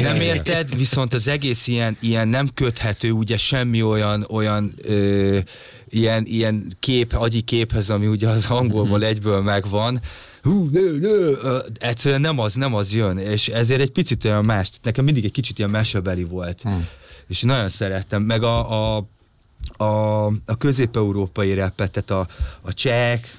nem 0.00 0.20
érted, 0.20 0.76
viszont 0.76 1.14
az 1.14 1.28
egész 1.28 1.66
ilyen, 1.66 1.96
ilyen 2.00 2.28
nem 2.28 2.48
köthető, 2.54 3.10
ugye 3.10 3.36
semmi 3.36 3.82
olyan, 3.82 4.26
olyan 4.30 4.74
ö, 4.82 5.38
ilyen, 5.88 6.24
ilyen 6.26 6.66
kép, 6.80 7.12
agyi 7.12 7.40
képhez, 7.40 7.90
ami 7.90 8.06
ugye 8.06 8.28
az 8.28 8.50
angolból 8.50 9.04
egyből 9.04 9.42
megvan, 9.42 10.00
hú, 10.42 10.68
nő, 10.72 10.98
nő, 10.98 11.38
egyszerűen 11.78 12.20
nem 12.20 12.38
az, 12.38 12.54
nem 12.54 12.74
az 12.74 12.92
jön, 12.92 13.18
és 13.18 13.48
ezért 13.48 13.80
egy 13.80 13.90
picit 13.90 14.24
olyan 14.24 14.44
más, 14.44 14.70
nekem 14.82 15.04
mindig 15.04 15.24
egy 15.24 15.32
kicsit 15.32 15.58
ilyen 15.58 15.70
mesebeli 15.70 16.24
volt, 16.24 16.62
hmm. 16.62 16.88
és 17.26 17.42
nagyon 17.42 17.68
szerettem, 17.68 18.22
meg 18.22 18.42
a, 18.42 18.96
a 18.96 19.06
a, 19.76 20.26
a 20.26 20.56
közép-európai 20.58 21.54
repet, 21.54 21.90
tehát 21.90 22.10
a, 22.10 22.34
a 22.60 22.72
csek, 22.72 23.38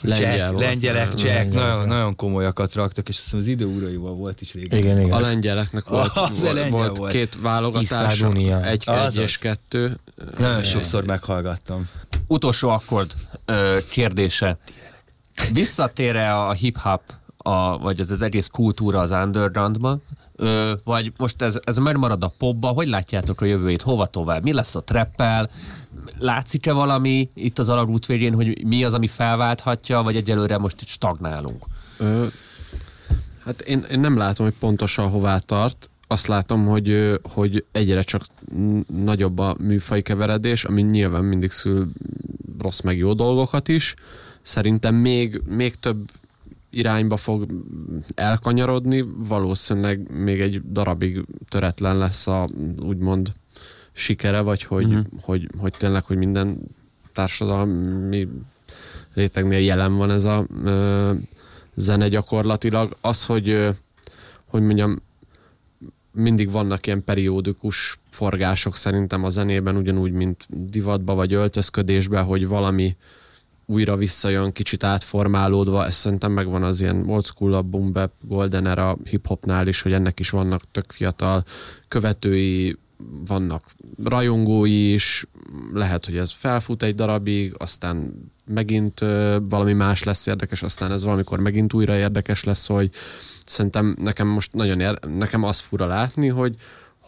Lengyel 0.00 0.50
csek, 0.50 0.58
lengyelek, 0.58 1.14
csek, 1.14 1.34
lengyel, 1.34 1.68
nagyon, 1.68 1.88
nagyon 1.88 2.16
komolyakat 2.16 2.74
raktak, 2.74 3.08
és 3.08 3.14
azt 3.14 3.24
hiszem 3.24 3.38
az 3.38 3.46
idő 3.46 3.66
uraival 3.66 4.14
volt 4.14 4.40
is 4.40 4.52
régen. 4.52 4.78
Igen, 4.78 5.00
igen. 5.00 5.12
A 5.12 5.20
lengyeleknek 5.20 5.84
volt, 5.84 6.10
az 6.14 6.40
volt, 6.40 6.68
volt, 6.68 6.96
volt 6.96 7.12
két 7.12 7.38
válogatás, 7.40 8.22
egy, 8.62 8.84
egy 8.88 9.16
és 9.16 9.38
kettő. 9.38 9.98
Nagyon 10.38 10.62
sokszor 10.62 11.04
meghallgattam. 11.04 11.88
Utolsó 12.26 12.68
akkord 12.68 13.14
kérdése. 13.90 14.58
Visszatér-e 15.52 16.36
a 16.36 16.52
hip-hop, 16.52 17.02
a, 17.36 17.78
vagy 17.78 18.00
ez 18.00 18.10
az 18.10 18.22
egész 18.22 18.46
kultúra 18.46 19.00
az 19.00 19.10
undergroundba, 19.10 19.98
Ö, 20.40 20.72
vagy 20.84 21.12
most 21.16 21.42
ez, 21.42 21.58
ez 21.64 21.76
megmarad 21.76 22.24
a 22.24 22.32
popba, 22.38 22.68
hogy 22.68 22.88
látjátok 22.88 23.40
a 23.40 23.44
jövőjét, 23.44 23.82
hova 23.82 24.06
tovább, 24.06 24.42
mi 24.42 24.52
lesz 24.52 24.74
a 24.74 24.80
treppel, 24.80 25.50
látszik-e 26.18 26.72
valami 26.72 27.30
itt 27.34 27.58
az 27.58 27.68
alagút 27.68 28.06
végén, 28.06 28.34
hogy 28.34 28.66
mi 28.66 28.84
az, 28.84 28.94
ami 28.94 29.06
felválthatja, 29.06 30.02
vagy 30.02 30.16
egyelőre 30.16 30.58
most 30.58 30.80
itt 30.80 30.88
stagnálunk? 30.88 31.64
Ö, 31.98 32.26
hát 33.44 33.60
én, 33.60 33.84
én 33.90 34.00
nem 34.00 34.16
látom, 34.16 34.46
hogy 34.46 34.54
pontosan 34.58 35.08
hová 35.10 35.38
tart, 35.38 35.90
azt 36.08 36.26
látom, 36.26 36.66
hogy, 36.66 37.20
hogy 37.32 37.64
egyre 37.72 38.02
csak 38.02 38.22
nagyobb 39.04 39.38
a 39.38 39.56
műfai 39.60 40.02
keveredés, 40.02 40.64
ami 40.64 40.82
nyilván 40.82 41.24
mindig 41.24 41.50
szül 41.50 41.88
rossz 42.58 42.80
meg 42.80 42.96
jó 42.96 43.12
dolgokat 43.12 43.68
is, 43.68 43.94
szerintem 44.42 44.94
még, 44.94 45.42
még 45.46 45.74
több 45.74 46.10
irányba 46.70 47.16
fog 47.16 47.46
elkanyarodni, 48.14 49.04
valószínűleg 49.28 50.10
még 50.10 50.40
egy 50.40 50.62
darabig 50.72 51.24
töretlen 51.48 51.98
lesz 51.98 52.26
a 52.26 52.48
úgymond 52.82 53.32
sikere, 53.92 54.40
vagy 54.40 54.62
hogy, 54.62 54.84
uh-huh. 54.84 55.04
hogy, 55.20 55.48
hogy 55.58 55.74
tényleg, 55.78 56.04
hogy 56.04 56.16
minden 56.16 56.60
társadalmi 57.12 58.28
rétegnél 59.14 59.60
jelen 59.60 59.96
van 59.96 60.10
ez 60.10 60.24
a 60.24 60.46
ö, 60.64 61.12
zene 61.74 62.08
gyakorlatilag. 62.08 62.96
Az, 63.00 63.26
hogy, 63.26 63.48
ö, 63.48 63.70
hogy 64.46 64.62
mondjam, 64.62 65.02
mindig 66.12 66.50
vannak 66.50 66.86
ilyen 66.86 67.04
periódikus 67.04 67.98
forgások 68.10 68.76
szerintem 68.76 69.24
a 69.24 69.28
zenében, 69.28 69.76
ugyanúgy, 69.76 70.12
mint 70.12 70.46
divatba 70.48 71.14
vagy 71.14 71.32
öltözködésbe, 71.32 72.20
hogy 72.20 72.46
valami 72.46 72.96
újra 73.70 73.96
visszajön, 73.96 74.52
kicsit 74.52 74.84
átformálódva, 74.84 75.86
ez 75.86 75.94
szerintem 75.94 76.32
megvan 76.32 76.62
az 76.62 76.80
ilyen 76.80 77.08
old 77.08 77.24
school, 77.24 77.52
a 77.52 77.62
boom 77.62 77.92
bap, 77.92 78.12
golden 78.20 78.66
era 78.66 78.96
hip-hopnál 79.04 79.66
is, 79.66 79.82
hogy 79.82 79.92
ennek 79.92 80.20
is 80.20 80.30
vannak 80.30 80.62
tök 80.70 80.92
fiatal 80.92 81.44
követői, 81.88 82.78
vannak 83.26 83.64
rajongói 84.04 84.92
is, 84.92 85.26
lehet, 85.72 86.06
hogy 86.06 86.16
ez 86.16 86.32
felfut 86.32 86.82
egy 86.82 86.94
darabig, 86.94 87.54
aztán 87.58 88.14
megint 88.46 89.00
valami 89.48 89.72
más 89.72 90.02
lesz 90.02 90.26
érdekes, 90.26 90.62
aztán 90.62 90.92
ez 90.92 91.04
valamikor 91.04 91.40
megint 91.40 91.72
újra 91.72 91.96
érdekes 91.96 92.44
lesz, 92.44 92.66
hogy 92.66 92.90
szerintem 93.44 93.96
nekem 94.00 94.26
most 94.26 94.52
nagyon 94.52 94.80
ér, 94.80 94.98
nekem 95.06 95.42
az 95.42 95.58
fura 95.58 95.86
látni, 95.86 96.28
hogy 96.28 96.54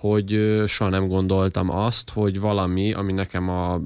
hogy 0.00 0.62
soha 0.66 0.90
nem 0.90 1.08
gondoltam 1.08 1.70
azt, 1.70 2.10
hogy 2.10 2.40
valami, 2.40 2.92
ami 2.92 3.12
nekem 3.12 3.48
a 3.48 3.80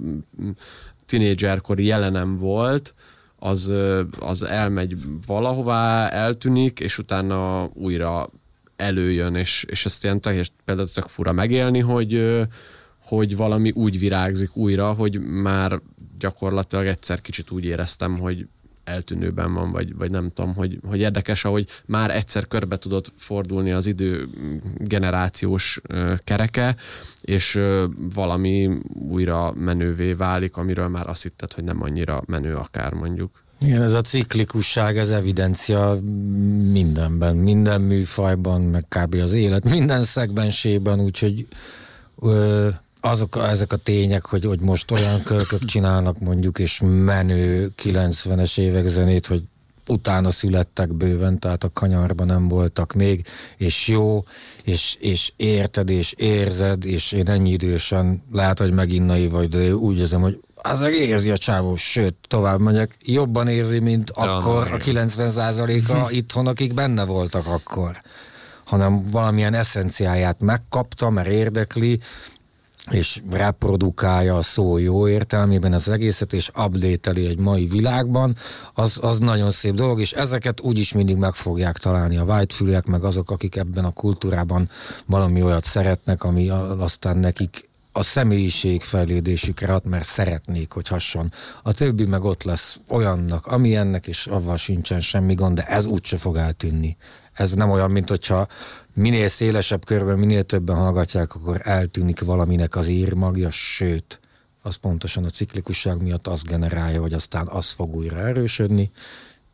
tinédzserkori 1.06 1.84
jelenem 1.84 2.36
volt, 2.36 2.94
az, 3.38 3.72
az 4.20 4.42
elmegy 4.42 4.96
valahová, 5.26 6.08
eltűnik, 6.08 6.80
és 6.80 6.98
utána 6.98 7.70
újra 7.74 8.30
előjön, 8.76 9.34
és, 9.34 9.64
és 9.68 9.84
ezt 9.84 10.04
ilyen 10.04 10.20
teljes, 10.20 10.52
például 10.64 10.88
tök 10.88 11.06
fura 11.06 11.32
megélni, 11.32 11.78
hogy, 11.78 12.40
hogy 13.02 13.36
valami 13.36 13.70
úgy 13.70 13.98
virágzik 13.98 14.56
újra, 14.56 14.92
hogy 14.92 15.20
már 15.20 15.80
gyakorlatilag 16.18 16.86
egyszer 16.86 17.20
kicsit 17.20 17.50
úgy 17.50 17.64
éreztem, 17.64 18.18
hogy 18.18 18.46
eltűnőben 18.84 19.54
van, 19.54 19.72
vagy, 19.72 19.94
vagy 19.96 20.10
nem 20.10 20.30
tudom, 20.34 20.54
hogy, 20.54 20.78
hogy 20.88 21.00
érdekes, 21.00 21.44
ahogy 21.44 21.68
már 21.86 22.10
egyszer 22.10 22.48
körbe 22.48 22.76
tudott 22.76 23.12
fordulni 23.16 23.72
az 23.72 23.86
idő 23.86 24.28
generációs 24.76 25.80
kereke, 26.18 26.76
és 27.20 27.60
valami 28.14 28.78
újra 29.10 29.52
menővé 29.52 30.12
válik, 30.12 30.56
amiről 30.56 30.88
már 30.88 31.08
azt 31.08 31.22
hitted, 31.22 31.52
hogy 31.52 31.64
nem 31.64 31.82
annyira 31.82 32.22
menő 32.26 32.54
akár 32.54 32.92
mondjuk. 32.92 33.42
Igen, 33.60 33.82
ez 33.82 33.92
a 33.92 34.00
ciklikusság, 34.00 34.98
ez 34.98 35.10
evidencia 35.10 35.98
mindenben, 36.72 37.36
minden 37.36 37.80
műfajban, 37.80 38.60
meg 38.62 38.84
kb. 38.88 39.14
az 39.14 39.32
élet 39.32 39.70
minden 39.70 40.04
szegmensében, 40.04 41.00
úgyhogy 41.00 41.46
ö, 42.18 42.68
azok, 43.04 43.36
ezek 43.36 43.72
a 43.72 43.76
tények, 43.76 44.26
hogy, 44.26 44.44
hogy 44.44 44.60
most 44.60 44.90
olyan 44.90 45.22
kölkök 45.22 45.64
csinálnak 45.64 46.18
mondjuk, 46.18 46.58
és 46.58 46.80
menő 46.84 47.72
90-es 47.82 48.58
évek 48.58 48.86
zenét, 48.86 49.26
hogy 49.26 49.42
utána 49.88 50.30
születtek 50.30 50.92
bőven, 50.92 51.38
tehát 51.38 51.64
a 51.64 51.70
kanyarban 51.72 52.26
nem 52.26 52.48
voltak 52.48 52.92
még, 52.92 53.26
és 53.56 53.88
jó, 53.88 54.24
és, 54.62 54.96
és 55.00 55.32
érted, 55.36 55.90
és 55.90 56.12
érzed, 56.12 56.84
és 56.84 57.12
én 57.12 57.28
ennyi 57.28 57.50
idősen 57.50 58.22
lehet, 58.32 58.58
hogy 58.58 58.72
megint 58.72 59.06
naiv 59.06 59.30
vagy, 59.30 59.48
de 59.48 59.74
úgy 59.74 59.98
érzem, 59.98 60.20
hogy 60.20 60.40
az 60.54 60.80
meg 60.80 60.94
érzi 60.94 61.30
a 61.30 61.38
csávó, 61.38 61.76
sőt, 61.76 62.14
tovább 62.28 62.60
mondjak, 62.60 62.90
jobban 63.04 63.48
érzi, 63.48 63.78
mint 63.78 64.12
ja, 64.16 64.36
akkor 64.36 64.72
a 64.72 64.76
90%-a 64.76 66.10
itthon, 66.20 66.46
akik 66.46 66.74
benne 66.74 67.04
voltak 67.04 67.46
akkor. 67.46 68.00
Hanem 68.64 69.10
valamilyen 69.10 69.54
eszenciáját 69.54 70.42
megkapta, 70.42 71.10
mert 71.10 71.28
érdekli, 71.28 72.00
és 72.90 73.22
reprodukálja 73.30 74.36
a 74.36 74.42
szó 74.42 74.78
jó 74.78 75.08
értelmében 75.08 75.72
az 75.72 75.88
egészet, 75.88 76.32
és 76.32 76.48
update 76.48 77.10
egy 77.10 77.38
mai 77.38 77.66
világban, 77.66 78.36
az, 78.74 78.98
az 79.02 79.18
nagyon 79.18 79.50
szép 79.50 79.74
dolog, 79.74 80.00
és 80.00 80.12
ezeket 80.12 80.60
úgyis 80.60 80.92
mindig 80.92 81.16
meg 81.16 81.34
fogják 81.34 81.76
találni 81.76 82.16
a 82.16 82.24
whitefülek, 82.24 82.86
meg 82.86 83.04
azok, 83.04 83.30
akik 83.30 83.56
ebben 83.56 83.84
a 83.84 83.90
kultúrában 83.90 84.68
valami 85.06 85.42
olyat 85.42 85.64
szeretnek, 85.64 86.22
ami 86.22 86.48
aztán 86.78 87.16
nekik 87.16 87.68
a 87.96 88.02
személyiség 88.02 88.82
fejlődésükre 88.82 89.74
ad, 89.74 89.86
mert 89.86 90.04
szeretnék, 90.04 90.72
hogy 90.72 90.88
hasson. 90.88 91.32
A 91.62 91.72
többi 91.72 92.04
meg 92.04 92.24
ott 92.24 92.42
lesz 92.42 92.78
olyannak, 92.88 93.46
ami 93.46 93.76
ennek, 93.76 94.06
és 94.06 94.26
avval 94.26 94.56
sincsen 94.56 95.00
semmi 95.00 95.34
gond, 95.34 95.56
de 95.56 95.62
ez 95.62 95.86
úgyse 95.86 96.16
fog 96.16 96.36
eltűnni. 96.36 96.96
Ez 97.32 97.52
nem 97.52 97.70
olyan, 97.70 97.90
mint 97.90 98.08
hogyha 98.08 98.46
minél 98.94 99.28
szélesebb 99.28 99.84
körben, 99.84 100.18
minél 100.18 100.42
többen 100.42 100.76
hallgatják, 100.76 101.34
akkor 101.34 101.60
eltűnik 101.62 102.20
valaminek 102.20 102.76
az 102.76 102.88
írmagja, 102.88 103.50
sőt, 103.50 104.20
az 104.62 104.74
pontosan 104.74 105.24
a 105.24 105.28
ciklikusság 105.28 106.02
miatt 106.02 106.26
azt 106.26 106.46
generálja, 106.46 107.00
hogy 107.00 107.12
aztán 107.12 107.46
az 107.48 107.70
fog 107.70 107.94
újra 107.94 108.18
erősödni, 108.18 108.90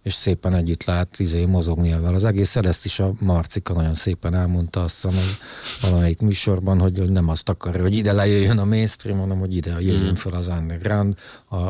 és 0.03 0.15
szépen 0.15 0.55
együtt 0.55 0.85
lát 0.85 1.19
izé, 1.19 1.45
mozogni 1.45 1.93
ebben 1.93 2.15
az 2.15 2.25
egész. 2.25 2.57
Ezt 2.57 2.85
is 2.85 3.01
a 3.01 3.13
Marcika 3.19 3.73
nagyon 3.73 3.95
szépen 3.95 4.35
elmondta 4.35 4.83
azt 4.83 4.95
hiszem, 4.95 5.17
hogy 5.19 5.39
valamelyik 5.81 6.21
műsorban, 6.21 6.79
hogy, 6.79 6.99
hogy 6.99 7.11
nem 7.11 7.29
azt 7.29 7.49
akarja, 7.49 7.83
hogy 7.83 7.97
ide 7.97 8.13
lejöjjön 8.13 8.59
a 8.59 8.65
mainstream, 8.65 9.19
hanem 9.19 9.39
hogy 9.39 9.57
ide 9.57 9.71
jöjjön 9.71 10.11
mm. 10.11 10.15
fel 10.15 10.33
az 10.33 10.49
underground 10.49 11.19
a 11.51 11.69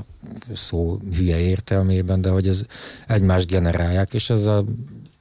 szó 0.53 0.99
hülye 1.17 1.39
értelmében, 1.39 2.21
de 2.21 2.29
hogy 2.29 2.49
ez 2.49 2.63
egymást 3.07 3.47
generálják, 3.47 4.15
és 4.15 4.31
ez 4.31 4.47
a 4.47 4.65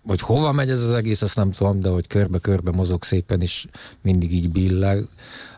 hogy 0.10 0.22
hova 0.22 0.52
megy 0.52 0.70
ez 0.70 0.82
az 0.82 0.92
egész, 0.92 1.22
azt 1.22 1.36
nem 1.36 1.52
tudom, 1.52 1.80
de 1.80 1.90
hogy 1.90 2.08
körbe-körbe 2.08 2.72
mozog 2.72 3.04
szépen, 3.04 3.42
és 3.42 3.66
mindig 4.02 4.34
így 4.34 4.50
billeg 4.50 5.08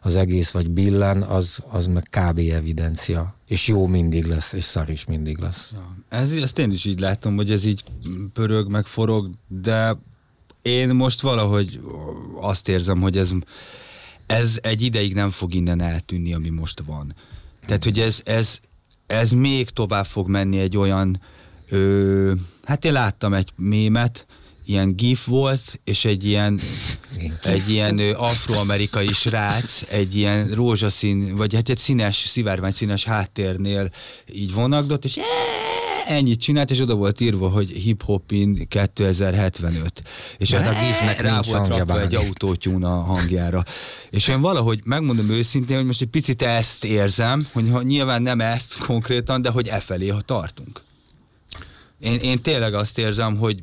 az 0.02 0.16
egész, 0.16 0.52
vagy 0.52 0.70
billen, 0.70 1.22
az, 1.22 1.60
az 1.70 1.88
meg 1.88 2.04
kb. 2.10 2.40
evidencia. 2.40 3.36
És 3.48 3.68
jó 3.68 3.88
mindig 3.88 4.26
lesz, 4.26 4.54
és 4.54 4.64
szar 4.64 4.90
is 4.90 5.06
mindig 5.06 5.38
lesz. 5.38 5.72
Ja, 5.74 5.96
ez, 6.10 6.32
ezt 6.32 6.60
én 6.60 6.72
is 6.72 6.86
így 6.86 7.00
látom, 7.00 7.36
hogy 7.36 7.52
ez 7.52 7.66
így 7.66 7.84
pörög, 8.34 8.70
meg 8.70 8.86
forog, 8.86 9.30
de 9.48 9.98
én 10.62 10.90
most 10.90 11.22
valahogy 11.22 11.80
azt 12.42 12.68
érzem, 12.68 13.02
hogy 13.02 13.18
ez, 13.18 13.32
ez 14.28 14.60
egy 14.62 14.82
ideig 14.82 15.14
nem 15.14 15.30
fog 15.30 15.54
innen 15.54 15.82
eltűnni, 15.82 16.34
ami 16.34 16.50
most 16.50 16.84
van. 16.86 17.16
Tehát, 17.66 17.84
hogy 17.84 18.00
ez, 18.00 18.22
ez, 18.26 18.60
ez 19.08 19.32
még 19.32 19.70
tovább 19.70 20.06
fog 20.06 20.30
menni 20.30 20.60
egy 20.60 20.78
olyan, 20.78 21.22
ö, 21.70 22.34
hát 22.64 22.86
én 22.86 22.92
láttam 22.92 23.34
egy 23.34 23.52
mémet, 23.56 24.26
ilyen 24.72 24.96
gif 24.96 25.26
volt, 25.26 25.80
és 25.84 26.06
egy 26.06 26.26
ilyen, 26.26 26.60
egy 27.42 27.70
ilyen 27.70 28.00
afroamerikai 28.00 29.08
srác, 29.08 29.82
egy 29.90 30.16
ilyen 30.16 30.48
rózsaszín, 30.48 31.36
vagy 31.36 31.54
hát 31.54 31.70
egy 31.70 31.78
színes, 31.78 32.16
szivárvány 32.16 32.72
színes 32.72 33.04
háttérnél 33.04 33.90
így 34.34 34.54
vonagdott, 34.54 35.06
és 35.06 35.20
ennyit 36.06 36.40
csinált, 36.40 36.72
és 36.72 36.80
oda 36.80 36.96
volt 36.96 37.20
írva, 37.20 37.50
hogy 37.50 37.70
Hip 37.70 38.04
Hop 38.04 38.32
in 38.32 38.68
2075. 38.68 40.04
És 40.38 40.52
hát 40.52 40.68
a 40.68 40.86
gifnek 40.86 41.22
rá 41.22 41.40
volt 41.42 41.68
rakva 41.68 42.02
egy 42.02 42.16
autótyún 42.16 42.84
a 42.84 43.02
hangjára. 43.02 43.66
És 44.10 44.28
én 44.28 44.42
valahogy 44.42 44.82
megmondom 44.84 45.30
őszintén, 45.30 45.78
hogy 45.78 45.86
most 45.86 46.02
egy 46.02 46.08
picit 46.08 46.42
ezt 46.42 46.86
érzem, 46.86 47.48
hogy 47.54 47.86
nyilván 47.86 48.22
nem 48.22 48.42
ezt 48.42 48.78
konkrétan, 48.78 49.42
de 49.42 49.50
hogy 49.50 49.68
e 49.68 49.80
felé, 49.80 50.08
ha 50.08 50.22
tartunk. 50.22 50.82
Én, 52.00 52.20
én 52.20 52.42
tényleg 52.42 52.74
azt 52.74 52.98
érzem, 52.98 53.38
hogy 53.38 53.62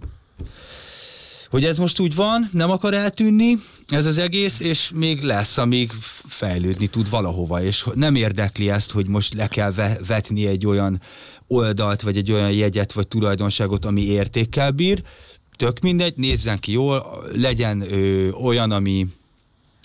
hogy 1.51 1.65
ez 1.65 1.79
most 1.79 2.01
úgy 2.01 2.15
van, 2.15 2.49
nem 2.53 2.71
akar 2.71 2.95
eltűnni, 2.95 3.57
ez 3.89 4.07
az 4.07 4.19
egész, 4.19 4.61
és 4.61 4.91
még 4.95 5.23
lesz, 5.23 5.59
amíg 5.59 5.91
fejlődni 6.29 6.87
tud 6.87 7.11
valahova, 7.11 7.63
és 7.63 7.87
nem 7.95 8.15
érdekli 8.15 8.71
ezt, 8.71 8.91
hogy 8.91 9.07
most 9.07 9.35
le 9.35 9.47
kell 9.47 9.73
vetni 10.07 10.47
egy 10.47 10.67
olyan 10.67 11.01
oldalt, 11.47 12.01
vagy 12.01 12.17
egy 12.17 12.33
olyan 12.33 12.53
jegyet, 12.53 12.93
vagy 12.93 13.09
tulajdonságot, 13.09 13.85
ami 13.85 14.03
értékkel 14.03 14.71
bír, 14.71 15.03
tök 15.57 15.81
mindegy, 15.81 16.17
nézzen 16.17 16.59
ki 16.59 16.73
jól, 16.73 17.25
legyen 17.35 17.81
ö, 17.81 18.31
olyan, 18.31 18.71
ami, 18.71 19.07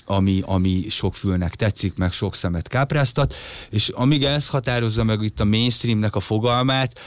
ami, 0.05 0.41
ami 0.45 0.85
sok 0.89 1.15
fülnek 1.15 1.55
tetszik, 1.55 1.95
meg 1.95 2.11
sok 2.11 2.35
szemet 2.35 2.67
kápráztat, 2.67 3.35
és 3.69 3.89
amíg 3.89 4.23
ez 4.23 4.49
határozza 4.49 5.03
meg 5.03 5.21
itt 5.21 5.39
a 5.39 5.45
mainstreamnek 5.45 6.15
a 6.15 6.19
fogalmát, 6.19 6.99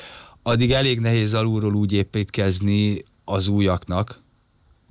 addig 0.42 0.72
elég 0.72 1.00
nehéz 1.00 1.34
alulról 1.34 1.74
úgy 1.74 1.92
építkezni 1.92 3.02
az 3.24 3.48
újaknak, 3.48 4.24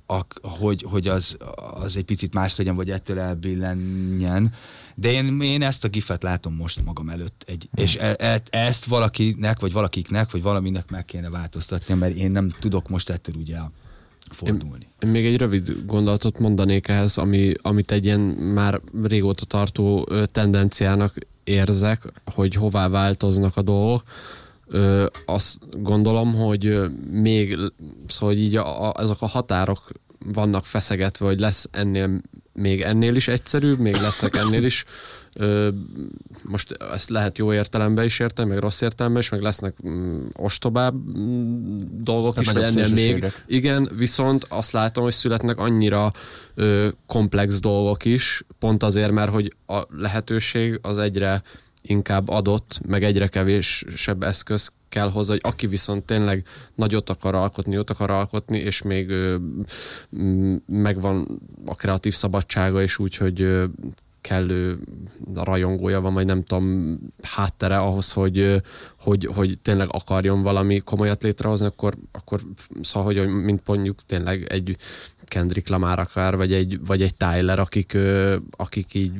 a, 0.06 0.26
hogy, 0.42 0.84
hogy 0.88 1.08
az, 1.08 1.36
az 1.80 1.96
egy 1.96 2.04
picit 2.04 2.34
más 2.34 2.56
legyen, 2.56 2.76
vagy 2.76 2.90
ettől 2.90 3.18
elbillenjen. 3.18 4.54
De 4.94 5.12
én, 5.12 5.40
én 5.40 5.62
ezt 5.62 5.84
a 5.84 5.88
gifet 5.88 6.22
látom 6.22 6.54
most 6.54 6.84
magam 6.84 7.08
előtt. 7.08 7.44
Egy, 7.46 7.68
mm. 7.68 7.82
És 7.82 7.96
e, 7.96 8.16
e, 8.18 8.42
ezt 8.50 8.84
valakinek, 8.84 9.60
vagy 9.60 9.72
valakiknek, 9.72 10.30
vagy 10.30 10.42
valaminek 10.42 10.90
meg 10.90 11.04
kéne 11.04 11.30
változtatni, 11.30 11.94
mert 11.94 12.14
én 12.14 12.30
nem 12.30 12.50
tudok 12.60 12.88
most 12.88 13.10
ettől 13.10 13.34
ugye 13.34 13.56
fordulni. 14.30 14.84
Én, 14.84 15.08
én 15.08 15.08
még 15.08 15.26
egy 15.26 15.36
rövid 15.36 15.76
gondolatot 15.86 16.38
mondanék 16.38 16.88
ehhez, 16.88 17.16
ami, 17.18 17.52
amit 17.62 17.90
egy 17.90 18.04
ilyen 18.04 18.20
már 18.20 18.80
régóta 19.02 19.44
tartó 19.44 20.08
tendenciának 20.32 21.14
érzek, 21.44 22.12
hogy 22.34 22.54
hová 22.54 22.88
változnak 22.88 23.56
a 23.56 23.62
dolgok 23.62 24.02
ö, 24.66 25.06
azt 25.26 25.58
gondolom, 25.82 26.34
hogy 26.34 26.80
még, 27.10 27.56
szóval 28.06 28.34
így 28.34 28.56
a, 28.56 28.88
a, 28.88 28.94
ezek 28.98 29.16
a 29.20 29.26
határok 29.26 29.78
vannak 30.32 30.66
feszegetve, 30.66 31.26
hogy 31.26 31.40
lesz 31.40 31.68
ennél 31.70 32.20
még 32.52 32.80
ennél 32.80 33.14
is 33.14 33.28
egyszerűbb, 33.28 33.78
még 33.78 33.94
lesznek 33.94 34.36
ennél 34.36 34.64
is 34.64 34.84
ö, 35.32 35.68
most 36.42 36.76
ezt 36.92 37.08
lehet 37.08 37.38
jó 37.38 37.52
értelemben 37.52 38.04
is 38.04 38.18
érteni, 38.18 38.48
meg 38.48 38.58
rossz 38.58 38.80
értelemben 38.80 39.22
is, 39.22 39.28
meg 39.28 39.40
lesznek 39.40 39.74
mm, 39.88 40.26
ostobább 40.32 41.18
mm, 41.18 41.78
dolgok 41.90 42.34
Tehát 42.34 42.46
is, 42.46 42.52
vagy 42.52 42.82
ennél 42.82 43.12
még. 43.12 43.32
Igen, 43.46 43.90
viszont 43.96 44.46
azt 44.48 44.72
látom, 44.72 45.04
hogy 45.04 45.12
születnek 45.12 45.58
annyira 45.58 46.12
ö, 46.54 46.88
komplex 47.06 47.60
dolgok 47.60 48.04
is, 48.04 48.42
pont 48.58 48.82
azért, 48.82 49.10
mert 49.10 49.30
hogy 49.30 49.56
a 49.66 49.82
lehetőség 49.90 50.78
az 50.82 50.98
egyre 50.98 51.42
inkább 51.90 52.28
adott, 52.28 52.80
meg 52.86 53.04
egyre 53.04 53.26
kevésebb 53.26 54.22
eszköz 54.22 54.72
kell 54.88 55.10
hozzá, 55.10 55.32
hogy 55.32 55.40
aki 55.42 55.66
viszont 55.66 56.04
tényleg 56.04 56.46
nagyot 56.74 57.10
akar 57.10 57.34
alkotni, 57.34 57.74
jót 57.74 57.90
akar 57.90 58.10
alkotni, 58.10 58.58
és 58.58 58.82
még 58.82 59.10
ö, 59.10 59.36
megvan 60.66 61.40
a 61.66 61.74
kreatív 61.74 62.14
szabadsága, 62.14 62.82
és 62.82 62.98
úgy, 62.98 63.16
hogy 63.16 63.40
ö, 63.40 63.64
kellő 64.20 64.78
rajongója 65.34 66.00
van, 66.00 66.14
vagy 66.14 66.26
nem 66.26 66.42
tudom, 66.42 66.98
háttere 67.22 67.78
ahhoz, 67.78 68.12
hogy, 68.12 68.62
hogy, 68.98 69.28
hogy 69.34 69.58
tényleg 69.62 69.88
akarjon 69.90 70.42
valami 70.42 70.78
komolyat 70.78 71.22
létrehozni, 71.22 71.66
akkor, 71.66 71.94
akkor 72.12 72.40
szóval, 72.80 73.14
hogy 73.14 73.28
mint 73.28 73.62
mondjuk 73.66 74.06
tényleg 74.06 74.46
egy 74.48 74.76
Kendrick 75.28 75.68
Lamar 75.68 75.98
akár, 75.98 76.36
vagy 76.36 76.52
egy, 76.52 76.78
vagy 76.86 77.02
egy 77.02 77.14
Tyler, 77.14 77.58
akik, 77.58 77.96
akik 78.50 78.94
így 78.94 79.12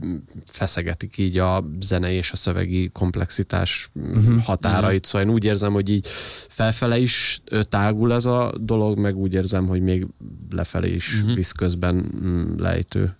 feszegetik 0.46 1.18
így 1.18 1.38
a 1.38 1.64
zenei 1.80 2.14
és 2.14 2.32
a 2.32 2.36
szövegi 2.36 2.88
komplexitás 2.92 3.90
uh-huh. 3.94 4.42
határait. 4.42 5.04
Szóval 5.04 5.28
én 5.28 5.34
úgy 5.34 5.44
érzem, 5.44 5.72
hogy 5.72 5.88
így 5.88 6.06
felfele 6.48 6.98
is 6.98 7.40
tágul 7.68 8.12
ez 8.12 8.24
a 8.24 8.52
dolog, 8.60 8.98
meg 8.98 9.16
úgy 9.16 9.34
érzem, 9.34 9.66
hogy 9.66 9.82
még 9.82 10.06
lefelé 10.50 10.94
is 10.94 11.14
uh-huh. 11.14 11.34
visz 11.34 11.52
közben 11.52 11.94
mm, 11.94 12.58
lejtő. 12.58 13.16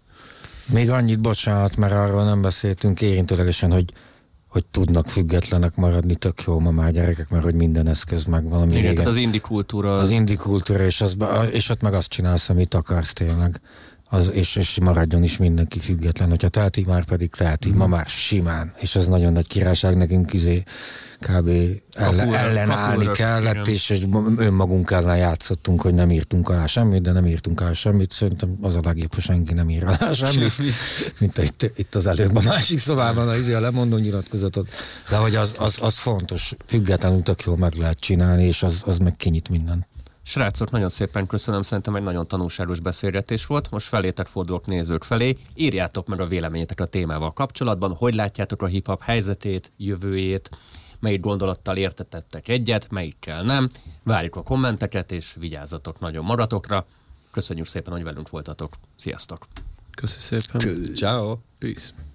Még 0.72 0.91
annyit, 0.91 1.20
bocsánat, 1.20 1.76
mert 1.76 1.93
arról 1.93 2.24
nem 2.24 2.43
beszéltünk 2.43 3.01
érintőlegesen, 3.01 3.72
hogy 3.72 3.93
hogy 4.57 4.65
tudnak 4.71 5.09
függetlenek 5.09 5.77
maradni, 5.77 6.15
tök 6.15 6.43
jó 6.47 6.59
ma 6.59 6.71
már 6.71 6.93
gyerekek, 6.93 7.29
mert 7.29 7.45
hogy 7.45 7.55
minden 7.55 7.87
eszköz 7.87 8.25
megvan. 8.25 8.61
Ami 8.61 8.71
Igen, 8.71 8.81
régen, 8.81 8.95
tehát 8.95 9.11
az 9.11 9.17
indi 9.17 9.41
kultúra. 9.41 9.97
Az, 9.97 10.03
az 10.03 10.11
indi 10.11 10.37
kultúra, 10.37 10.85
és, 10.85 11.01
az, 11.01 11.17
és 11.51 11.69
ott 11.69 11.81
meg 11.81 11.95
azt 11.95 12.09
csinálsz, 12.09 12.49
amit 12.49 12.75
akarsz 12.75 13.13
tényleg. 13.13 13.61
Az, 14.09 14.31
és, 14.35 14.57
és 14.57 14.79
maradjon 14.81 15.23
is 15.23 15.37
mindenki 15.37 15.79
független. 15.79 16.29
Hogyha 16.29 16.49
teheti, 16.49 16.85
már 16.87 17.05
pedig 17.05 17.31
teheti. 17.31 17.71
Mm. 17.71 17.77
Ma 17.77 17.87
már 17.87 18.07
simán. 18.07 18.73
És 18.79 18.97
ez 18.97 19.09
nagyon 19.09 19.33
nagy 19.33 19.47
királyság 19.47 19.97
nekünk 19.97 20.33
izé 20.33 20.63
kb. 21.21 21.51
Ellen, 21.93 22.35
ellenállni 22.35 23.11
kellett, 23.11 23.53
igen. 23.53 23.75
és 23.75 24.03
önmagunk 24.37 24.91
ellen 24.91 25.17
játszottunk, 25.17 25.81
hogy 25.81 25.95
nem 25.95 26.11
írtunk 26.11 26.49
alá 26.49 26.67
semmit, 26.67 27.03
de 27.03 27.13
nem 27.13 27.27
írtunk 27.27 27.61
alá 27.61 27.73
semmit. 27.73 28.13
Szerintem 28.13 28.59
az 28.61 28.77
a 28.77 28.81
legjobb, 28.83 29.15
hogy 29.15 29.23
senki 29.23 29.55
nem 29.55 29.71
ír 29.71 29.85
alá 29.85 30.13
semmit, 30.25 30.53
mint 31.19 31.39
itt, 31.39 31.73
itt 31.77 31.95
az 31.95 32.07
előbb 32.07 32.37
a 32.37 32.41
másik 32.43 32.79
szobában, 32.79 33.29
az 33.29 33.49
a 33.49 33.61
lemondó 33.61 33.97
nyilatkozatot. 33.97 34.69
De 35.09 35.17
hogy 35.17 35.35
az, 35.35 35.55
az, 35.59 35.79
az 35.83 35.99
fontos, 35.99 36.55
függetlenül 36.67 37.23
tök 37.23 37.43
jól 37.43 37.57
meg 37.57 37.75
lehet 37.75 38.01
csinálni, 38.01 38.45
és 38.45 38.63
az, 38.63 38.83
az 38.85 38.99
meg 38.99 39.17
kinyit 39.17 39.49
mindent. 39.49 39.87
Srácok, 40.29 40.70
nagyon 40.70 40.89
szépen 40.89 41.27
köszönöm, 41.27 41.62
szerintem 41.62 41.95
egy 41.95 42.03
nagyon 42.03 42.27
tanulságos 42.27 42.81
beszélgetés 42.81 43.47
volt. 43.47 43.70
Most 43.70 43.87
felétek 43.87 44.27
fordulok 44.27 44.66
nézők 44.66 45.05
felé. 45.05 45.37
Írjátok 45.55 46.07
meg 46.07 46.20
a 46.20 46.27
véleményetek 46.27 46.81
a 46.81 46.87
témával 46.87 47.33
kapcsolatban, 47.33 47.95
hogy 47.95 48.14
látjátok 48.14 48.62
a 48.62 48.66
hip-hop 48.66 49.03
helyzetét, 49.03 49.72
jövőjét, 49.77 50.51
melyik 51.01 51.20
gondolattal 51.20 51.77
értetettek 51.77 52.49
egyet, 52.49 52.91
melyikkel 52.91 53.43
nem. 53.43 53.68
Várjuk 54.03 54.37
a 54.37 54.43
kommenteket, 54.43 55.12
és 55.12 55.35
vigyázzatok 55.39 56.01
nagyon 56.01 56.24
maratokra. 56.24 56.87
Köszönjük 57.31 57.66
szépen, 57.66 57.93
hogy 57.93 58.03
velünk 58.03 58.29
voltatok. 58.29 58.74
Sziasztok! 58.97 59.47
Köszönjük 59.95 60.45
szépen! 60.51 60.95
Ciao! 60.95 61.39
Peace! 61.59 62.06